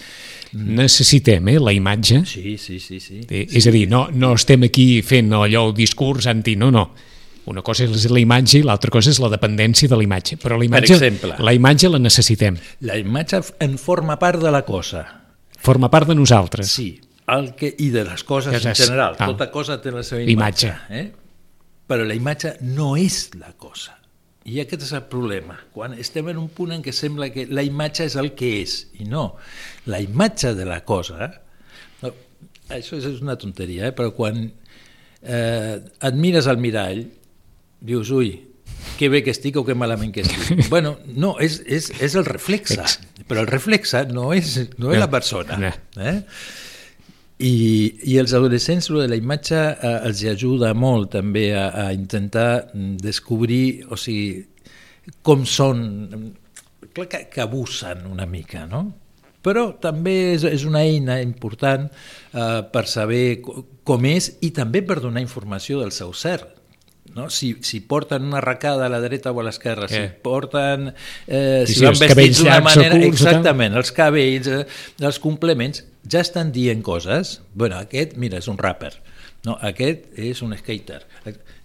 Necessitem 0.54 1.50
eh, 1.52 1.60
la 1.60 1.74
imatge. 1.76 2.22
Sí, 2.26 2.58
sí, 2.58 2.80
sí, 2.80 3.00
sí. 3.00 3.22
Eh, 3.30 3.46
És 3.52 3.68
a 3.68 3.72
dir, 3.76 3.88
no, 3.92 4.08
no 4.14 4.34
estem 4.38 4.64
aquí 4.70 5.02
fent 5.04 5.34
allò, 5.36 5.66
el 5.70 5.74
discurs 5.76 6.28
anti... 6.32 6.56
No, 6.56 6.72
no. 6.72 6.86
Una 7.46 7.62
cosa 7.62 7.84
és 7.86 8.08
la 8.10 8.18
imatge 8.24 8.58
i 8.58 8.64
l'altra 8.66 8.90
cosa 8.90 9.12
és 9.14 9.20
la 9.22 9.28
dependència 9.30 9.86
de 9.92 9.98
la 10.00 10.02
imatge. 10.08 10.40
Però 10.42 10.58
la 10.58 10.66
imatge, 10.66 10.96
exemple. 10.96 11.36
la 11.46 11.54
imatge 11.54 11.92
la 11.94 12.00
necessitem. 12.02 12.56
La 12.88 12.96
imatge 12.98 13.44
en 13.62 13.76
forma 13.78 14.16
part 14.18 14.42
de 14.42 14.50
la 14.50 14.64
cosa. 14.66 15.04
Forma 15.62 15.92
part 15.94 16.08
de 16.10 16.16
nosaltres. 16.18 16.72
Sí, 16.72 16.96
el 17.30 17.52
que, 17.60 17.70
i 17.78 17.92
de 17.94 18.04
les 18.08 18.24
coses 18.26 18.50
Que 18.56 18.64
en 18.64 18.72
és- 18.74 18.82
general. 18.88 19.16
ah. 19.20 19.28
Tota 19.30 19.52
cosa 19.54 19.78
té 19.82 19.92
la 19.94 20.02
seva 20.04 20.24
Imatge. 20.24 20.72
imatge. 20.72 20.98
Eh? 21.04 21.12
Però 21.86 22.02
la 22.08 22.16
imatge 22.18 22.56
no 22.66 22.96
és 22.98 23.30
la 23.38 23.52
cosa. 23.54 23.94
I 24.46 24.60
aquest 24.62 24.84
és 24.86 24.92
el 24.94 25.08
problema. 25.10 25.58
Quan 25.74 25.96
estem 25.98 26.28
en 26.30 26.38
un 26.38 26.52
punt 26.54 26.76
en 26.76 26.84
què 26.86 26.94
sembla 26.94 27.32
que 27.34 27.48
la 27.50 27.64
imatge 27.66 28.06
és 28.06 28.16
el 28.22 28.36
que 28.38 28.52
és, 28.62 28.78
i 29.02 29.08
no. 29.10 29.32
La 29.90 30.02
imatge 30.04 30.54
de 30.58 30.68
la 30.70 30.84
cosa, 30.86 31.32
no, 32.04 32.12
això 32.70 33.00
és 33.00 33.24
una 33.26 33.38
tonteria, 33.42 33.90
eh? 33.90 33.96
però 33.98 34.14
quan 34.14 34.44
eh, 34.46 35.76
et 35.82 36.20
mires 36.20 36.46
al 36.52 36.62
mirall, 36.62 37.08
dius, 37.86 38.12
ui, 38.14 38.36
que 39.00 39.10
bé 39.10 39.24
que 39.26 39.34
estic 39.34 39.58
o 39.58 39.66
que 39.66 39.74
malament 39.78 40.14
que 40.14 40.22
estic. 40.26 40.68
bueno, 40.74 41.00
no, 41.10 41.36
és, 41.42 41.58
és, 41.66 41.90
és 42.06 42.18
el 42.20 42.30
reflexe, 42.30 42.86
però 43.26 43.42
el 43.42 43.50
reflexe 43.50 44.06
no 44.12 44.30
és, 44.36 44.60
no 44.78 44.94
és 44.94 45.02
la 45.02 45.10
persona. 45.10 45.74
Eh? 45.98 46.20
I, 47.38 47.56
I 48.08 48.18
els 48.22 48.32
adolescents, 48.38 48.88
lo 48.94 49.02
de 49.04 49.10
la 49.12 49.18
imatge 49.20 49.58
eh, 49.60 49.94
els 50.08 50.22
ajuda 50.32 50.72
molt 50.78 51.12
també 51.18 51.50
a, 51.58 51.66
a 51.88 51.88
intentar 51.94 52.70
mm, 52.72 52.94
descobrir, 53.04 53.84
o 53.92 53.98
sigui, 54.00 54.46
com 55.26 55.44
són, 55.46 55.82
clar 56.96 57.10
que, 57.12 57.26
que 57.34 57.44
abusen 57.44 58.06
una 58.08 58.26
mica, 58.30 58.64
no? 58.72 58.86
Però 59.46 59.68
també 59.78 60.16
és, 60.34 60.46
és 60.48 60.64
una 60.66 60.82
eina 60.88 61.20
important 61.22 61.84
eh, 61.92 62.62
per 62.72 62.86
saber 62.90 63.42
co- 63.46 63.66
com 63.86 64.08
és 64.10 64.32
i 64.48 64.50
també 64.56 64.82
per 64.88 65.02
donar 65.04 65.22
informació 65.22 65.84
del 65.84 65.92
seu 65.94 66.16
cert. 66.18 66.55
No? 67.16 67.30
Si, 67.32 67.54
si 67.64 67.80
porten 67.80 68.26
una 68.28 68.38
arracada 68.42 68.86
a 68.86 68.90
la 68.92 69.00
dreta 69.00 69.32
o 69.32 69.40
a 69.40 69.44
l'esquerra, 69.48 69.88
si 69.88 69.96
Eh. 70.02 70.10
porten... 70.22 70.90
Eh, 71.28 71.64
I 71.64 71.68
si, 71.72 71.80
si 71.80 71.86
van 71.86 71.96
vestits 72.00 72.42
d'una 72.44 72.60
manera... 72.66 72.98
curts. 73.00 73.08
Exactament, 73.08 73.78
els 73.80 73.92
cabells, 73.96 74.48
eh, 74.52 74.66
els 75.00 75.20
complements, 75.24 75.86
ja 76.12 76.20
estan 76.20 76.52
dient 76.52 76.84
coses. 76.84 77.40
bueno, 77.54 77.78
aquest, 77.80 78.18
mira, 78.18 78.38
és 78.44 78.48
un 78.52 78.58
rapper. 78.60 78.92
No, 79.46 79.56
aquest 79.62 80.12
és 80.20 80.42
un 80.42 80.56
skater. 80.58 81.04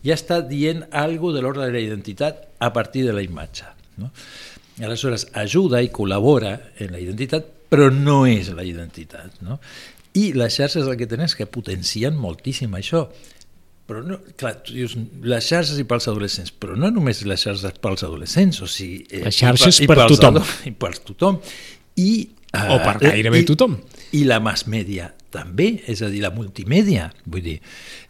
Ja 0.04 0.14
està 0.14 0.38
dient 0.46 0.84
algo 0.92 1.32
de 1.32 1.40
l'ordre 1.42 1.66
de 1.66 1.72
la 1.72 1.80
identitat 1.80 2.46
a 2.60 2.72
partir 2.72 3.04
de 3.06 3.12
la 3.16 3.22
imatge. 3.22 3.64
No? 3.96 4.10
Aleshores, 4.80 5.26
ajuda 5.34 5.82
i 5.82 5.90
col·labora 5.92 6.54
en 6.78 6.92
la 6.94 7.00
identitat, 7.02 7.44
però 7.68 7.90
no 7.92 8.22
és 8.28 8.48
la 8.54 8.64
identitat. 8.64 9.40
No? 9.44 9.58
I 10.14 10.30
les 10.32 10.56
xarxes 10.56 10.86
el 10.86 10.96
que 10.96 11.06
tenen 11.10 11.26
és 11.28 11.34
que 11.36 11.46
potencien 11.46 12.16
moltíssim 12.16 12.72
això. 12.78 13.08
Però 13.90 14.05
no, 14.07 14.20
clar, 14.38 14.53
tu 14.62 14.72
dius, 14.76 14.92
les 15.26 15.46
xarxes 15.50 15.79
i 15.83 15.85
pels 15.90 16.07
adolescents, 16.07 16.53
però 16.62 16.76
no 16.79 16.92
només 16.94 17.24
les 17.26 17.42
xarxes 17.42 17.72
pels 17.83 18.05
adolescents, 18.07 18.61
o 18.62 18.68
sigui... 18.70 19.00
eh, 19.11 19.24
Les 19.26 19.35
xarxes 19.42 19.81
i 19.83 19.88
per 19.90 19.96
pels 20.05 20.12
tothom. 20.14 20.37
ado- 20.38 20.46
I 20.70 20.70
per 20.79 20.92
tothom. 21.11 21.40
I, 21.98 22.11
eh, 22.53 22.68
O 22.70 22.76
per 22.85 23.00
gairebé 23.03 23.40
i- 23.42 23.48
tothom. 23.48 23.81
I 24.14 24.24
la 24.26 24.38
mass 24.42 24.66
media 24.70 25.09
també, 25.31 25.83
és 25.87 26.00
a 26.03 26.09
dir, 26.11 26.20
la 26.22 26.31
multimèdia, 26.35 27.09
vull 27.26 27.42
dir, 27.42 27.57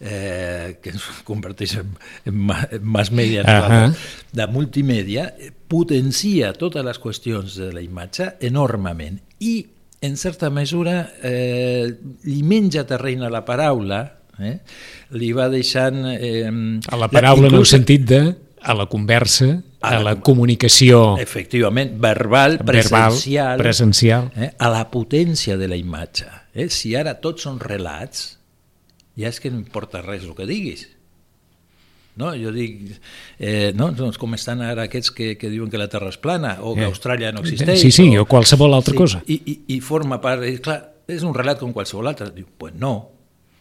eh, 0.00 0.76
que 0.82 0.90
ens 0.94 1.02
converteix 1.28 1.74
en, 1.80 1.90
en, 2.28 2.36
ma- 2.48 2.68
en 2.72 2.84
mass 2.84 3.10
media, 3.12 3.42
uh 3.42 3.72
-huh. 3.72 3.96
de 4.32 4.46
multimèdia, 4.52 5.34
eh, 5.38 5.50
potencia 5.68 6.52
totes 6.52 6.84
les 6.84 6.98
qüestions 7.00 7.56
de 7.56 7.72
la 7.72 7.80
imatge 7.80 8.34
enormement 8.40 9.18
i, 9.40 9.66
en 10.00 10.16
certa 10.16 10.48
mesura, 10.50 11.12
eh, 11.22 11.94
li 12.24 12.42
menja 12.42 12.84
terreny 12.86 13.22
a 13.24 13.30
la 13.30 13.44
paraula, 13.44 14.19
eh? 14.42 14.60
li 15.10 15.32
va 15.32 15.48
deixant... 15.48 16.04
Eh, 16.16 16.48
A 16.88 16.96
la 16.96 17.08
paraula 17.08 17.48
en 17.48 17.54
el 17.54 17.60
inclús- 17.60 17.74
sentit 17.76 18.06
de 18.08 18.22
a 18.60 18.74
la 18.76 18.86
conversa, 18.86 19.62
A 19.80 19.88
a 19.88 19.98
la 19.98 20.02
la 20.10 20.14
com- 20.16 20.34
comunicació 20.34 21.16
Efectivament, 21.18 21.94
verbal, 22.00 22.58
verbal, 22.58 22.66
presencial, 23.14 23.58
presencial. 23.58 24.30
eh, 24.36 24.50
a 24.58 24.68
la 24.68 24.90
potència 24.90 25.56
de 25.56 25.68
la 25.68 25.76
imatge. 25.80 26.26
Eh? 26.52 26.68
Si 26.68 26.94
ara 26.94 27.14
tots 27.20 27.42
són 27.46 27.58
relats, 27.60 28.38
ja 29.16 29.28
és 29.28 29.40
que 29.40 29.50
no 29.50 29.56
importa 29.58 30.02
res 30.02 30.24
el 30.24 30.34
que 30.36 30.44
diguis. 30.46 30.88
No? 32.20 32.34
Jo 32.36 32.50
dic, 32.52 32.98
eh, 33.38 33.72
no? 33.74 33.92
doncs 33.96 34.18
com 34.20 34.34
estan 34.36 34.60
ara 34.66 34.82
aquests 34.90 35.12
que, 35.14 35.36
que 35.40 35.48
diuen 35.48 35.70
que 35.72 35.78
la 35.80 35.86
Terra 35.88 36.10
és 36.10 36.18
plana 36.20 36.58
o 36.60 36.74
que 36.74 36.82
Eh. 36.84 36.90
Austràlia 36.90 37.30
no 37.32 37.40
existeix. 37.40 37.80
Sí, 37.80 37.90
sí, 37.94 38.08
o 38.18 38.26
qualsevol 38.28 38.74
altra 38.76 38.94
cosa. 38.98 39.22
I, 39.26 39.38
i, 39.46 39.54
I 39.76 39.80
forma 39.80 40.20
part... 40.20 40.44
I, 40.44 40.58
clar, 40.60 40.82
és 41.08 41.22
un 41.24 41.32
relat 41.34 41.62
com 41.62 41.72
qualsevol 41.72 42.10
altre. 42.10 42.28
Diu, 42.34 42.44
pues 42.58 42.74
no. 42.76 42.92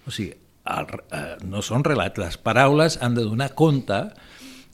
O 0.05 0.11
sigui, 0.11 0.33
el, 0.77 0.89
eh, 1.11 1.37
no 1.49 1.63
són 1.65 1.85
relats. 1.87 2.19
Les 2.21 2.37
paraules 2.41 2.99
han 3.01 3.17
de 3.17 3.25
donar 3.27 3.53
compte 3.57 4.03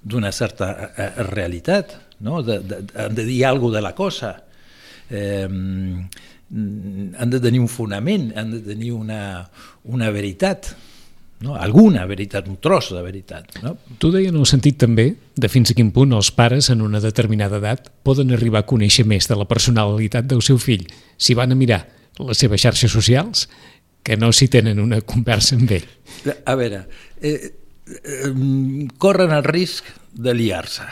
d'una 0.05 0.31
certa 0.35 0.71
eh, 0.91 1.11
realitat, 1.31 1.95
no? 2.19 2.41
de, 2.45 2.59
de, 2.59 2.81
han 3.01 3.15
de 3.15 3.25
dir 3.25 3.43
alguna 3.45 3.79
de 3.79 3.85
la 3.85 3.95
cosa. 3.95 4.35
Eh, 5.09 5.47
han 6.55 7.29
de 7.31 7.39
tenir 7.41 7.59
un 7.59 7.69
fonament, 7.69 8.29
han 8.37 8.51
de 8.53 8.59
tenir 8.61 8.91
una, 8.93 9.47
una 9.89 10.11
veritat, 10.13 10.69
no? 11.41 11.55
alguna 11.55 12.05
veritat, 12.05 12.47
un 12.47 12.59
tros 12.61 12.91
de 12.93 13.01
veritat. 13.01 13.57
No? 13.63 13.75
Tu 13.99 14.11
deia 14.13 14.29
en 14.29 14.37
el 14.39 14.47
sentit 14.49 14.77
també 14.81 15.09
de 15.35 15.49
fins 15.51 15.73
a 15.73 15.77
quin 15.77 15.91
punt 15.95 16.13
els 16.15 16.31
pares 16.35 16.69
en 16.73 16.85
una 16.85 17.01
determinada 17.03 17.59
edat 17.61 17.89
poden 18.05 18.31
arribar 18.35 18.63
a 18.63 18.69
conèixer 18.69 19.07
més 19.09 19.27
de 19.27 19.37
la 19.37 19.49
personalitat 19.49 20.29
del 20.29 20.45
seu 20.45 20.61
fill 20.61 20.85
si 21.17 21.35
van 21.37 21.51
a 21.51 21.59
mirar 21.59 21.83
les 22.23 22.39
seves 22.39 22.61
xarxes 22.63 22.93
socials 22.93 23.49
que 24.05 24.15
no 24.21 24.29
si 24.31 24.47
tenen 24.53 24.77
una 24.79 25.01
conversa 25.01 25.55
amb 25.57 25.71
ell. 25.73 25.85
A 26.45 26.53
veure, 26.55 26.83
eh, 27.21 27.55
eh, 27.89 28.87
corren 29.01 29.31
el 29.33 29.43
risc 29.43 29.87
de 30.13 30.33
liar-se. 30.37 30.85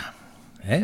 Eh? 0.65 0.81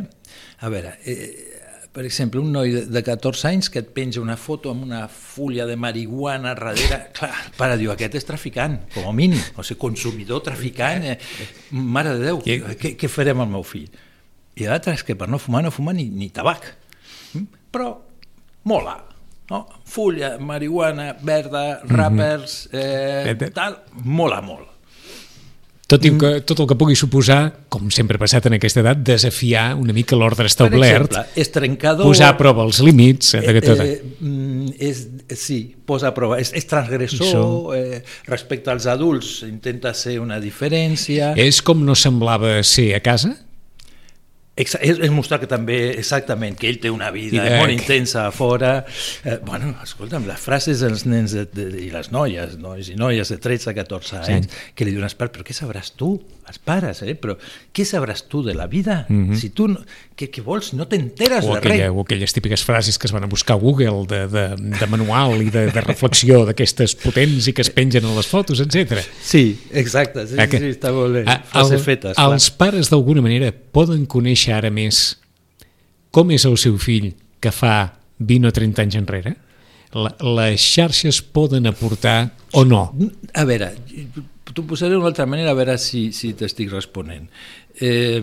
A 0.62 0.70
veure, 0.70 1.00
eh, 1.10 1.48
per 1.92 2.06
exemple, 2.06 2.40
un 2.40 2.52
noi 2.54 2.70
de- 2.76 2.86
de 2.86 3.02
14 3.04 3.48
anys 3.50 3.70
que 3.74 3.80
et 3.82 3.90
penja 3.96 4.22
una 4.22 4.38
foto 4.38 4.70
amb 4.70 4.84
una 4.86 5.08
fulla 5.10 5.66
de 5.66 5.76
marihuana 5.76 6.54
darrere, 6.54 7.10
clar, 7.18 7.32
el 7.48 7.56
pare 7.58 7.78
diu, 7.82 7.90
aquest 7.92 8.16
és 8.22 8.26
traficant, 8.28 8.78
com 8.94 9.08
a 9.10 9.14
mínim, 9.16 9.42
o 9.58 9.64
sigui, 9.66 9.80
consumidor, 9.82 10.44
traficant, 10.46 11.04
eh, 11.16 11.18
mare 11.72 12.14
de 12.18 12.26
Déu, 12.30 12.44
I- 12.46 12.60
què, 12.78 12.94
què 12.96 13.10
farem 13.10 13.42
al 13.42 13.50
meu 13.50 13.64
fill? 13.64 13.90
I 14.60 14.68
l'altre 14.70 14.94
és 14.94 15.04
que 15.04 15.16
per 15.16 15.28
no 15.32 15.40
fumar 15.40 15.64
no 15.64 15.72
fuma 15.72 15.94
ni, 15.94 16.06
ni 16.10 16.30
tabac, 16.30 16.76
Mm? 17.34 17.44
però 17.72 17.98
mola, 18.66 19.04
no? 19.50 19.66
fulla, 19.86 20.38
marihuana, 20.40 21.16
verda, 21.22 21.82
rappers, 21.90 22.68
eh, 22.72 23.36
Eh, 23.36 23.50
tal, 23.54 23.82
mola 24.04 24.42
molt. 24.42 24.68
Tot, 25.90 26.04
i 26.06 26.12
que, 26.22 26.30
tot 26.46 26.60
el 26.62 26.68
que 26.70 26.76
pugui 26.78 26.94
suposar, 26.94 27.66
com 27.74 27.88
sempre 27.90 28.20
ha 28.20 28.22
passat 28.22 28.46
en 28.46 28.54
aquesta 28.60 28.84
edat, 28.84 29.00
desafiar 29.02 29.72
una 29.74 29.94
mica 29.96 30.14
l'ordre 30.20 30.44
Per 30.46 30.52
establert, 30.52 31.08
exemple, 31.08 31.24
és 31.42 31.50
trencador... 31.50 32.06
posar 32.06 32.28
a 32.30 32.36
prova 32.38 32.62
els 32.68 32.78
límits, 32.86 33.32
eh, 33.40 33.56
tot. 33.66 33.82
Eh, 33.82 33.96
mm, 34.22 34.76
és, 34.78 35.02
sí, 35.34 35.58
posa 35.90 36.12
a 36.12 36.14
prova. 36.14 36.38
És, 36.38 36.54
és 36.54 36.70
transgressor, 36.70 37.26
Això. 37.26 37.74
eh, 37.74 38.04
respecte 38.30 38.70
als 38.70 38.86
adults 38.86 39.40
intenta 39.50 39.96
ser 39.98 40.20
una 40.22 40.38
diferència... 40.44 41.34
És 41.42 41.64
com 41.66 41.82
no 41.82 41.98
semblava 41.98 42.60
ser 42.62 42.92
a 42.94 43.02
casa? 43.02 43.34
És, 44.60 44.76
és 45.00 45.12
mostrar 45.16 45.40
que 45.40 45.48
també, 45.48 45.78
exactament, 46.02 46.58
que 46.60 46.68
ell 46.68 46.80
té 46.84 46.90
una 46.92 47.10
vida 47.16 47.44
de- 47.50 47.58
molt 47.62 47.72
intensa 47.72 48.26
a 48.28 48.32
fora. 48.36 48.86
Eh, 49.24 49.38
bueno, 49.46 49.74
escolta'm, 49.84 50.26
les 50.28 50.40
frases 50.44 50.82
dels 50.84 51.06
nens 51.08 51.32
de, 51.38 51.46
de, 51.48 51.70
i 51.86 51.90
les 51.94 52.12
noies, 52.12 52.58
nois 52.60 52.90
i 52.92 52.96
noies 53.00 53.32
de 53.32 53.38
13 53.40 53.72
a 53.72 53.74
14 53.78 54.20
anys, 54.36 54.50
que 54.76 54.86
li 54.86 54.98
als 55.00 55.16
pares, 55.16 55.32
però 55.38 55.46
què 55.48 55.56
sabràs 55.56 55.94
tu? 55.96 56.18
Els 56.50 56.58
pares, 56.66 57.04
eh? 57.06 57.14
Però 57.14 57.36
què 57.72 57.84
sabràs 57.86 58.24
tu 58.28 58.42
de 58.42 58.56
la 58.58 58.66
vida? 58.68 59.04
Si 59.38 59.52
tu, 59.54 59.68
no, 59.70 59.78
què, 60.18 60.32
què 60.34 60.42
vols? 60.42 60.72
No 60.74 60.88
t'enteres 60.90 61.46
de 61.46 61.52
aquella, 61.60 61.86
res. 61.88 61.94
o 61.94 62.02
aquelles 62.02 62.34
típiques 62.34 62.64
frases 62.66 62.98
que 62.98 63.06
es 63.06 63.14
van 63.14 63.24
a 63.28 63.30
buscar 63.30 63.54
a 63.56 63.62
Google 63.62 64.08
de, 64.10 64.24
de, 64.32 64.44
de 64.58 64.88
manual 64.90 65.36
i 65.46 65.52
de, 65.54 65.68
de 65.70 65.82
reflexió 65.86 66.42
d'aquestes 66.50 66.96
potents 66.98 67.48
i 67.48 67.54
que 67.54 67.62
es 67.62 67.70
pengen 67.70 68.10
a 68.10 68.16
les 68.18 68.26
fotos, 68.28 68.60
etc. 68.66 69.04
Sí, 69.22 69.60
exacte, 69.72 70.26
sí, 70.28 70.36
Eh, 70.42 70.48
que- 70.50 70.58
sí, 70.64 70.72
està 70.74 70.90
molt 70.96 71.14
bé. 71.20 71.24
Frases 71.54 71.78
el- 71.78 71.86
fetes, 71.86 72.16
clar. 72.18 72.32
Els 72.34 72.50
pares, 72.58 72.90
d'alguna 72.90 73.22
manera, 73.22 73.52
poden 73.54 74.08
conèixer 74.10 74.56
ara 74.58 74.72
més 74.74 75.20
com 76.12 76.32
és 76.34 76.46
el 76.50 76.58
seu 76.58 76.80
fill 76.82 77.12
que 77.40 77.52
fa 77.54 77.76
20 78.18 78.50
o 78.50 78.52
30 78.56 78.82
anys 78.88 78.98
enrere? 79.00 79.36
La, 79.94 80.12
les 80.38 80.62
xarxes 80.62 81.22
poden 81.22 81.66
aportar 81.70 82.32
o 82.54 82.62
no? 82.66 82.92
A 83.34 83.46
veure, 83.46 83.72
t'ho 84.54 84.66
posaré 84.68 84.96
d'una 84.96 85.12
altra 85.12 85.28
manera 85.30 85.54
a 85.54 85.58
veure 85.58 85.78
si, 85.82 86.10
si 86.16 86.34
t'estic 86.38 86.72
responent. 86.74 87.28
Eh, 87.80 88.22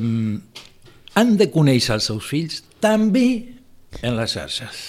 han 1.16 1.34
de 1.40 1.48
conèixer 1.52 1.96
els 1.96 2.08
seus 2.10 2.26
fills 2.28 2.62
també 2.82 3.26
en 4.02 4.16
les 4.18 4.34
xarxes. 4.36 4.86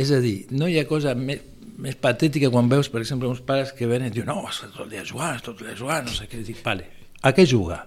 És 0.00 0.12
a 0.14 0.20
dir, 0.22 0.44
no 0.54 0.68
hi 0.70 0.78
ha 0.80 0.86
cosa 0.88 1.16
més, 1.18 1.42
més 1.80 1.96
patètica 2.00 2.50
quan 2.52 2.70
veus, 2.70 2.90
per 2.92 3.02
exemple, 3.02 3.28
uns 3.28 3.42
pares 3.46 3.74
que 3.76 3.88
venen 3.90 4.10
i 4.10 4.14
diuen 4.14 4.30
no, 4.30 4.44
és 4.48 4.62
tot 4.62 4.84
el 4.84 4.92
dia 4.94 5.04
jugant, 5.06 5.40
tot 5.44 5.60
el 5.60 5.70
dia 5.70 5.78
jugant, 5.78 6.06
no 6.06 6.14
sé 6.14 6.28
què. 6.30 6.42
Dic, 6.46 6.60
vale, 6.64 6.86
a 7.26 7.34
què 7.36 7.46
juga? 7.48 7.82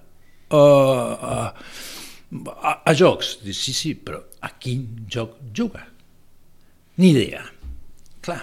Uh, 0.53 0.59
uh, 0.59 2.49
a, 2.53 2.73
a 2.89 2.95
jocs. 2.97 3.37
Dic, 3.45 3.57
sí, 3.57 3.75
sí, 3.77 3.93
però 3.95 4.19
a 4.43 4.51
quin 4.61 5.07
joc 5.11 5.39
juga? 5.55 5.85
Ni 6.99 7.13
idea. 7.13 7.41
Clar, 8.23 8.41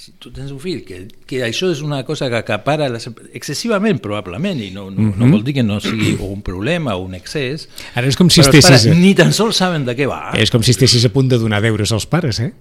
si 0.00 0.14
tu 0.16 0.30
tens 0.32 0.48
un 0.48 0.56
fill 0.62 0.78
que, 0.86 1.02
que 1.28 1.42
això 1.44 1.68
és 1.68 1.82
una 1.84 1.98
cosa 2.08 2.30
que 2.32 2.38
acapara 2.38 2.86
les, 2.88 3.04
excessivament 3.36 3.98
probablement 4.00 4.62
i 4.64 4.70
no, 4.72 4.86
no, 4.88 5.10
no 5.12 5.28
vol 5.28 5.42
dir 5.44 5.58
que 5.58 5.64
no 5.66 5.76
sigui 5.84 6.14
un 6.24 6.40
problema 6.46 6.94
o 6.96 7.04
un 7.04 7.18
excés 7.18 7.66
Ara 7.92 8.08
és 8.08 8.16
com 8.16 8.30
si 8.32 8.40
però 8.40 8.48
els 8.48 8.64
pares 8.64 8.78
estessis... 8.80 8.96
ni 8.96 9.12
tan 9.18 9.34
sols 9.36 9.60
saben 9.60 9.84
de 9.84 9.92
què 9.98 10.08
va 10.08 10.32
És 10.40 10.52
com 10.54 10.64
si 10.64 10.72
estessis 10.72 11.04
a 11.04 11.12
punt 11.12 11.28
de 11.28 11.36
donar 11.42 11.60
deures 11.60 11.92
als 11.92 12.08
pares, 12.08 12.40
eh? 12.40 12.54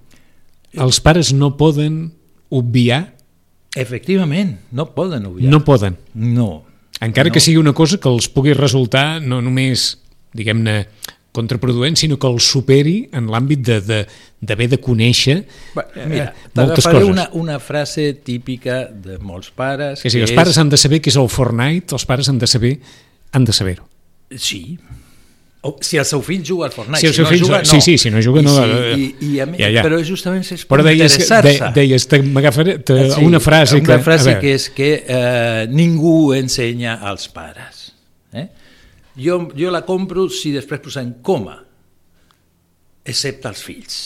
Els 0.76 1.00
pares 1.02 1.32
no 1.34 1.54
poden 1.58 2.10
obviar, 2.54 3.16
efectivament, 3.80 4.58
no 4.76 4.90
poden 4.98 5.30
obviar 5.32 5.54
no 5.54 5.64
poden. 5.64 5.96
no. 6.14 6.66
Encara 7.00 7.30
no. 7.30 7.34
que 7.34 7.40
sigui 7.40 7.62
una 7.62 7.72
cosa 7.72 8.02
que 8.04 8.12
els 8.12 8.28
pugui 8.28 8.52
resultar 8.52 9.22
no 9.24 9.40
només, 9.40 9.94
diguem-ne, 10.36 10.82
contraproduent, 11.40 11.98
sinó 11.98 12.20
que 12.20 12.28
els 12.30 12.46
superi 12.52 12.98
en 13.16 13.32
l'àmbit 13.32 13.64
d'haver 13.66 13.88
de, 13.88 14.00
d'haver 14.52 14.68
de 14.76 14.80
conèixer 14.84 15.40
Bé, 15.76 15.88
mira, 16.06 16.30
eh, 16.36 16.50
moltes 16.60 16.86
coses. 16.88 17.08
una, 17.10 17.30
una 17.40 17.58
frase 17.64 18.12
típica 18.24 18.84
de 18.92 19.18
molts 19.24 19.50
pares 19.56 20.04
Que 20.04 20.12
si 20.14 20.20
els 20.22 20.30
és- 20.32 20.38
pares 20.38 20.58
han 20.62 20.70
de 20.70 20.78
saber 20.80 21.02
què 21.02 21.10
és 21.14 21.18
el 21.20 21.30
Fortnite, 21.32 21.96
els 21.98 22.06
pares 22.06 22.30
han 22.30 22.38
de 22.40 22.48
saber 22.48 22.76
han 23.32 23.46
de 23.46 23.54
saber-ho. 23.54 23.86
Sí. 24.36 24.78
O, 25.62 25.74
si 25.84 25.98
el 26.00 26.06
seu 26.08 26.22
fill 26.24 26.40
juga 26.48 26.70
al 26.70 26.72
Fortnite, 26.72 27.02
Si 27.02 27.08
el 27.10 27.14
seu 27.14 27.26
no 27.26 27.30
fill 27.34 27.42
juga, 27.44 27.58
no. 27.60 27.66
sí, 27.68 27.82
sí, 27.84 27.98
si 28.00 28.10
no 28.10 28.22
juga, 28.24 28.40
I 28.40 28.46
no, 28.46 28.54
Si, 28.56 28.62
eh, 28.64 28.94
i, 28.96 29.08
i 29.36 29.40
a 29.44 29.46
mi, 29.46 29.58
ja, 29.60 29.68
ja. 29.76 29.82
Però 29.84 29.98
justament 30.08 30.46
és 30.56 30.64
per 30.64 30.78
Però 30.78 30.86
deies, 30.88 31.12
de, 31.12 31.26
interessar-se. 31.26 31.72
deies 31.76 32.08
m'agafaré 32.32 32.78
te- 32.80 32.96
Sí, 33.12 33.26
una 33.28 33.42
frase 33.44 33.76
una 33.82 33.98
que... 33.98 34.04
frase 34.06 34.38
que 34.40 34.54
és 34.56 34.70
que 34.72 34.90
eh, 35.06 35.68
ningú 35.70 36.32
ensenya 36.34 36.96
als 37.04 37.28
pares. 37.28 37.92
Eh? 38.32 38.48
Jo, 39.20 39.42
jo 39.58 39.72
la 39.74 39.84
compro 39.88 40.28
si 40.32 40.54
després 40.56 40.82
posem 40.84 41.18
coma, 41.26 41.58
excepte 43.04 43.50
els 43.52 43.64
fills. 43.66 43.98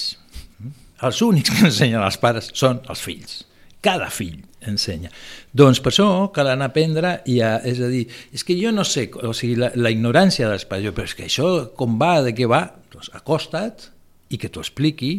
Els 1.04 1.20
únics 1.26 1.52
que 1.52 1.68
ensenyen 1.68 2.02
als 2.02 2.18
pares 2.22 2.50
són 2.56 2.80
els 2.90 3.02
fills. 3.04 3.42
Cada 3.84 4.08
fill 4.14 4.40
ensenya. 4.70 5.12
Doncs 5.52 5.82
per 5.84 5.92
això 5.92 6.08
cal 6.36 6.48
anar 6.54 6.70
a 6.70 6.72
aprendre 6.72 7.18
i 7.30 7.40
a, 7.44 7.58
és 7.68 7.82
a 7.84 7.90
dir, 7.92 8.06
és 8.34 8.46
que 8.48 8.56
jo 8.56 8.72
no 8.72 8.86
sé, 8.88 9.10
o 9.12 9.34
sigui, 9.36 9.58
la, 9.60 9.74
la 9.76 9.92
ignorància 9.92 10.48
dels 10.50 10.66
pares, 10.70 10.88
jo, 10.88 10.94
però 10.96 11.10
és 11.10 11.16
que 11.18 11.28
això 11.28 11.50
com 11.78 11.98
va, 12.00 12.16
de 12.24 12.32
què 12.38 12.48
va, 12.50 12.64
doncs 12.94 13.12
acosta't 13.18 13.90
i 14.34 14.40
que 14.40 14.50
t'ho 14.50 14.64
expliqui, 14.64 15.14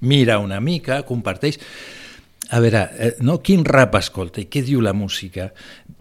mira 0.00 0.40
una 0.42 0.58
mica, 0.60 1.02
comparteix. 1.06 1.60
A 2.50 2.60
veure, 2.64 2.82
eh, 2.98 3.14
no? 3.22 3.38
quin 3.44 3.64
rap 3.66 3.94
escolta 3.98 4.42
i 4.42 4.48
què 4.50 4.64
diu 4.64 4.82
la 4.84 4.94
música? 4.96 5.50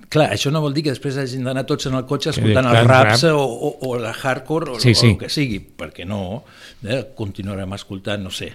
Clar, 0.10 0.30
això 0.32 0.52
no 0.56 0.62
vol 0.63 0.72
dir 0.74 0.86
que 0.86 0.93
després 0.93 1.17
hagin 1.20 1.43
d'anar 1.43 1.65
tots 1.67 1.86
en 1.89 1.96
el 1.98 2.06
cotxe 2.08 2.30
escoltant 2.32 2.65
els 2.70 2.86
raps 2.88 3.24
rap. 3.26 3.34
o, 3.36 3.43
o, 3.43 3.72
o 3.89 3.98
la 4.00 4.13
hardcore 4.15 4.72
o, 4.72 4.80
Sí, 4.80 4.91
o 4.91 4.96
sí. 4.96 5.08
el 5.12 5.17
que 5.20 5.28
sigui, 5.30 5.58
perquè 5.60 6.06
no, 6.08 6.43
eh, 6.88 7.02
continuarem 7.15 7.74
escoltant, 7.76 8.24
no 8.24 8.32
sé, 8.32 8.54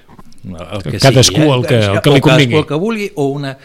el 0.48 0.82
que 0.82 0.98
Cadascú 0.98 1.36
sigui, 1.36 1.50
eh? 1.50 1.54
el 1.58 1.66
que- 1.66 1.84
el 1.84 2.00
que 2.00 2.10
O 2.10 2.14
li 2.14 2.20
convingui. 2.24 2.56
El 2.62 2.66
que 2.66 2.74
vulgui, 2.80 3.10
o 3.16 3.26
una... 3.36 3.58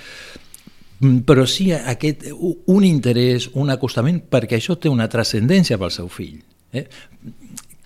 Mm, 0.99 1.19
Però 1.29 1.45
sí 1.47 1.71
aquest, 1.71 2.25
un 2.33 2.83
interès, 2.83 3.51
un 3.53 3.69
acostament, 3.69 4.19
perquè 4.29 4.57
això 4.57 4.75
té 4.81 4.89
una 4.89 5.07
transcendència 5.07 5.77
pel 5.77 5.91
seu 5.93 6.07
fill. 6.09 6.39
Eh? 6.73 6.87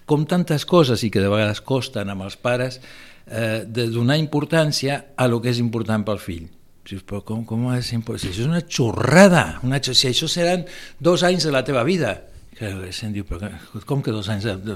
Com 0.08 0.26
tantes 0.26 0.66
coses, 0.66 1.04
i 1.04 1.12
que 1.12 1.20
de 1.22 1.28
vegades 1.30 1.60
costen 1.62 2.10
amb 2.10 2.24
els 2.24 2.38
pares, 2.38 2.80
eh, 3.28 3.66
de 3.68 3.86
donar 3.92 4.18
importància 4.18 5.12
a 5.16 5.28
lo 5.28 5.42
que 5.44 5.50
és 5.52 5.60
important 5.60 6.04
pel 6.08 6.20
fill. 6.24 6.48
Però 6.82 7.22
com, 7.24 7.44
com 7.46 7.68
important? 7.70 8.20
Si 8.20 8.32
això 8.32 8.42
és 8.42 8.48
una 8.50 8.62
xorrada, 8.66 9.60
una, 9.64 9.80
xor- 9.80 9.96
si 9.96 10.10
això 10.10 10.28
seran 10.28 10.66
dos 11.00 11.24
anys 11.24 11.46
de 11.46 11.52
la 11.54 11.64
teva 11.64 11.84
vida. 11.88 12.18
Que 12.58 12.70
se'n 12.94 13.14
diu, 13.14 13.24
però 13.26 13.48
com 13.90 14.02
que 14.06 14.12
dos 14.14 14.28
anys... 14.30 14.44
De, 14.66 14.76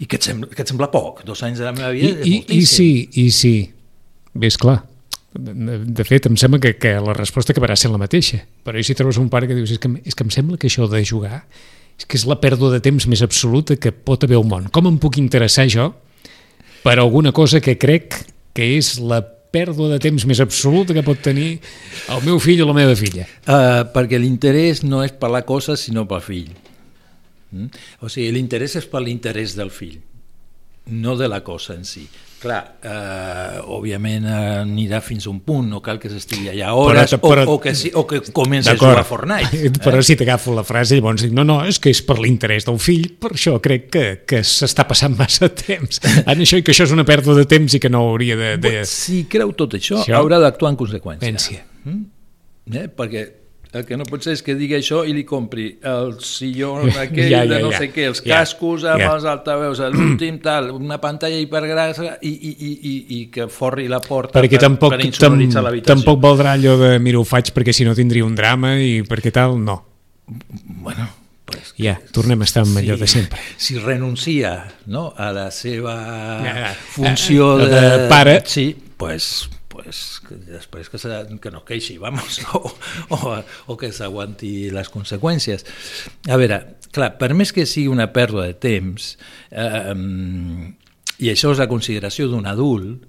I 0.00 0.06
que 0.06 0.16
et, 0.16 0.24
sembla, 0.24 0.48
que 0.52 0.62
et 0.62 0.68
sembla 0.68 0.88
poc? 0.92 1.24
Dos 1.28 1.42
anys 1.44 1.58
de 1.60 1.66
la 1.66 1.72
meva 1.76 1.90
I, 1.92 2.00
vida 2.00 2.20
és 2.22 2.26
i, 2.26 2.30
I 2.30 2.38
moltíssim. 2.38 2.76
sí, 2.76 3.24
i 3.24 3.30
sí. 3.34 3.54
Bé, 4.32 4.48
esclar. 4.52 4.78
De, 5.32 5.78
de 5.84 6.04
fet, 6.04 6.28
em 6.28 6.36
sembla 6.40 6.60
que, 6.60 6.74
que 6.80 6.94
la 7.00 7.16
resposta 7.16 7.52
acabarà 7.52 7.76
sent 7.76 7.92
la 7.92 8.00
mateixa. 8.00 8.42
Però 8.64 8.78
i 8.80 8.84
si 8.86 8.96
trobes 8.96 9.18
un 9.20 9.28
pare 9.32 9.48
que 9.50 9.56
dius 9.58 9.72
és 9.74 9.80
que, 9.82 9.90
és 10.04 10.16
que 10.16 10.24
em 10.28 10.32
sembla 10.32 10.60
que 10.60 10.68
això 10.70 10.88
de 10.88 11.02
jugar 11.04 11.42
és 11.98 12.06
que 12.08 12.16
és 12.16 12.24
la 12.28 12.38
pèrdua 12.40 12.70
de 12.72 12.80
temps 12.84 13.04
més 13.08 13.20
absoluta 13.24 13.76
que 13.76 13.92
pot 13.92 14.24
haver 14.24 14.38
al 14.40 14.46
món. 14.48 14.68
Com 14.72 14.88
em 14.88 14.96
puc 15.00 15.18
interessar 15.20 15.66
jo 15.72 15.90
per 16.82 16.96
alguna 16.98 17.32
cosa 17.36 17.60
que 17.64 17.76
crec 17.78 18.16
que 18.56 18.70
és 18.78 18.96
la 19.00 19.20
pèrdua 19.52 19.90
de 19.92 20.00
temps 20.02 20.24
més 20.28 20.40
absoluta 20.40 20.96
que 20.96 21.04
pot 21.04 21.20
tenir 21.22 21.58
el 22.12 22.24
meu 22.26 22.40
fill 22.42 22.64
o 22.64 22.68
la 22.70 22.76
meva 22.76 22.96
filla. 22.98 23.26
Uh, 23.44 23.84
perquè 23.92 24.20
l'interès 24.20 24.82
no 24.86 25.02
és 25.04 25.12
per 25.12 25.30
la 25.32 25.44
cosa, 25.48 25.76
sinó 25.76 26.06
pel 26.08 26.24
fill. 26.24 26.50
Mm? 27.52 27.68
O 28.00 28.10
sigui, 28.12 28.32
l'interès 28.32 28.78
és 28.80 28.88
per 28.88 29.04
l'interès 29.04 29.56
del 29.58 29.72
fill, 29.74 29.98
no 30.96 31.16
de 31.20 31.28
la 31.28 31.42
cosa 31.44 31.76
en 31.76 31.84
si. 31.88 32.06
Clar, 32.42 32.58
eh, 32.82 33.58
òbviament 33.70 34.24
eh, 34.26 34.38
anirà 34.64 34.98
fins 35.04 35.28
a 35.28 35.30
un 35.30 35.38
punt, 35.46 35.68
no 35.70 35.78
cal 35.84 36.00
que 36.02 36.08
s'estigui 36.10 36.48
allà 36.50 36.72
hores 36.74 37.12
però, 37.14 37.20
però, 37.22 37.44
o, 37.46 37.54
o, 37.54 37.60
que, 37.62 37.70
si, 37.78 37.92
o 37.94 38.02
que 38.08 38.18
comenci 38.34 38.72
a 38.72 38.74
jugar 38.74 39.04
a 39.04 39.06
Fortnite. 39.06 39.50
Eh? 39.62 39.70
Però 39.82 40.00
si 40.02 40.16
t'agafo 40.18 40.54
la 40.56 40.64
frase, 40.66 40.96
llavors 40.98 41.22
dic, 41.22 41.30
no, 41.36 41.44
no, 41.46 41.60
és 41.68 41.78
que 41.82 41.92
és 41.92 42.00
per 42.02 42.16
l'interès 42.18 42.66
del 42.66 42.80
fill, 42.82 43.04
per 43.22 43.30
això 43.36 43.54
crec 43.62 43.86
que, 43.94 44.04
que 44.26 44.40
s'està 44.46 44.86
passant 44.88 45.14
massa 45.20 45.46
temps 45.54 46.02
en 46.22 46.42
això 46.42 46.58
i 46.58 46.64
que 46.66 46.74
això 46.74 46.88
és 46.88 46.94
una 46.96 47.06
pèrdua 47.06 47.36
de 47.38 47.46
temps 47.48 47.78
i 47.78 47.82
que 47.82 47.92
no 47.92 48.02
hauria 48.08 48.38
de... 48.40 48.56
de... 48.62 48.74
Si 48.88 49.22
creu 49.30 49.54
tot 49.58 49.78
això, 49.78 50.00
això 50.02 50.18
haurà 50.18 50.42
d'actuar 50.42 50.74
en 50.74 50.80
conseqüència. 50.82 51.28
Pensi. 51.28 51.60
Mm? 51.86 52.02
Eh? 52.82 52.88
Perquè 52.98 53.24
el 53.72 53.86
que 53.88 53.96
no 53.96 54.04
pot 54.04 54.24
ser 54.24 54.34
és 54.36 54.42
que 54.44 54.54
digui 54.56 54.76
això 54.76 55.00
i 55.08 55.14
li 55.16 55.22
compri 55.28 55.66
el 55.88 56.18
sillon 56.24 56.90
aquell 57.04 57.30
ja, 57.30 57.42
ja, 57.42 57.48
de 57.48 57.60
no 57.64 57.70
ja. 57.72 57.80
sé 57.80 57.88
què, 57.94 58.08
els 58.10 58.20
ja, 58.20 58.42
cascos 58.42 58.84
amb 58.84 59.04
ja. 59.04 59.12
els 59.16 59.28
altaveus, 59.28 59.80
l'últim 59.94 60.40
tal, 60.46 60.70
una 60.76 61.00
pantalla 61.02 61.40
hipergrassa 61.40 62.18
i, 62.20 62.32
i, 62.32 62.52
i, 62.52 62.72
i, 62.74 62.94
i 63.18 63.22
que 63.32 63.48
forri 63.52 63.88
la 63.90 64.02
porta 64.04 64.36
perquè 64.36 64.58
per, 64.58 64.66
tampoc, 64.66 64.96
per 64.96 65.06
insonoritzar 65.06 65.64
l'habitació. 65.64 65.94
Tampoc 65.94 66.20
valdrà 66.22 66.52
allò 66.58 66.76
de 66.80 66.92
mira, 67.02 67.22
ho 67.22 67.26
faig 67.28 67.54
perquè 67.56 67.74
si 67.76 67.88
no 67.88 67.96
tindria 67.96 68.28
un 68.28 68.36
drama 68.36 68.76
i 68.76 69.00
perquè 69.08 69.32
tal, 69.34 69.56
no. 69.62 69.80
Bueno, 70.82 71.08
pues, 71.48 71.72
ja, 71.80 71.96
tornem 72.12 72.44
a 72.44 72.48
estar 72.48 72.66
amb 72.66 72.76
allò 72.80 72.98
de 73.00 73.08
sempre. 73.08 73.40
Si 73.56 73.78
renuncia 73.80 74.54
no, 74.92 75.08
a 75.16 75.32
la 75.32 75.48
seva 75.54 75.96
ja, 76.44 76.74
funció 76.92 77.54
de, 77.60 77.72
de 77.72 78.06
pare, 78.12 78.38
sí, 78.44 78.68
pues, 79.00 79.48
pues, 79.82 80.20
que 80.26 80.36
després 80.36 80.88
que, 80.88 80.98
se, 80.98 81.10
que 81.42 81.50
no 81.50 81.64
queixi, 81.66 81.98
vamos, 81.98 82.40
o, 82.54 82.70
o, 83.16 83.34
o 83.66 83.76
que 83.78 83.92
s'aguanti 83.92 84.70
les 84.74 84.90
conseqüències. 84.92 85.66
A 86.30 86.38
veure, 86.40 86.60
clar, 86.94 87.14
per 87.20 87.32
més 87.38 87.52
que 87.54 87.66
sigui 87.66 87.90
una 87.92 88.10
pèrdua 88.14 88.46
de 88.50 88.58
temps, 88.62 89.14
eh, 89.50 89.94
i 91.22 91.30
això 91.32 91.52
és 91.54 91.62
la 91.62 91.70
consideració 91.70 92.28
d'un 92.30 92.46
adult, 92.50 93.08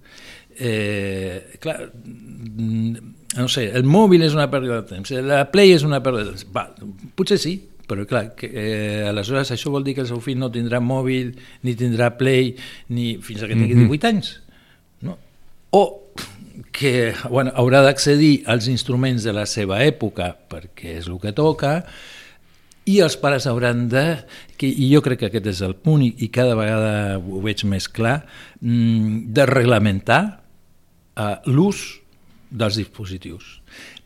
eh, 0.60 1.58
clar, 1.62 1.78
no 3.34 3.50
sé, 3.50 3.70
el 3.74 3.86
mòbil 3.90 4.26
és 4.26 4.36
una 4.38 4.50
pèrdua 4.52 4.82
de 4.82 4.90
temps, 4.96 5.14
la 5.26 5.46
Play 5.52 5.74
és 5.74 5.86
una 5.88 6.02
pèrdua 6.04 6.26
de 6.26 6.34
temps, 6.34 6.50
va, 6.54 6.68
potser 7.18 7.40
sí, 7.42 7.56
però 7.88 8.06
clar, 8.08 8.30
que, 8.38 8.48
eh, 8.48 9.04
aleshores 9.10 9.52
això 9.52 9.72
vol 9.74 9.84
dir 9.84 9.96
que 9.98 10.04
el 10.06 10.10
seu 10.10 10.22
fill 10.24 10.40
no 10.40 10.52
tindrà 10.54 10.80
mòbil, 10.80 11.34
ni 11.68 11.74
tindrà 11.76 12.14
Play, 12.18 12.54
ni 12.90 13.18
fins 13.22 13.44
a 13.44 13.50
que 13.50 13.58
tingui 13.58 13.76
18 13.76 13.90
mhm. 13.90 14.08
anys. 14.10 14.30
No? 15.04 15.18
O 15.76 15.84
que 16.72 17.14
bueno, 17.30 17.52
haurà 17.56 17.84
d'accedir 17.86 18.44
als 18.48 18.68
instruments 18.72 19.26
de 19.26 19.34
la 19.36 19.46
seva 19.50 19.82
època 19.86 20.34
perquè 20.50 20.98
és 21.00 21.10
el 21.10 21.20
que 21.22 21.34
toca 21.36 21.82
i 22.90 23.00
els 23.04 23.16
pares 23.20 23.48
hauran 23.48 23.88
de, 23.92 24.04
que, 24.60 24.68
i 24.68 24.90
jo 24.92 25.02
crec 25.04 25.22
que 25.22 25.30
aquest 25.32 25.50
és 25.54 25.62
el 25.66 25.76
punt 25.80 26.04
i, 26.04 26.12
i 26.26 26.30
cada 26.34 26.56
vegada 26.60 27.18
ho 27.20 27.42
veig 27.44 27.64
més 27.70 27.88
clar, 27.88 28.24
mm, 28.60 29.32
de 29.36 29.46
reglamentar 29.48 30.22
uh, 31.16 31.38
l'ús 31.48 31.86
dels 32.54 32.78
dispositius 32.78 33.60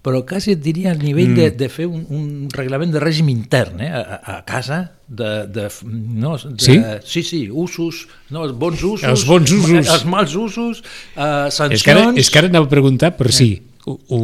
però 0.08 0.22
quasi 0.24 0.54
et 0.56 0.62
diria 0.64 0.94
al 0.94 1.02
nivell 1.04 1.34
mm. 1.34 1.36
de, 1.36 1.48
de 1.60 1.68
fer 1.68 1.86
un, 1.90 2.06
un 2.16 2.28
reglament 2.56 2.94
de 2.94 3.00
règim 3.04 3.28
intern 3.28 3.82
eh, 3.84 3.90
a, 3.92 4.20
a 4.32 4.36
casa, 4.48 4.80
de, 5.04 5.32
de, 5.52 5.66
no, 5.84 6.38
de, 6.38 6.54
sí? 6.64 6.78
sí, 7.04 7.24
sí, 7.28 7.40
usos, 7.52 8.06
no, 8.32 8.46
els 8.48 8.54
bons 8.56 8.86
usos, 8.88 9.04
els, 9.10 9.26
bons 9.28 9.52
usos. 9.52 9.82
els 9.82 10.06
mals 10.08 10.38
usos, 10.40 10.80
uh, 11.18 11.50
sancions... 11.52 11.82
És 11.82 11.84
que, 11.84 11.96
ara, 11.96 12.14
és 12.24 12.32
que 12.32 12.40
ara 12.40 12.52
anava 12.54 12.70
a 12.70 12.72
preguntar 12.72 13.12
per 13.20 13.28
eh. 13.34 13.36
si 13.36 13.50
ho, 13.84 13.98
ho, 14.16 14.22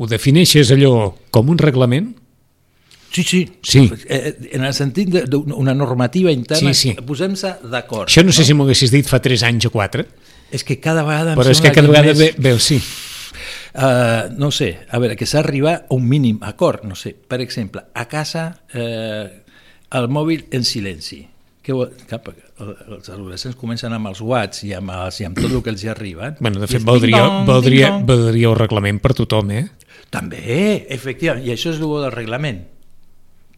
ho 0.00 0.08
defineixes 0.08 0.72
allò 0.72 0.94
com 1.34 1.52
un 1.52 1.60
reglament? 1.60 2.14
Sí, 3.12 3.24
sí, 3.24 3.42
sí. 3.64 3.84
Eh, 4.08 4.32
en 4.56 4.64
el 4.64 4.72
sentit 4.76 5.12
d'una 5.28 5.74
normativa 5.76 6.32
interna, 6.32 6.72
sí, 6.72 6.94
sí. 6.94 7.04
posem-se 7.04 7.52
d'acord. 7.68 8.08
Això 8.08 8.24
no, 8.24 8.32
no 8.32 8.38
sé 8.38 8.48
si 8.48 8.56
m'ho 8.56 8.64
haguessis 8.64 8.96
dit 8.96 9.08
fa 9.08 9.20
3 9.20 9.44
anys 9.48 9.68
o 9.68 9.74
4. 9.76 10.08
És 10.56 10.64
que 10.64 10.80
cada 10.80 11.04
vegada... 11.04 11.36
Però 11.36 11.52
és 11.52 11.60
que 11.60 11.74
cada 11.76 11.92
vegada 11.92 12.14
més... 12.16 12.24
ve, 12.24 12.48
veu, 12.48 12.60
sí 12.62 12.80
Uh, 13.74 14.32
no 14.38 14.50
sé, 14.54 14.70
a 14.88 15.00
veure, 15.00 15.16
que 15.18 15.26
s'ha 15.28 15.42
d'arribar 15.42 15.74
a 15.82 15.96
un 15.96 16.06
mínim 16.08 16.38
acord, 16.46 16.86
no 16.88 16.96
sé, 16.96 17.12
per 17.14 17.40
exemple, 17.44 17.84
a 17.92 18.06
casa 18.08 18.46
eh, 18.72 19.42
el 19.98 20.08
mòbil 20.08 20.46
en 20.56 20.64
silenci. 20.64 21.20
Que, 21.68 21.74
cap, 22.08 22.30
els 22.32 23.10
adolescents 23.12 23.58
comencen 23.60 23.92
amb 23.92 24.08
els 24.08 24.22
watts 24.24 24.62
i 24.64 24.72
amb, 24.72 24.88
els, 24.94 25.18
i 25.20 25.26
amb 25.28 25.36
tot 25.36 25.52
el 25.52 25.60
que 25.64 25.74
els 25.74 25.84
hi 25.84 25.90
arriba. 25.92 26.30
Bueno, 26.40 26.62
de 26.62 26.70
fet, 26.70 26.80
valdria, 26.86 27.20
valdria, 27.44 27.92
valdria 28.08 28.48
el 28.48 28.56
reglament 28.56 29.02
per 29.04 29.12
tothom, 29.18 29.52
eh? 29.52 29.66
També, 30.08 30.86
efectivament, 30.88 31.44
i 31.44 31.52
això 31.52 31.74
és 31.74 31.82
el 31.82 31.92
del 31.92 32.12
reglament 32.14 32.64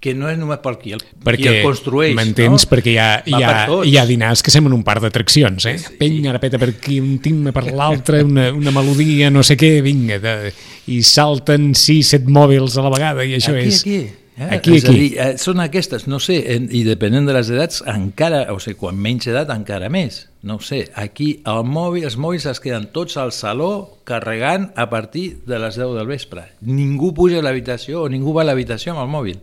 que 0.01 0.15
no 0.17 0.31
és 0.31 0.39
només 0.41 0.61
per 0.65 0.75
qui 0.81 0.95
el, 0.97 1.03
perquè, 1.25 1.43
qui 1.43 1.49
el 1.51 1.59
construeix. 1.67 2.15
M'entens? 2.17 2.65
No? 2.65 2.71
Perquè 2.73 2.95
hi 2.95 3.01
ha, 3.01 3.09
hi, 3.29 3.43
ha, 3.45 3.67
hi 3.85 3.97
ha 4.01 4.07
dinars 4.09 4.43
que 4.45 4.53
semblen 4.55 4.77
un 4.79 4.85
parc 4.87 5.05
d'atraccions, 5.05 5.67
eh? 5.69 5.77
Sí. 5.83 5.99
Vinga, 6.01 6.33
ara 6.33 6.41
peta 6.43 6.61
per 6.61 6.71
aquí, 6.73 7.01
un 7.05 7.19
timbre 7.25 7.53
per 7.57 7.67
l'altre, 7.69 8.23
una, 8.25 8.49
una 8.57 8.73
melodia, 8.75 9.29
no 9.33 9.45
sé 9.47 9.59
què, 9.61 9.77
vinga, 9.85 10.17
de, 10.23 10.55
i 10.91 11.03
salten 11.05 11.75
6, 11.77 12.17
7 12.17 12.33
mòbils 12.33 12.81
a 12.81 12.87
la 12.89 12.95
vegada, 12.97 13.29
i 13.29 13.37
això 13.37 13.53
aquí, 13.53 13.69
és... 13.69 13.85
Aquí, 13.85 14.01
Eh? 14.41 14.57
Aquí, 14.57 14.77
és 14.79 14.85
aquí. 14.89 14.97
Dir, 14.97 15.09
eh, 15.21 15.33
són 15.37 15.61
aquestes, 15.61 16.07
no 16.09 16.17
sé, 16.23 16.39
en, 16.55 16.71
i 16.73 16.81
depenent 16.87 17.27
de 17.29 17.35
les 17.37 17.51
edats, 17.53 17.83
encara, 17.93 18.47
o 18.55 18.57
sigui, 18.63 18.79
quan 18.81 18.97
menys 18.97 19.29
edat, 19.29 19.51
encara 19.53 19.91
més. 19.93 20.23
No 20.49 20.57
sé, 20.65 20.87
aquí 20.97 21.43
el 21.51 21.67
mòbil, 21.69 22.07
els 22.09 22.17
mòbils 22.17 22.47
es 22.49 22.63
queden 22.65 22.89
tots 22.95 23.19
al 23.21 23.35
saló 23.37 24.01
carregant 24.09 24.71
a 24.81 24.89
partir 24.89 25.43
de 25.45 25.61
les 25.61 25.77
10 25.77 25.93
del 25.99 26.09
vespre. 26.09 26.47
Ningú 26.65 27.13
puja 27.13 27.43
a 27.43 27.45
l'habitació 27.45 28.07
o 28.07 28.09
ningú 28.09 28.33
va 28.33 28.47
a 28.47 28.49
l'habitació 28.49 28.95
amb 28.95 29.05
el 29.05 29.13
mòbil. 29.13 29.43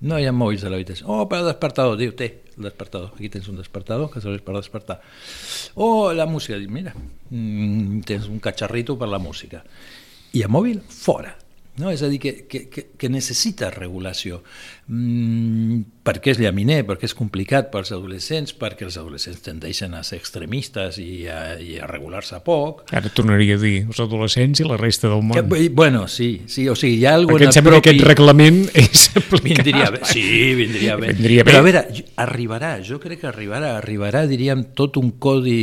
No 0.00 0.18
hi 0.20 0.26
ha 0.28 0.32
mòbils 0.36 0.66
a 0.66 0.70
l'habitació. 0.72 1.06
Oh, 1.08 1.24
per 1.30 1.40
despertador, 1.46 1.96
diu, 1.96 2.12
té 2.16 2.28
el 2.56 2.68
despertador. 2.68 3.14
Aquí 3.16 3.30
tens 3.32 3.48
un 3.48 3.56
despertador 3.56 4.10
que 4.12 4.20
serveix 4.20 4.42
per 4.44 4.56
despertar. 4.58 4.98
Oh, 5.80 6.12
la 6.12 6.26
música, 6.28 6.58
diu, 6.60 6.70
mira, 6.72 6.92
mm, 7.30 8.02
tens 8.08 8.28
un 8.28 8.42
catxarrito 8.44 8.98
per 9.00 9.08
la 9.08 9.22
música. 9.22 9.64
I 10.36 10.44
el 10.44 10.52
mòbil, 10.52 10.82
fora. 10.84 11.32
No? 11.80 11.90
És 11.92 12.02
a 12.02 12.08
dir, 12.08 12.18
que, 12.22 12.32
que, 12.48 12.86
que 12.96 13.08
necessita 13.12 13.68
regulació. 13.74 14.40
Mm, 14.86 15.82
perquè 16.06 16.32
és 16.32 16.40
llaminer, 16.40 16.78
perquè 16.88 17.08
és 17.08 17.14
complicat 17.16 17.68
pels 17.72 17.90
adolescents, 17.92 18.54
perquè 18.56 18.86
els 18.86 18.96
adolescents 19.00 19.42
tendeixen 19.44 19.96
a 19.98 20.02
ser 20.06 20.20
extremistes 20.20 21.00
i 21.02 21.26
a, 21.28 21.40
i 21.60 21.76
a 21.82 21.88
regular-se 21.90 22.40
poc. 22.46 22.86
Ara 22.96 23.12
tornaria 23.12 23.58
a 23.58 23.62
dir 23.62 23.74
els 23.84 24.00
adolescents 24.00 24.62
i 24.62 24.68
la 24.68 24.78
resta 24.80 25.10
del 25.12 25.24
món. 25.26 25.36
Que, 25.36 25.68
bueno, 25.68 26.06
sí, 26.08 26.30
sí, 26.48 26.68
o 26.70 26.78
sigui, 26.78 27.02
hi 27.02 27.06
ha 27.10 27.16
alguna... 27.18 27.36
Perquè 27.36 27.50
em 27.50 27.58
sembla 27.58 27.76
propi... 27.76 27.84
que 27.88 27.94
aquest 27.96 28.08
reglament 28.12 28.62
és 28.86 29.04
aplicat. 29.12 29.66
Vindria 29.66 29.92
bé, 29.92 30.02
sí, 30.08 30.24
vindria 30.62 30.96
bé. 31.02 31.12
Vindria 31.12 31.44
bé. 31.44 31.50
Però 31.50 31.60
a 31.60 31.68
veure, 31.68 31.84
arribarà, 32.24 32.72
jo 32.86 33.02
crec 33.02 33.24
que 33.24 33.30
arribarà, 33.34 33.76
arribarà, 33.82 34.24
diríem, 34.30 34.68
tot 34.78 34.96
un 35.02 35.16
codi 35.20 35.60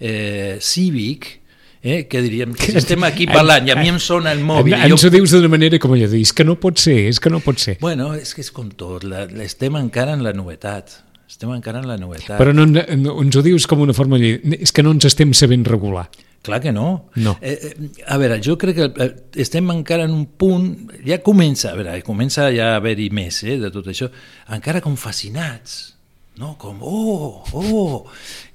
eh, 0.00 0.58
cívic 0.60 1.43
eh, 1.84 2.06
que 2.08 2.22
diríem, 2.24 2.56
que 2.56 2.72
si 2.72 2.80
estem 2.80 3.04
aquí 3.04 3.28
parlant 3.28 3.68
i 3.68 3.74
a 3.74 3.76
mi 3.78 3.92
em 3.92 4.00
sona 4.02 4.32
el 4.32 4.40
mòbil... 4.42 4.74
Ens 4.74 4.96
jo... 4.96 5.10
ho 5.10 5.12
dius 5.12 5.36
d'una 5.36 5.52
manera 5.52 5.78
com 5.78 5.92
allò, 5.94 6.08
és 6.16 6.32
que 6.32 6.46
no 6.48 6.56
pot 6.60 6.80
ser, 6.80 6.96
és 7.12 7.20
que 7.20 7.30
no 7.30 7.42
pot 7.44 7.60
ser. 7.60 7.76
Bueno, 7.84 8.14
és 8.16 8.32
que 8.34 8.40
és 8.42 8.50
com 8.56 8.72
tot, 8.72 9.04
la, 9.04 9.26
estem 9.44 9.76
encara 9.78 10.16
en 10.16 10.24
la 10.24 10.32
novetat, 10.34 10.96
estem 11.28 11.52
encara 11.52 11.84
en 11.84 11.90
la 11.92 11.98
novetat. 12.00 12.38
Però 12.40 12.56
no, 12.56 12.64
no, 12.66 13.18
ens 13.20 13.36
ho 13.36 13.44
dius 13.44 13.68
com 13.68 13.84
una 13.84 13.94
forma 13.94 14.18
de 14.22 14.38
és 14.56 14.72
que 14.72 14.82
no 14.82 14.96
ens 14.96 15.12
estem 15.12 15.36
sabent 15.36 15.68
regular. 15.68 16.08
Clar 16.44 16.60
que 16.60 16.72
no. 16.72 17.10
no. 17.16 17.38
Eh, 17.40 17.54
eh, 17.70 18.04
a 18.08 18.18
veure, 18.20 18.36
jo 18.44 18.58
crec 18.60 18.76
que 18.76 18.88
eh, 19.00 19.12
estem 19.40 19.68
encara 19.72 20.04
en 20.04 20.12
un 20.12 20.26
punt, 20.40 20.72
ja 21.04 21.20
comença, 21.24 21.70
a 21.72 21.78
veure, 21.78 21.98
comença 22.04 22.50
ja 22.52 22.74
a 22.74 22.80
haver-hi 22.80 23.08
més 23.16 23.38
eh, 23.44 23.56
de 23.60 23.70
tot 23.72 23.88
això, 23.88 24.10
encara 24.52 24.82
com 24.84 24.96
fascinats, 25.00 25.94
no? 26.36 26.52
com, 26.60 26.82
oh, 26.84 27.44
oh, 27.56 28.02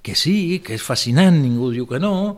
que 0.05 0.13
sí, 0.13 0.61
que 0.61 0.77
és 0.77 0.85
fascinant, 0.85 1.41
ningú 1.41 1.71
diu 1.73 1.89
que 1.89 1.97
no, 2.01 2.37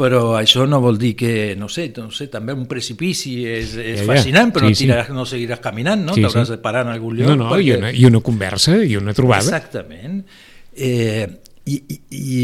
però 0.00 0.22
això 0.38 0.64
no 0.68 0.80
vol 0.80 0.96
dir 1.00 1.12
que, 1.18 1.32
no 1.60 1.68
sé, 1.68 1.90
no 1.98 2.08
sé 2.14 2.30
també 2.32 2.54
un 2.56 2.64
precipici 2.70 3.42
és, 3.44 3.74
és 3.76 3.98
ja, 3.98 4.04
ja. 4.04 4.08
fascinant, 4.08 4.52
però 4.54 4.70
sí, 4.70 4.72
no, 4.72 4.80
tiraràs, 4.80 5.10
sí. 5.10 5.16
no 5.18 5.26
seguiràs 5.28 5.60
caminant, 5.60 6.06
no? 6.08 6.16
Sí, 6.16 6.24
T'hauràs 6.24 6.48
sí. 6.48 6.56
de 6.56 6.62
parar 6.64 6.86
en 6.86 6.94
algun 6.94 7.18
lloc. 7.18 7.28
No, 7.28 7.36
no, 7.42 7.50
perquè... 7.52 7.66
i, 7.66 7.76
una, 7.76 7.92
i 7.92 8.06
una 8.08 8.22
conversa, 8.24 8.78
i 8.80 8.96
una 8.96 9.12
trobada. 9.16 9.44
Exactament. 9.44 10.22
Eh, 10.72 11.26
i, 11.68 11.76
i, 11.76 11.98
i, 12.16 12.38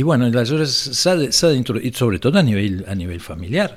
i 0.00 0.06
bueno, 0.06 0.30
aleshores 0.30 0.72
s'ha 0.96 1.18
d'introduir, 1.18 1.92
sobretot 1.98 2.40
a 2.40 2.44
nivell, 2.46 2.80
a 2.88 2.96
nivell 2.96 3.20
familiar. 3.20 3.68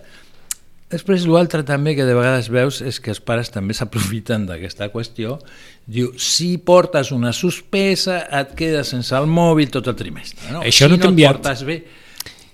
Després 0.87 1.25
l'altre 1.27 1.65
també 1.67 1.97
que 1.97 2.07
de 2.07 2.15
vegades 2.15 2.47
veus 2.47 2.79
és 2.79 3.01
que 3.03 3.11
els 3.11 3.19
pares 3.19 3.51
també 3.51 3.75
s'aprofiten 3.75 4.47
d'aquesta 4.47 4.87
qüestió. 4.93 5.35
Diu, 5.83 6.13
si 6.15 6.53
portes 6.63 7.11
una 7.11 7.33
suspesa 7.35 8.21
et 8.39 8.55
quedes 8.55 8.95
sense 8.95 9.11
el 9.19 9.27
mòbil 9.27 9.67
tot 9.73 9.91
el 9.91 9.99
trimestre. 9.99 10.53
No? 10.55 10.63
Això 10.63 10.87
si 10.87 10.95
no, 10.95 11.01
no 11.03 11.11
et 11.11 11.25
portes 11.27 11.67
bé, 11.67 11.81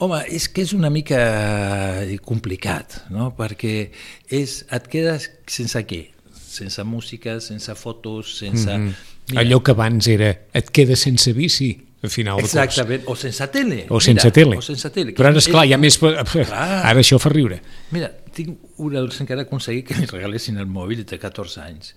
Home, 0.04 0.20
és 0.36 0.50
que 0.52 0.66
és 0.66 0.74
una 0.76 0.90
mica 0.92 1.20
eh, 2.04 2.18
complicat, 2.26 3.04
no? 3.14 3.30
perquè 3.38 3.76
és, 4.28 4.60
et 4.76 4.90
quedes 4.92 5.30
sense 5.48 5.80
què? 5.88 6.02
Sense 6.34 6.84
música, 6.84 7.40
sense 7.42 7.76
fotos, 7.80 8.38
sense... 8.42 8.70
Mm 8.70 8.88
-hmm. 8.90 9.10
Mira. 9.30 9.40
Allò 9.40 9.62
que 9.64 9.72
abans 9.72 10.08
era, 10.12 10.30
et 10.52 10.70
quedes 10.70 11.00
sense 11.00 11.32
bici, 11.34 11.70
al 12.04 12.10
final 12.10 12.36
de 12.36 12.42
curs. 12.42 12.56
Exactament, 12.56 13.04
o 13.08 13.16
sense 13.16 13.48
tele. 13.48 13.86
O 13.90 14.00
sense 14.00 14.28
mira, 14.28 14.34
tele. 14.34 14.58
O 14.58 14.62
sense 14.62 14.90
tele. 14.90 15.14
Però 15.16 15.30
ara, 15.30 15.40
esclar, 15.40 15.64
hi 15.66 15.74
ha 15.74 15.80
més... 15.80 15.98
Clar. 16.02 16.66
Ara 16.90 17.00
això 17.00 17.20
fa 17.24 17.32
riure. 17.32 17.62
Mira, 17.96 18.10
tinc 18.36 18.58
un 18.84 18.98
adolescent 18.98 19.30
que 19.30 19.38
ara 19.38 19.46
aconseguit 19.48 19.88
que 19.88 19.96
li 19.96 20.10
regalessin 20.10 20.60
el 20.60 20.68
mòbil 20.68 21.06
té 21.08 21.18
14 21.22 21.64
anys. 21.64 21.94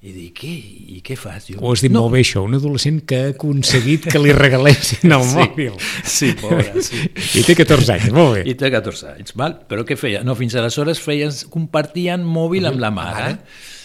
I 0.00 0.14
dic, 0.16 0.38
què? 0.40 0.50
I 0.96 1.00
què 1.04 1.12
fas? 1.20 1.50
Jo, 1.50 1.58
Ho 1.60 1.74
has 1.74 1.82
dit 1.84 1.92
no. 1.92 2.00
molt 2.06 2.14
bé, 2.14 2.22
això. 2.24 2.40
Un 2.46 2.54
adolescent 2.56 3.02
que 3.04 3.18
ha 3.20 3.26
aconseguit 3.34 4.06
que 4.08 4.18
li 4.22 4.32
regalessin 4.32 5.12
el 5.12 5.24
Sí. 5.28 5.36
mòbil. 5.36 5.74
Sí, 6.08 6.30
pobre, 6.40 6.80
sí. 6.86 7.02
I 7.36 7.42
té 7.44 7.56
14 7.58 7.92
anys, 7.98 8.06
molt 8.16 8.38
bé. 8.38 8.44
I 8.48 8.54
té 8.56 8.70
14 8.72 9.10
anys, 9.12 9.34
val? 9.36 9.58
però 9.68 9.84
què 9.84 9.98
feia? 10.00 10.22
No, 10.24 10.32
fins 10.38 10.56
aleshores 10.56 11.02
feien, 11.04 11.34
compartien 11.52 12.24
mòbil 12.24 12.70
amb 12.70 12.80
la 12.80 12.90
mare. 12.96 13.28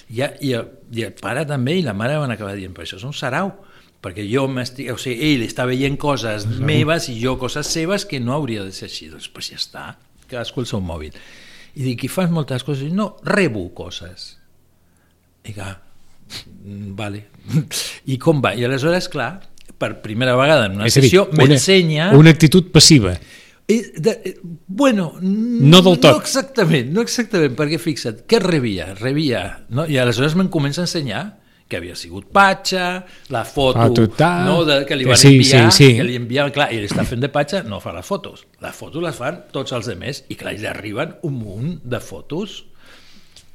I, 0.08 0.24
i, 0.48 0.56
I 0.96 1.04
el 1.10 1.14
pare 1.20 1.44
també 1.50 1.76
i 1.82 1.84
la 1.84 1.94
mare 1.98 2.16
van 2.22 2.32
acabar 2.32 2.56
dient, 2.56 2.72
però 2.78 2.88
això 2.88 2.96
és 3.02 3.04
un 3.04 3.14
sarau, 3.18 3.52
perquè 4.06 4.24
jo 4.32 4.48
m'estic... 4.48 4.94
O 4.96 5.00
sigui, 5.02 5.34
ell 5.34 5.44
està 5.50 5.66
veient 5.68 5.98
coses 6.00 6.46
meves 6.48 7.10
i 7.12 7.18
jo 7.20 7.36
coses 7.42 7.68
seves 7.68 8.06
que 8.08 8.22
no 8.24 8.38
hauria 8.38 8.64
de 8.64 8.72
ser 8.72 8.88
així. 8.88 9.10
Doncs 9.12 9.28
pues 9.36 9.52
ja 9.52 9.60
està, 9.60 9.88
cadascú 10.32 10.64
el 10.64 10.70
seu 10.72 10.80
mòbil. 10.80 11.12
I 11.76 11.84
dic, 11.90 12.06
i 12.08 12.08
fas 12.08 12.32
moltes 12.32 12.64
coses? 12.64 12.88
I 12.88 12.96
no, 12.96 13.18
rebo 13.28 13.68
coses. 13.76 14.38
I 15.44 15.52
que, 15.58 15.66
mm, 15.66 15.82
vale. 16.98 17.26
I 18.12 18.18
com 18.22 18.42
va? 18.44 18.54
I 18.58 18.66
aleshores, 18.66 19.10
clar, 19.14 19.40
per 19.78 20.02
primera 20.02 20.36
vegada 20.40 20.68
en 20.70 20.78
una 20.80 20.88
És 20.90 20.96
sessió 20.98 21.28
m'ensenya... 21.36 22.12
una 22.18 22.32
actitud 22.34 22.72
passiva. 22.74 23.16
Eh, 23.68 23.94
de, 23.98 24.12
eh, 24.24 24.36
bueno, 24.68 25.16
No 25.22 25.82
del 25.82 25.98
tot. 26.00 26.12
No 26.14 26.22
exactament, 26.22 26.92
no 26.94 27.02
exactament, 27.02 27.56
perquè 27.58 27.80
fixa't, 27.82 28.24
què 28.30 28.40
rebia? 28.44 28.92
Rebia, 29.00 29.42
no? 29.74 29.88
i 29.90 29.98
aleshores 29.98 30.36
me'n 30.38 30.52
comença 30.54 30.84
a 30.84 30.86
ensenyar 30.86 31.24
que 31.68 31.80
havia 31.80 31.96
sigut 31.98 32.28
patxa, 32.30 33.00
la 33.34 33.42
foto 33.44 33.80
Ah, 33.82 33.88
total. 33.90 34.44
no, 34.46 34.60
de, 34.68 34.84
que 34.86 34.96
li 34.96 35.08
van 35.10 35.18
sí, 35.18 35.32
enviar, 35.34 35.72
sí, 35.74 35.88
sí. 35.88 35.96
que 35.98 36.04
li 36.06 36.14
enviaven, 36.20 36.54
clar, 36.54 36.68
i 36.76 36.78
està 36.86 37.02
fent 37.10 37.24
de 37.26 37.32
patxa, 37.34 37.64
no 37.66 37.80
fa 37.82 37.90
les 37.96 38.06
fotos. 38.06 38.44
Les 38.62 38.76
fotos 38.78 39.02
les 39.02 39.18
fan 39.18 39.40
tots 39.52 39.74
els 39.74 39.90
demés, 39.90 40.22
i 40.30 40.38
clar, 40.38 40.54
li 40.54 40.70
arriben 40.70 41.16
un 41.26 41.34
munt 41.42 41.72
de 41.82 41.98
fotos 42.06 42.60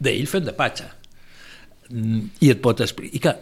d'ell 0.03 0.27
fent 0.27 0.43
de 0.49 0.57
patxa. 0.59 0.89
Mm, 1.91 2.21
I 2.41 2.51
et 2.51 2.61
pot 2.63 2.81
explicar. 2.81 3.17
I 3.17 3.21
que 3.25 3.33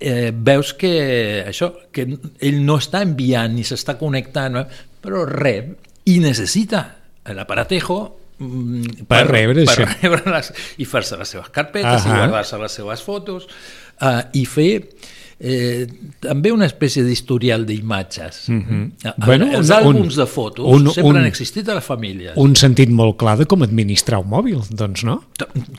eh, 0.00 0.30
veus 0.32 0.72
que 0.74 1.44
això, 1.46 1.72
que 1.92 2.06
ell 2.40 2.62
no 2.64 2.78
està 2.80 3.02
enviant 3.04 3.52
ni 3.52 3.62
s'està 3.68 3.98
connectant, 4.00 4.56
eh, 4.56 4.64
però 5.02 5.26
rep 5.28 5.76
i 6.08 6.18
necessita 6.20 6.86
l'aparatejo 7.30 7.98
mm, 8.38 9.04
Per 9.06 9.22
rebre 9.28 9.64
per 9.68 9.74
això. 9.76 9.86
rebre 10.02 10.32
les, 10.32 10.52
i 10.80 10.86
fer-se 10.88 11.16
les 11.20 11.28
seves 11.28 11.50
carpetes 11.52 12.06
Ahà. 12.06 12.08
i 12.08 12.16
guardar-se 12.16 12.58
les 12.58 12.72
seves 12.80 13.02
fotos 13.04 13.46
uh, 14.00 14.22
i 14.32 14.46
fer 14.48 14.72
eh, 15.40 15.86
també 16.20 16.50
una 16.52 16.66
espècie 16.68 17.04
d'historial 17.04 17.64
d'imatges. 17.68 18.42
Mm 18.48 18.60
-hmm. 18.64 19.14
Bueno, 19.24 19.46
els 19.52 19.68
un- 19.70 19.76
àlbums 19.76 20.12
un- 20.16 20.20
de 20.24 20.26
fotos 20.26 20.66
un- 20.66 20.90
sempre 20.90 21.10
un- 21.10 21.16
han 21.16 21.26
existit 21.26 21.68
a 21.68 21.74
les 21.74 21.84
famílies. 21.84 22.32
Un 22.36 22.56
sentit 22.56 22.88
molt 22.88 23.16
clar 23.18 23.36
de 23.38 23.46
com 23.46 23.62
administrar 23.62 24.20
un 24.20 24.28
mòbil, 24.28 24.58
doncs 24.70 25.04
no? 25.04 25.24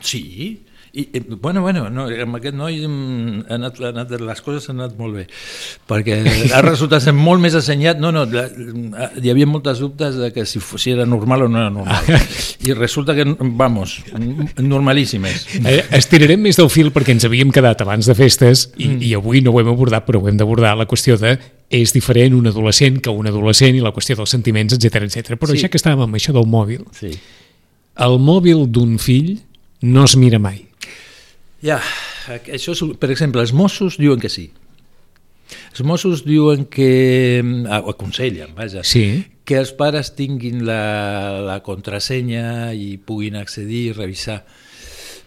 Sí, 0.00 0.60
i, 0.94 1.08
i, 1.16 1.20
bueno, 1.40 1.62
bueno, 1.62 1.86
no, 1.88 2.04
amb 2.04 2.36
aquest 2.36 2.52
noi 2.52 2.74
mm, 2.84 3.46
ha 3.48 3.56
anat, 3.56 3.78
ha 3.80 3.90
anat, 3.94 4.10
les 4.20 4.40
coses 4.44 4.66
han 4.68 4.76
anat 4.82 4.98
molt 4.98 5.16
bé, 5.16 5.22
perquè 5.88 6.18
ha 6.52 6.60
resultat 6.64 7.00
ser 7.00 7.14
molt 7.16 7.40
més 7.40 7.54
assenyat, 7.56 7.96
no, 8.02 8.10
no, 8.12 8.26
la, 8.28 8.44
hi 9.16 9.30
havia 9.32 9.46
moltes 9.48 9.80
dubtes 9.80 10.18
de 10.20 10.28
que 10.34 10.44
si, 10.44 10.60
si 10.60 10.92
era 10.92 11.06
normal 11.08 11.46
o 11.46 11.48
no 11.48 11.62
era 11.62 11.70
normal, 11.72 12.10
i 12.68 12.76
resulta 12.76 13.14
que, 13.16 13.24
vamos, 13.56 14.02
normalíssimes. 14.60 15.46
Eh, 15.62 15.78
estirarem 15.96 16.44
més 16.44 16.60
del 16.60 16.68
fil 16.72 16.90
perquè 16.92 17.14
ens 17.16 17.24
havíem 17.24 17.54
quedat 17.54 17.80
abans 17.86 18.10
de 18.10 18.16
festes 18.18 18.66
i, 18.76 18.90
mm. 18.90 18.98
i 19.08 19.14
avui 19.16 19.40
no 19.40 19.54
ho 19.54 19.62
hem 19.62 19.70
abordat, 19.72 20.04
però 20.04 20.20
ho 20.20 20.28
hem 20.28 20.36
d'abordar 20.36 20.74
la 20.76 20.86
qüestió 20.90 21.16
de 21.20 21.38
és 21.72 21.94
diferent 21.96 22.36
un 22.36 22.50
adolescent 22.50 22.98
que 23.00 23.14
un 23.16 23.30
adolescent 23.30 23.78
i 23.78 23.80
la 23.80 23.94
qüestió 23.96 24.18
dels 24.18 24.34
sentiments, 24.36 24.76
etc 24.76 25.06
etc. 25.06 25.38
Però 25.40 25.54
Sí. 25.54 25.62
ja 25.64 25.72
que 25.72 25.80
estàvem 25.80 26.04
amb 26.04 26.20
això 26.20 26.36
del 26.36 26.44
mòbil, 26.44 26.84
Sí. 26.92 27.14
el 27.96 28.18
mòbil 28.20 28.66
d'un 28.68 28.98
fill 29.00 29.38
no 29.80 30.04
es 30.04 30.16
mira 30.16 30.38
mai. 30.38 30.66
Ja, 31.62 31.78
això 32.28 32.74
és, 32.74 32.82
per 32.98 33.12
exemple, 33.14 33.42
els 33.44 33.52
Mossos 33.54 33.98
diuen 34.00 34.20
que 34.22 34.30
sí. 34.32 34.48
Els 35.72 35.82
Mossos 35.86 36.24
diuen 36.26 36.66
que, 36.70 37.42
ah, 37.68 37.80
o 37.80 37.92
aconsellen, 37.92 38.54
vaja, 38.56 38.82
Sí. 38.84 39.24
que 39.44 39.58
els 39.58 39.72
pares 39.72 40.14
tinguin 40.16 40.64
la, 40.66 41.40
la 41.44 41.60
contrasenya 41.62 42.72
i 42.74 42.96
puguin 42.98 43.36
accedir 43.36 43.88
i 43.90 43.92
revisar. 43.92 44.44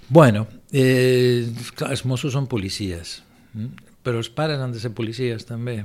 Bueno, 0.10 0.48
eh, 0.72 1.48
clar, 1.76 1.92
els 1.92 2.06
Mossos 2.06 2.34
són 2.34 2.48
policies, 2.48 3.22
mm? 3.54 3.86
però 4.06 4.22
els 4.22 4.30
pares 4.30 4.60
han 4.62 4.74
de 4.76 4.80
ser 4.80 4.94
policies 4.94 5.48
també. 5.48 5.80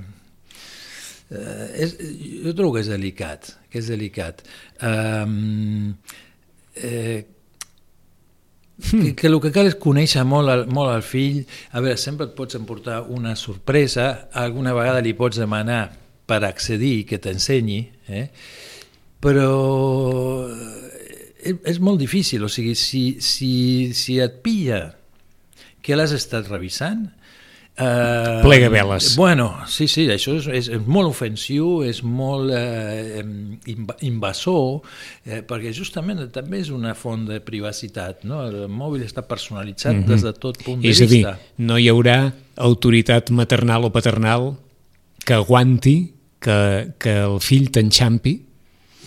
Eh, 1.31 1.67
és, 1.87 1.97
jo 2.45 2.55
trobo 2.59 2.75
que 2.75 2.83
és 2.85 2.91
delicat, 2.91 3.53
que 3.71 3.79
és 3.81 3.89
delicat. 3.89 4.43
Um, 4.83 5.95
eh, 6.75 7.25
que, 8.81 9.14
que 9.14 9.28
el 9.28 9.39
que 9.43 9.53
cal 9.55 9.68
és 9.70 9.76
conèixer 9.81 10.24
molt 10.28 10.53
el, 10.53 10.64
molt 10.72 10.93
el 10.95 11.05
fill, 11.07 11.43
a 11.72 11.83
veure, 11.85 11.99
sempre 12.01 12.28
et 12.28 12.35
pots 12.37 12.59
emportar 12.59 13.03
una 13.12 13.37
sorpresa, 13.39 14.31
alguna 14.33 14.74
vegada 14.76 15.05
li 15.05 15.14
pots 15.18 15.41
demanar 15.41 15.83
per 16.31 16.43
accedir 16.47 17.05
que 17.11 17.18
t'ensenyi, 17.22 17.81
eh? 18.09 18.26
però 19.20 19.51
eh, 20.49 21.55
és 21.68 21.81
molt 21.83 22.01
difícil, 22.01 22.45
o 22.47 22.51
sigui, 22.53 22.76
si, 22.78 23.05
si, 23.24 23.53
si 23.97 24.20
et 24.22 24.41
pilla 24.45 24.83
que 25.85 25.97
l'has 25.97 26.14
estat 26.16 26.49
revisant, 26.51 27.09
Uh, 27.79 28.43
Plega 28.43 28.68
veles. 28.68 29.14
Bueno, 29.16 29.55
sí, 29.66 29.87
sí, 29.89 30.05
això 30.12 30.35
és, 30.37 30.49
és, 30.53 30.66
és 30.75 30.89
molt 30.91 31.09
ofensiu, 31.14 31.81
és 31.87 32.03
molt 32.05 32.53
eh, 32.53 33.23
inv 33.73 33.95
invasor, 34.05 34.83
eh, 35.25 35.41
perquè 35.47 35.73
justament 35.73 36.21
també 36.35 36.61
és 36.61 36.68
una 36.75 36.93
font 36.99 37.25
de 37.31 37.39
privacitat, 37.41 38.27
no? 38.29 38.43
El 38.45 38.66
mòbil 38.68 39.07
està 39.07 39.25
personalitzat 39.25 39.95
mm 39.95 40.03
-hmm. 40.03 40.12
des 40.12 40.27
de 40.29 40.33
tot 40.33 40.61
punt 40.64 40.83
de 40.83 40.91
És 40.91 41.01
a 41.01 41.07
dir, 41.07 41.25
vista. 41.25 41.39
no 41.57 41.79
hi 41.79 41.89
haurà 41.89 42.33
autoritat 42.57 43.31
maternal 43.31 43.85
o 43.85 43.91
paternal 43.91 44.57
que 45.25 45.35
aguanti 45.35 46.12
que, 46.39 46.93
que 46.99 47.16
el 47.23 47.41
fill 47.41 47.71
t'enxampi 47.71 48.50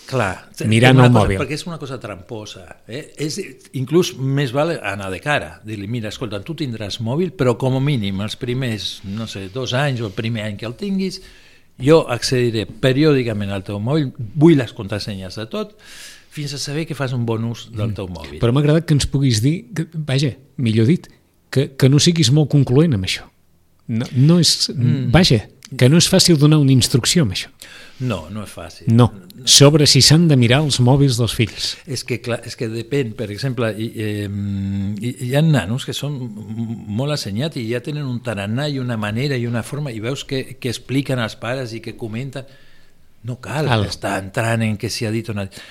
Clar, 0.04 0.50
Mirant 0.68 1.00
el 1.00 1.12
mòbil. 1.14 1.38
Perquè 1.40 1.56
és 1.56 1.64
una 1.68 1.78
cosa 1.80 1.98
tramposa. 2.02 2.66
Eh? 2.92 3.04
És, 3.24 3.38
inclús 3.80 4.14
més 4.20 4.52
val 4.56 4.74
anar 4.76 5.08
de 5.14 5.20
cara, 5.24 5.56
dir-li, 5.66 5.88
mira, 5.92 6.12
escolta, 6.12 6.42
tu 6.44 6.56
tindràs 6.60 7.00
mòbil, 7.04 7.32
però 7.40 7.56
com 7.60 7.78
a 7.80 7.82
mínim 7.84 8.20
els 8.26 8.36
primers, 8.40 8.98
no 9.08 9.30
sé, 9.32 9.48
dos 9.54 9.76
anys 9.78 10.04
o 10.04 10.10
el 10.10 10.16
primer 10.18 10.44
any 10.50 10.60
que 10.60 10.68
el 10.68 10.76
tinguis, 10.80 11.22
jo 11.82 12.04
accediré 12.12 12.66
periòdicament 12.68 13.54
al 13.54 13.64
teu 13.66 13.80
mòbil, 13.82 14.12
vull 14.36 14.60
les 14.60 14.76
contrasenyes 14.76 15.40
de 15.40 15.48
tot, 15.50 15.78
fins 16.34 16.54
a 16.54 16.60
saber 16.62 16.88
que 16.90 16.98
fas 16.98 17.14
un 17.14 17.28
bon 17.30 17.46
ús 17.50 17.68
del 17.74 17.94
teu 17.98 18.10
mòbil. 18.10 18.40
Però 18.42 18.54
m'ha 18.54 18.64
agradat 18.64 18.90
que 18.90 18.98
ens 18.98 19.08
puguis 19.10 19.42
dir, 19.46 19.56
que, 19.78 19.88
vaja, 19.94 20.34
millor 20.58 20.90
dit, 20.90 21.08
que, 21.54 21.70
que 21.78 21.90
no 21.90 22.02
siguis 22.02 22.34
molt 22.34 22.52
concloent 22.52 22.98
amb 22.98 23.08
això. 23.08 23.28
No, 23.94 24.08
no 24.16 24.40
és, 24.42 24.72
mm. 24.74 25.12
Vaja, 25.14 25.44
que 25.78 25.90
no 25.90 26.00
és 26.02 26.10
fàcil 26.12 26.38
donar 26.40 26.60
una 26.62 26.74
instrucció 26.74 27.24
amb 27.26 27.36
això. 27.36 27.50
No, 28.04 28.24
no 28.34 28.42
és 28.44 28.52
fàcil. 28.52 28.88
No, 28.92 29.08
sobre 29.46 29.86
si 29.88 30.02
s'han 30.04 30.26
de 30.28 30.36
mirar 30.40 30.64
els 30.64 30.80
mòbils 30.84 31.20
dels 31.20 31.36
fills. 31.38 31.68
És 31.86 32.04
que, 32.08 32.18
clar, 32.26 32.40
és 32.48 32.58
que 32.60 32.68
depèn, 32.72 33.14
per 33.18 33.30
exemple, 33.32 33.70
hi, 33.78 33.90
eh, 33.94 34.26
hi, 35.14 35.30
ha 35.38 35.44
nanos 35.46 35.86
que 35.88 35.96
són 35.96 36.18
molt 36.98 37.16
assenyats 37.16 37.62
i 37.62 37.68
ja 37.70 37.84
tenen 37.86 38.10
un 38.10 38.20
tarannà 38.26 38.68
i 38.72 38.82
una 38.82 38.98
manera 38.98 39.38
i 39.38 39.48
una 39.48 39.64
forma 39.64 39.94
i 39.94 40.02
veus 40.04 40.26
que, 40.28 40.58
que 40.60 40.74
expliquen 40.74 41.22
als 41.22 41.38
pares 41.40 41.76
i 41.78 41.84
que 41.86 41.96
comenten 42.00 42.50
no 43.24 43.40
cal, 43.40 43.70
Cal. 43.70 43.88
estar 43.88 44.18
entrant 44.20 44.66
en 44.66 44.76
què 44.76 44.90
s'hi 44.92 45.08
ha 45.08 45.14
dit 45.14 45.30
o 45.30 45.38
no. 45.38 45.46
ha 45.46 45.48
dit. 45.48 45.62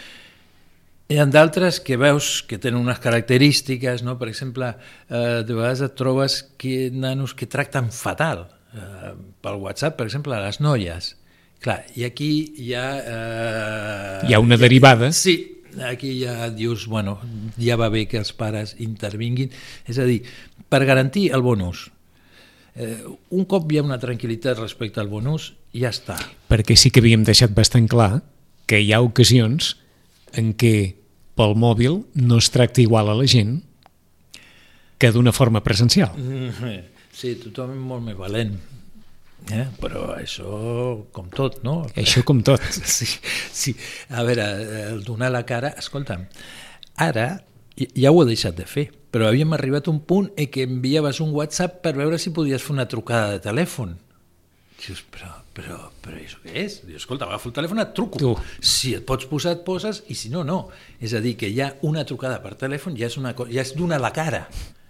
Hi 1.13 1.19
ha 1.21 1.27
d'altres 1.29 1.83
que 1.85 1.99
veus 2.01 2.39
que 2.49 2.57
tenen 2.57 2.81
unes 2.81 3.03
característiques, 3.03 4.07
no? 4.07 4.17
per 4.17 4.31
exemple, 4.31 4.71
eh, 5.11 5.43
de 5.45 5.53
vegades 5.53 5.83
et 5.85 5.99
trobes 5.99 6.39
que 6.57 6.89
nanos 6.95 7.35
que 7.37 7.51
tracten 7.51 7.91
fatal 7.93 8.47
eh, 8.75 9.15
pel 9.43 9.61
WhatsApp, 9.63 9.97
per 9.99 10.07
exemple, 10.09 10.37
a 10.37 10.45
les 10.45 10.61
noies. 10.61 11.15
Clar, 11.63 11.81
i 11.95 12.05
aquí 12.09 12.31
hi 12.59 12.73
ha... 12.75 12.87
Eh, 12.99 14.29
Hi 14.29 14.35
ha 14.35 14.41
una 14.43 14.59
derivada. 14.59 15.13
Sí, 15.15 15.63
aquí 15.87 16.17
ja 16.25 16.51
dius, 16.51 16.87
bueno, 16.91 17.19
ja 17.59 17.77
va 17.79 17.89
bé 17.93 18.07
que 18.11 18.19
els 18.19 18.33
pares 18.35 18.75
intervinguin. 18.83 19.53
És 19.87 19.99
a 20.03 20.07
dir, 20.09 20.23
per 20.69 20.85
garantir 20.89 21.31
el 21.33 21.45
bon 21.45 21.63
ús. 21.69 21.87
Eh, 22.75 23.05
un 23.31 23.45
cop 23.45 23.71
hi 23.71 23.79
ha 23.79 23.85
una 23.85 24.01
tranquil·litat 24.01 24.59
respecte 24.59 25.01
al 25.03 25.11
bon 25.13 25.29
ús, 25.29 25.53
ja 25.77 25.93
està. 25.93 26.17
Perquè 26.51 26.77
sí 26.77 26.91
que 26.91 27.03
havíem 27.05 27.25
deixat 27.29 27.53
bastant 27.55 27.87
clar 27.91 28.23
que 28.67 28.81
hi 28.81 28.93
ha 28.93 29.03
ocasions 29.05 29.77
en 30.39 30.55
què 30.57 30.95
pel 31.37 31.55
mòbil 31.57 32.03
no 32.17 32.39
es 32.41 32.49
tracta 32.53 32.83
igual 32.83 33.11
a 33.13 33.17
la 33.17 33.29
gent 33.29 33.61
que 35.01 35.11
d'una 35.13 35.33
forma 35.35 35.63
presencial. 35.65 36.15
Sí, 37.13 37.35
tothom 37.41 37.75
és 37.77 37.83
molt 37.83 38.05
més 38.07 38.17
valent. 38.19 38.57
Eh? 39.51 39.65
Però 39.83 40.05
això, 40.15 40.49
com 41.15 41.31
tot, 41.35 41.61
no? 41.67 41.83
Això 41.99 42.23
com 42.27 42.43
tot. 42.47 42.63
Sí, 42.97 43.09
sí. 43.53 43.75
A 44.11 44.25
veure, 44.27 44.47
el 44.93 45.03
donar 45.07 45.33
la 45.35 45.43
cara... 45.49 45.75
Escolta'm, 45.83 46.29
ara 47.03 47.27
ja 47.77 48.13
ho 48.13 48.23
he 48.23 48.29
deixat 48.29 48.57
de 48.59 48.67
fer, 48.69 48.87
però 49.13 49.29
havíem 49.29 49.53
arribat 49.57 49.89
a 49.89 49.93
un 49.93 50.01
punt 50.09 50.31
en 50.37 50.49
què 50.53 50.67
enviaves 50.69 51.21
un 51.25 51.33
WhatsApp 51.35 51.81
per 51.85 51.95
veure 51.97 52.21
si 52.21 52.33
podies 52.35 52.63
fer 52.63 52.75
una 52.77 52.89
trucada 52.89 53.35
de 53.35 53.43
telèfon. 53.45 53.97
Dius, 54.83 55.03
però, 55.15 55.31
però, 55.55 55.79
però 56.03 56.19
això 56.19 56.41
què 56.43 56.57
és? 56.65 56.81
Diu, 56.87 56.99
escolta, 56.99 57.29
agafo 57.29 57.51
el 57.51 57.57
telèfon, 57.57 57.81
et 57.83 57.93
truco. 57.97 58.19
Tu. 58.19 58.33
Si 58.59 58.93
et 58.99 59.05
pots 59.07 59.29
posar, 59.31 59.57
et 59.57 59.65
poses, 59.67 60.03
i 60.11 60.17
si 60.19 60.31
no, 60.33 60.43
no. 60.47 60.65
És 61.01 61.15
a 61.15 61.23
dir, 61.23 61.37
que 61.39 61.53
ja 61.55 61.71
una 61.87 62.05
trucada 62.09 62.41
per 62.43 62.57
telèfon 62.59 62.97
ja 62.99 63.07
és, 63.07 63.19
una, 63.21 63.35
ja 63.47 63.63
és 63.63 63.75
donar 63.79 64.01
la 64.03 64.11
cara. 64.15 64.47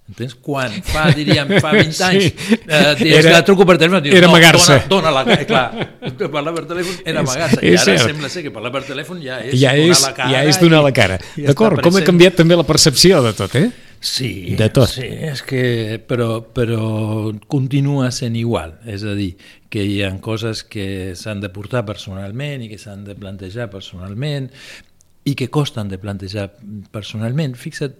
Entens? 0.09 0.35
Quan 0.35 0.73
fa, 0.85 1.07
diríem, 1.15 1.49
fa 1.63 1.71
20 1.73 1.93
Sí. 1.97 2.03
anys, 2.05 2.25
eh, 2.67 2.97
Era- 3.13 3.31
era, 3.31 3.45
truco 3.47 3.65
per 3.65 3.79
telèfon, 3.79 4.03
dius, 4.03 4.17
era 4.19 4.27
no, 4.27 4.33
amagar-se. 4.35 4.81
dona, 4.91 5.11
dona 5.11 5.13
la 5.15 5.23
cara. 5.25 5.47
Clar, 5.47 6.27
parlar 6.35 6.53
per 6.59 6.65
telèfon 6.67 6.99
era 7.07 7.21
amagar-se. 7.23 7.63
I 7.65 7.77
ara 7.77 7.85
cert. 7.87 8.03
sembla 8.11 8.29
ser 8.29 8.43
que 8.43 8.51
parlar 8.53 8.73
per 8.75 8.83
telèfon 8.91 9.23
ja 9.23 9.39
és 9.41 9.55
Ja 9.61 9.73
donar 9.73 9.95
és, 9.95 10.03
la 10.03 10.13
cara. 10.19 10.31
ja 10.35 10.43
és 10.45 10.61
donar 10.61 10.83
la 10.85 10.93
cara. 10.93 11.19
D'acord, 11.37 11.81
com 11.81 11.97
ha 11.97 12.05
canviat 12.05 12.37
també 12.43 12.59
la 12.59 12.67
percepció 12.69 13.23
de 13.25 13.33
tot, 13.39 13.55
eh? 13.57 13.71
Sí, 14.03 14.57
De 14.59 14.67
tot. 14.75 14.91
Sí, 14.91 15.07
és 15.07 15.45
que, 15.47 16.01
però, 16.09 16.41
però 16.53 17.31
continua 17.47 18.11
sent 18.11 18.35
igual. 18.37 18.75
És 18.85 19.05
a 19.07 19.15
dir, 19.15 19.37
que 19.71 19.85
hi 19.87 20.01
ha 20.03 20.11
coses 20.21 20.65
que 20.67 21.15
s'han 21.15 21.41
de 21.41 21.49
portar 21.55 21.85
personalment 21.87 22.65
i 22.67 22.69
que 22.69 22.79
s'han 22.83 23.05
de 23.07 23.15
plantejar 23.15 23.71
personalment 23.71 24.51
i 25.25 25.35
que 25.39 25.47
costen 25.55 25.89
de 25.89 25.99
plantejar 26.03 26.49
personalment. 26.91 27.55
Fixa't, 27.57 27.95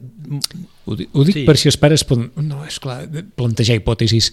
Ho, 0.87 0.97
di- 0.97 1.09
ho 1.13 1.25
dic 1.25 1.37
Sí. 1.37 1.45
per 1.47 1.57
si 1.57 1.69
els 1.71 1.77
pares 1.79 2.03
poden... 2.05 2.33
No, 2.37 2.65
és 2.67 2.81
clar, 2.83 3.07
plantejar 3.37 3.77
hipòtesis. 3.79 4.33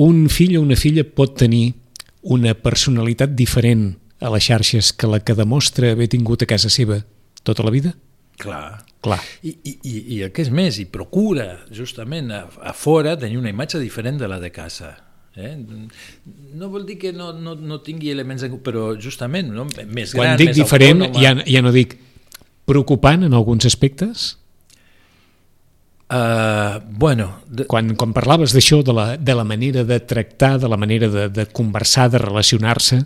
Un 0.00 0.28
fill 0.32 0.56
o 0.56 0.62
una 0.62 0.76
filla 0.76 1.04
pot 1.04 1.36
tenir 1.36 1.74
una 2.22 2.54
personalitat 2.54 3.34
diferent 3.36 3.96
a 4.20 4.30
les 4.32 4.44
xarxes 4.48 4.92
que 4.92 5.06
la 5.06 5.20
que 5.20 5.34
demostra 5.34 5.92
haver 5.92 6.08
tingut 6.08 6.42
a 6.42 6.46
casa 6.46 6.70
seva 6.70 7.02
tota 7.42 7.62
la 7.62 7.70
vida? 7.70 7.94
clar, 8.38 8.84
Clar. 9.02 9.18
I, 9.42 9.50
i, 9.62 9.72
i, 9.82 9.92
i 10.16 10.22
el 10.22 10.30
que 10.34 10.42
és 10.42 10.48
més, 10.50 10.76
i 10.78 10.84
procura 10.90 11.64
justament 11.74 12.30
a, 12.34 12.44
a 12.62 12.72
fora 12.74 13.16
tenir 13.18 13.36
una 13.38 13.50
imatge 13.50 13.78
diferent 13.82 14.18
de 14.18 14.26
la 14.30 14.38
de 14.42 14.50
casa. 14.54 14.92
Eh? 15.38 15.54
No 16.58 16.68
vol 16.68 16.84
dir 16.88 16.98
que 16.98 17.12
no, 17.14 17.32
no, 17.32 17.54
no 17.54 17.80
tingui 17.86 18.10
elements, 18.10 18.42
en- 18.42 18.58
però 18.64 18.90
justament 19.00 19.52
no? 19.54 19.68
més 19.86 20.12
Quan 20.16 20.32
gran, 20.32 20.36
dic 20.40 20.50
més 20.52 20.56
diferent, 20.58 21.04
autònoma. 21.06 21.22
ja, 21.22 21.34
ja 21.46 21.62
no 21.62 21.70
dic 21.72 21.94
preocupant 22.66 23.22
en 23.24 23.32
alguns 23.38 23.64
aspectes? 23.70 24.34
Uh, 26.10 26.80
bueno, 26.88 27.42
de, 27.46 27.66
Quan, 27.68 27.92
quan 28.00 28.14
parlaves 28.16 28.54
d'això, 28.56 28.78
de, 28.82 28.94
la, 28.96 29.06
de 29.20 29.34
la 29.36 29.44
manera 29.44 29.82
de 29.84 29.98
tractar, 30.00 30.54
de 30.58 30.68
la 30.72 30.78
manera 30.80 31.08
de, 31.12 31.26
de 31.28 31.44
conversar, 31.52 32.08
de 32.10 32.18
relacionar-se, 32.22 33.02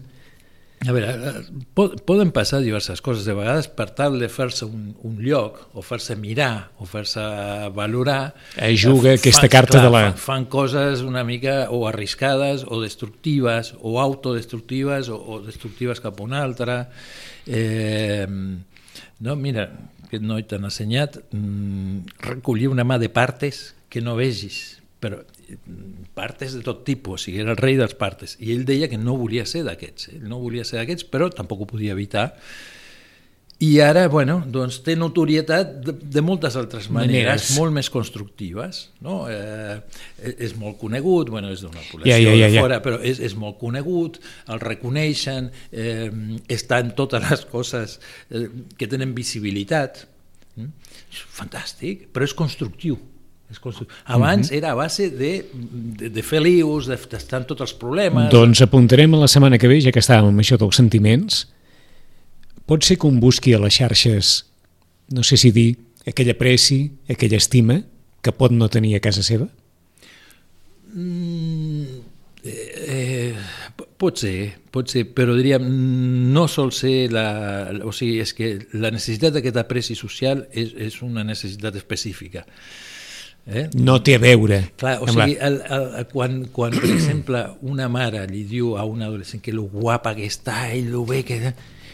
A 0.83 0.91
veure, 0.91 1.11
eh, 1.14 1.43
po- 1.74 1.93
poden 2.03 2.33
passar 2.35 2.59
diverses 2.61 3.01
coses. 3.01 3.24
De 3.24 3.35
vegades, 3.39 3.68
per 3.70 3.91
tal 3.95 4.18
de 4.18 4.26
fer-se 4.28 4.64
un, 4.66 4.97
un 5.07 5.20
lloc, 5.22 5.61
o 5.78 5.83
fer-se 5.87 6.16
mirar, 6.18 6.72
o 6.83 6.87
fer-se 6.91 7.22
valorar... 7.76 8.35
Eh, 8.57 8.74
juga 8.76 9.12
eh, 9.12 9.20
aquesta 9.20 9.49
carta 9.49 9.78
de 9.85 9.91
la- 9.93 10.01
Fan, 10.12 10.18
fan 10.18 10.45
coses 10.51 11.05
una 11.07 11.22
mica 11.22 11.68
o 11.70 11.87
arriscades, 11.87 12.64
o 12.66 12.80
destructives, 12.83 13.74
o 13.80 14.01
autodestructives, 14.03 15.09
o, 15.09 15.20
o 15.22 15.41
destructives 15.47 16.01
cap 16.03 16.18
a 16.18 16.24
una 16.26 16.43
altra. 16.43 16.89
Eh, 17.47 18.26
no, 19.22 19.37
mira, 19.39 19.68
aquest 20.09 20.24
noi 20.26 20.43
t'han 20.51 20.66
ensenyat 20.66 21.20
mm, 21.30 22.18
recollir 22.26 22.68
una 22.72 22.83
mà 22.85 22.99
de 22.99 23.09
partes 23.09 23.68
que 23.89 24.03
no 24.03 24.16
vegis, 24.18 24.80
però 24.99 25.22
partes 26.14 26.55
de 26.57 26.62
tot 26.66 26.84
tipus, 26.86 27.20
o 27.20 27.24
sigui, 27.24 27.40
era 27.44 27.55
el 27.57 27.61
rei 27.61 27.78
dels 27.80 27.96
partes, 27.98 28.36
i 28.40 28.53
ell 28.55 28.66
deia 28.68 28.90
que 28.90 29.00
no 29.00 29.16
volia 29.20 29.46
ser 29.48 29.64
d'aquests, 29.66 30.12
ell 30.16 30.28
no 30.28 30.42
volia 30.42 30.64
ser 30.68 30.80
d'aquests, 30.80 31.09
però 31.11 31.30
tampoc 31.32 31.64
ho 31.64 31.72
podia 31.74 31.96
evitar, 31.96 32.30
i 33.62 33.76
ara, 33.78 34.09
bueno, 34.11 34.40
doncs 34.50 34.80
té 34.82 34.96
notorietat 34.98 35.76
de, 35.86 35.92
de 35.94 36.22
moltes 36.24 36.57
altres 36.59 36.88
maneres, 36.90 37.28
Maneres. 37.28 37.50
molt 37.61 37.70
més 37.76 37.90
constructives, 37.94 38.80
no? 39.07 39.20
Eh, 39.30 39.76
és 40.32 40.57
molt 40.59 40.80
conegut, 40.80 41.30
bueno, 41.30 41.53
és 41.55 41.62
d'una 41.62 41.84
població 41.92 42.11
Ja, 42.11 42.16
ja, 42.18 42.32
ja, 42.34 42.48
de 42.50 42.57
ja. 42.57 42.64
fora, 42.64 42.80
però 42.82 42.98
és, 42.98 43.20
és 43.22 43.36
molt 43.38 43.61
conegut, 43.61 44.18
el 44.50 44.59
reconeixen, 44.64 45.53
eh, 45.70 46.09
està 46.50 46.80
en 46.82 46.90
totes 46.98 47.22
les 47.28 47.46
coses 47.53 48.00
eh, 48.34 48.48
que 48.74 48.90
tenen 48.90 49.14
visibilitat. 49.14 50.09
Mm? 50.57 50.74
És 51.14 51.22
fantàstic, 51.38 52.09
però 52.11 52.26
és 52.26 52.34
constructiu. 52.34 52.98
Abans 54.05 54.50
Mhm. 54.50 54.57
era 54.57 54.70
a 54.72 54.74
base 54.74 55.11
de, 55.11 55.44
de, 55.53 56.09
de 56.11 56.22
fer 56.22 56.40
lius, 56.42 56.86
de- 56.86 56.96
d'estar 56.96 57.40
en 57.42 57.46
tots 57.46 57.61
els 57.61 57.74
problemes. 57.74 58.30
Doncs 58.30 58.61
apuntarem 58.62 59.12
a 59.14 59.18
la 59.18 59.28
setmana 59.28 59.59
que 59.59 59.68
ve, 59.68 59.80
ja 59.80 59.92
que 59.92 60.00
estàvem 60.00 60.28
amb 60.28 60.40
això 60.40 60.57
dels 60.59 60.76
sentiments, 60.76 61.48
pot 62.66 62.82
ser 62.84 62.96
que 62.98 63.07
un 63.07 63.20
busqui 63.20 63.53
a 63.55 63.59
les 63.59 63.74
xarxes, 63.74 64.46
no 65.11 65.22
sé 65.22 65.36
si 65.36 65.50
dir, 65.50 65.76
aquella 66.07 66.34
preci, 66.38 66.90
aquella 67.09 67.36
estima, 67.36 67.82
que 68.22 68.32
pot 68.32 68.50
no 68.53 68.68
tenir 68.68 68.94
a 68.96 69.00
casa 69.00 69.22
seva? 69.22 69.48
Mm, 70.94 71.84
eh, 72.44 73.34
p- 73.76 73.86
pot 73.96 74.18
ser, 74.18 74.53
pot 74.70 74.88
ser, 74.90 75.07
però 75.14 75.34
diríem, 75.36 75.62
no 76.32 76.46
sol 76.48 76.72
ser 76.74 77.11
la... 77.12 77.70
O 77.86 77.92
sigui, 77.94 78.18
és 78.20 78.32
que 78.36 78.50
la 78.74 78.90
necessitat 78.92 79.32
d'aquest 79.36 79.57
apreci 79.62 79.94
social 79.98 80.46
és, 80.53 80.74
és 80.76 80.98
una 81.03 81.24
necessitat 81.24 81.76
específica. 81.80 82.44
Eh? 83.47 83.68
No 83.74 83.97
té 84.07 84.14
a 84.14 84.18
veure. 84.22 84.61
Clar, 84.78 84.99
o 85.03 85.07
la- 85.07 85.12
sigui, 85.26 85.36
el, 85.40 85.57
el, 85.66 86.07
quan, 86.12 86.45
quan, 86.55 86.70
per 86.78 86.90
exemple, 86.95 87.40
una 87.66 87.88
mare 87.90 88.24
li 88.30 88.45
diu 88.47 88.76
a 88.78 88.84
un 88.86 89.03
adolescent 89.03 89.43
que 89.43 89.53
lo 89.53 89.64
guapa 89.70 90.14
que 90.14 90.26
està, 90.30 90.68
ell 90.72 90.90
lo 90.93 91.05
ve, 91.09 91.24
que... 91.26 91.40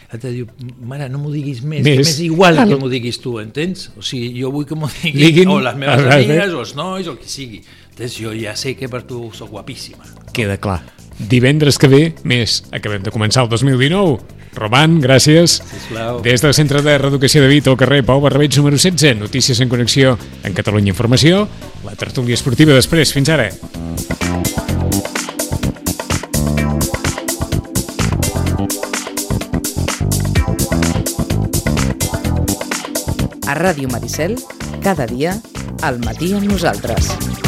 L'altre 0.09 0.31
diu, 0.33 0.47
mare, 0.89 1.05
no 1.09 1.19
m'ho 1.21 1.29
diguis 1.29 1.59
més, 1.61 1.83
Més. 1.85 1.99
que 1.99 2.05
m'és 2.07 2.19
igual 2.25 2.57
Ah, 2.57 2.63
que 2.65 2.77
m'ho 2.81 2.87
diguis 2.89 3.19
tu, 3.21 3.35
entens? 3.41 3.91
O 3.97 4.01
sigui, 4.01 4.31
jo 4.41 4.49
vull 4.53 4.65
que 4.65 4.73
m'ho 4.73 4.87
diguin, 5.03 5.19
Diguin- 5.21 5.51
o 5.53 5.59
les 5.61 5.75
meves 5.77 6.01
amigues, 6.15 6.53
o 6.57 6.63
els 6.63 6.71
nois, 6.77 7.05
o 7.05 7.11
el 7.13 7.19
que 7.21 7.29
sigui. 7.29 7.59
Entens? 7.91 8.15
Jo 8.17 8.31
ja 8.33 8.55
sé 8.57 8.73
que 8.75 8.89
per 8.89 9.03
tu 9.05 9.27
sóc 9.37 9.51
guapíssima. 9.53 10.01
Queda 10.33 10.57
clar. 10.57 10.79
Divendres 11.19 11.77
que 11.77 11.87
ve, 11.91 12.01
més, 12.23 12.63
acabem 12.71 13.03
de 13.05 13.11
començar 13.13 13.43
el 13.45 13.49
2019. 13.53 14.17
Roman, 14.59 14.99
gràcies. 14.99 15.61
Sisplau. 15.63 16.19
Des 16.25 16.43
del 16.43 16.53
Centre 16.53 16.83
de 16.83 16.97
Reeducació 16.99 17.41
de 17.41 17.47
Vita 17.47 17.71
al 17.71 17.79
carrer 17.79 18.03
Pau 18.03 18.19
Barrebeig 18.19 18.57
número 18.59 18.75
16, 18.75 19.15
Notícies 19.15 19.59
en 19.63 19.71
Connexió 19.71 20.17
en 20.43 20.53
Catalunya 20.53 20.91
Informació, 20.91 21.47
la 21.85 21.95
tertúlia 21.95 22.35
esportiva 22.35 22.75
després. 22.75 23.13
Fins 23.15 23.31
ara. 23.31 23.49
A 33.47 33.55
Ràdio 33.57 33.87
Maricel, 33.89 34.35
cada 34.83 35.07
dia, 35.07 35.39
al 35.81 36.03
matí 36.03 36.35
amb 36.35 36.51
nosaltres. 36.51 37.38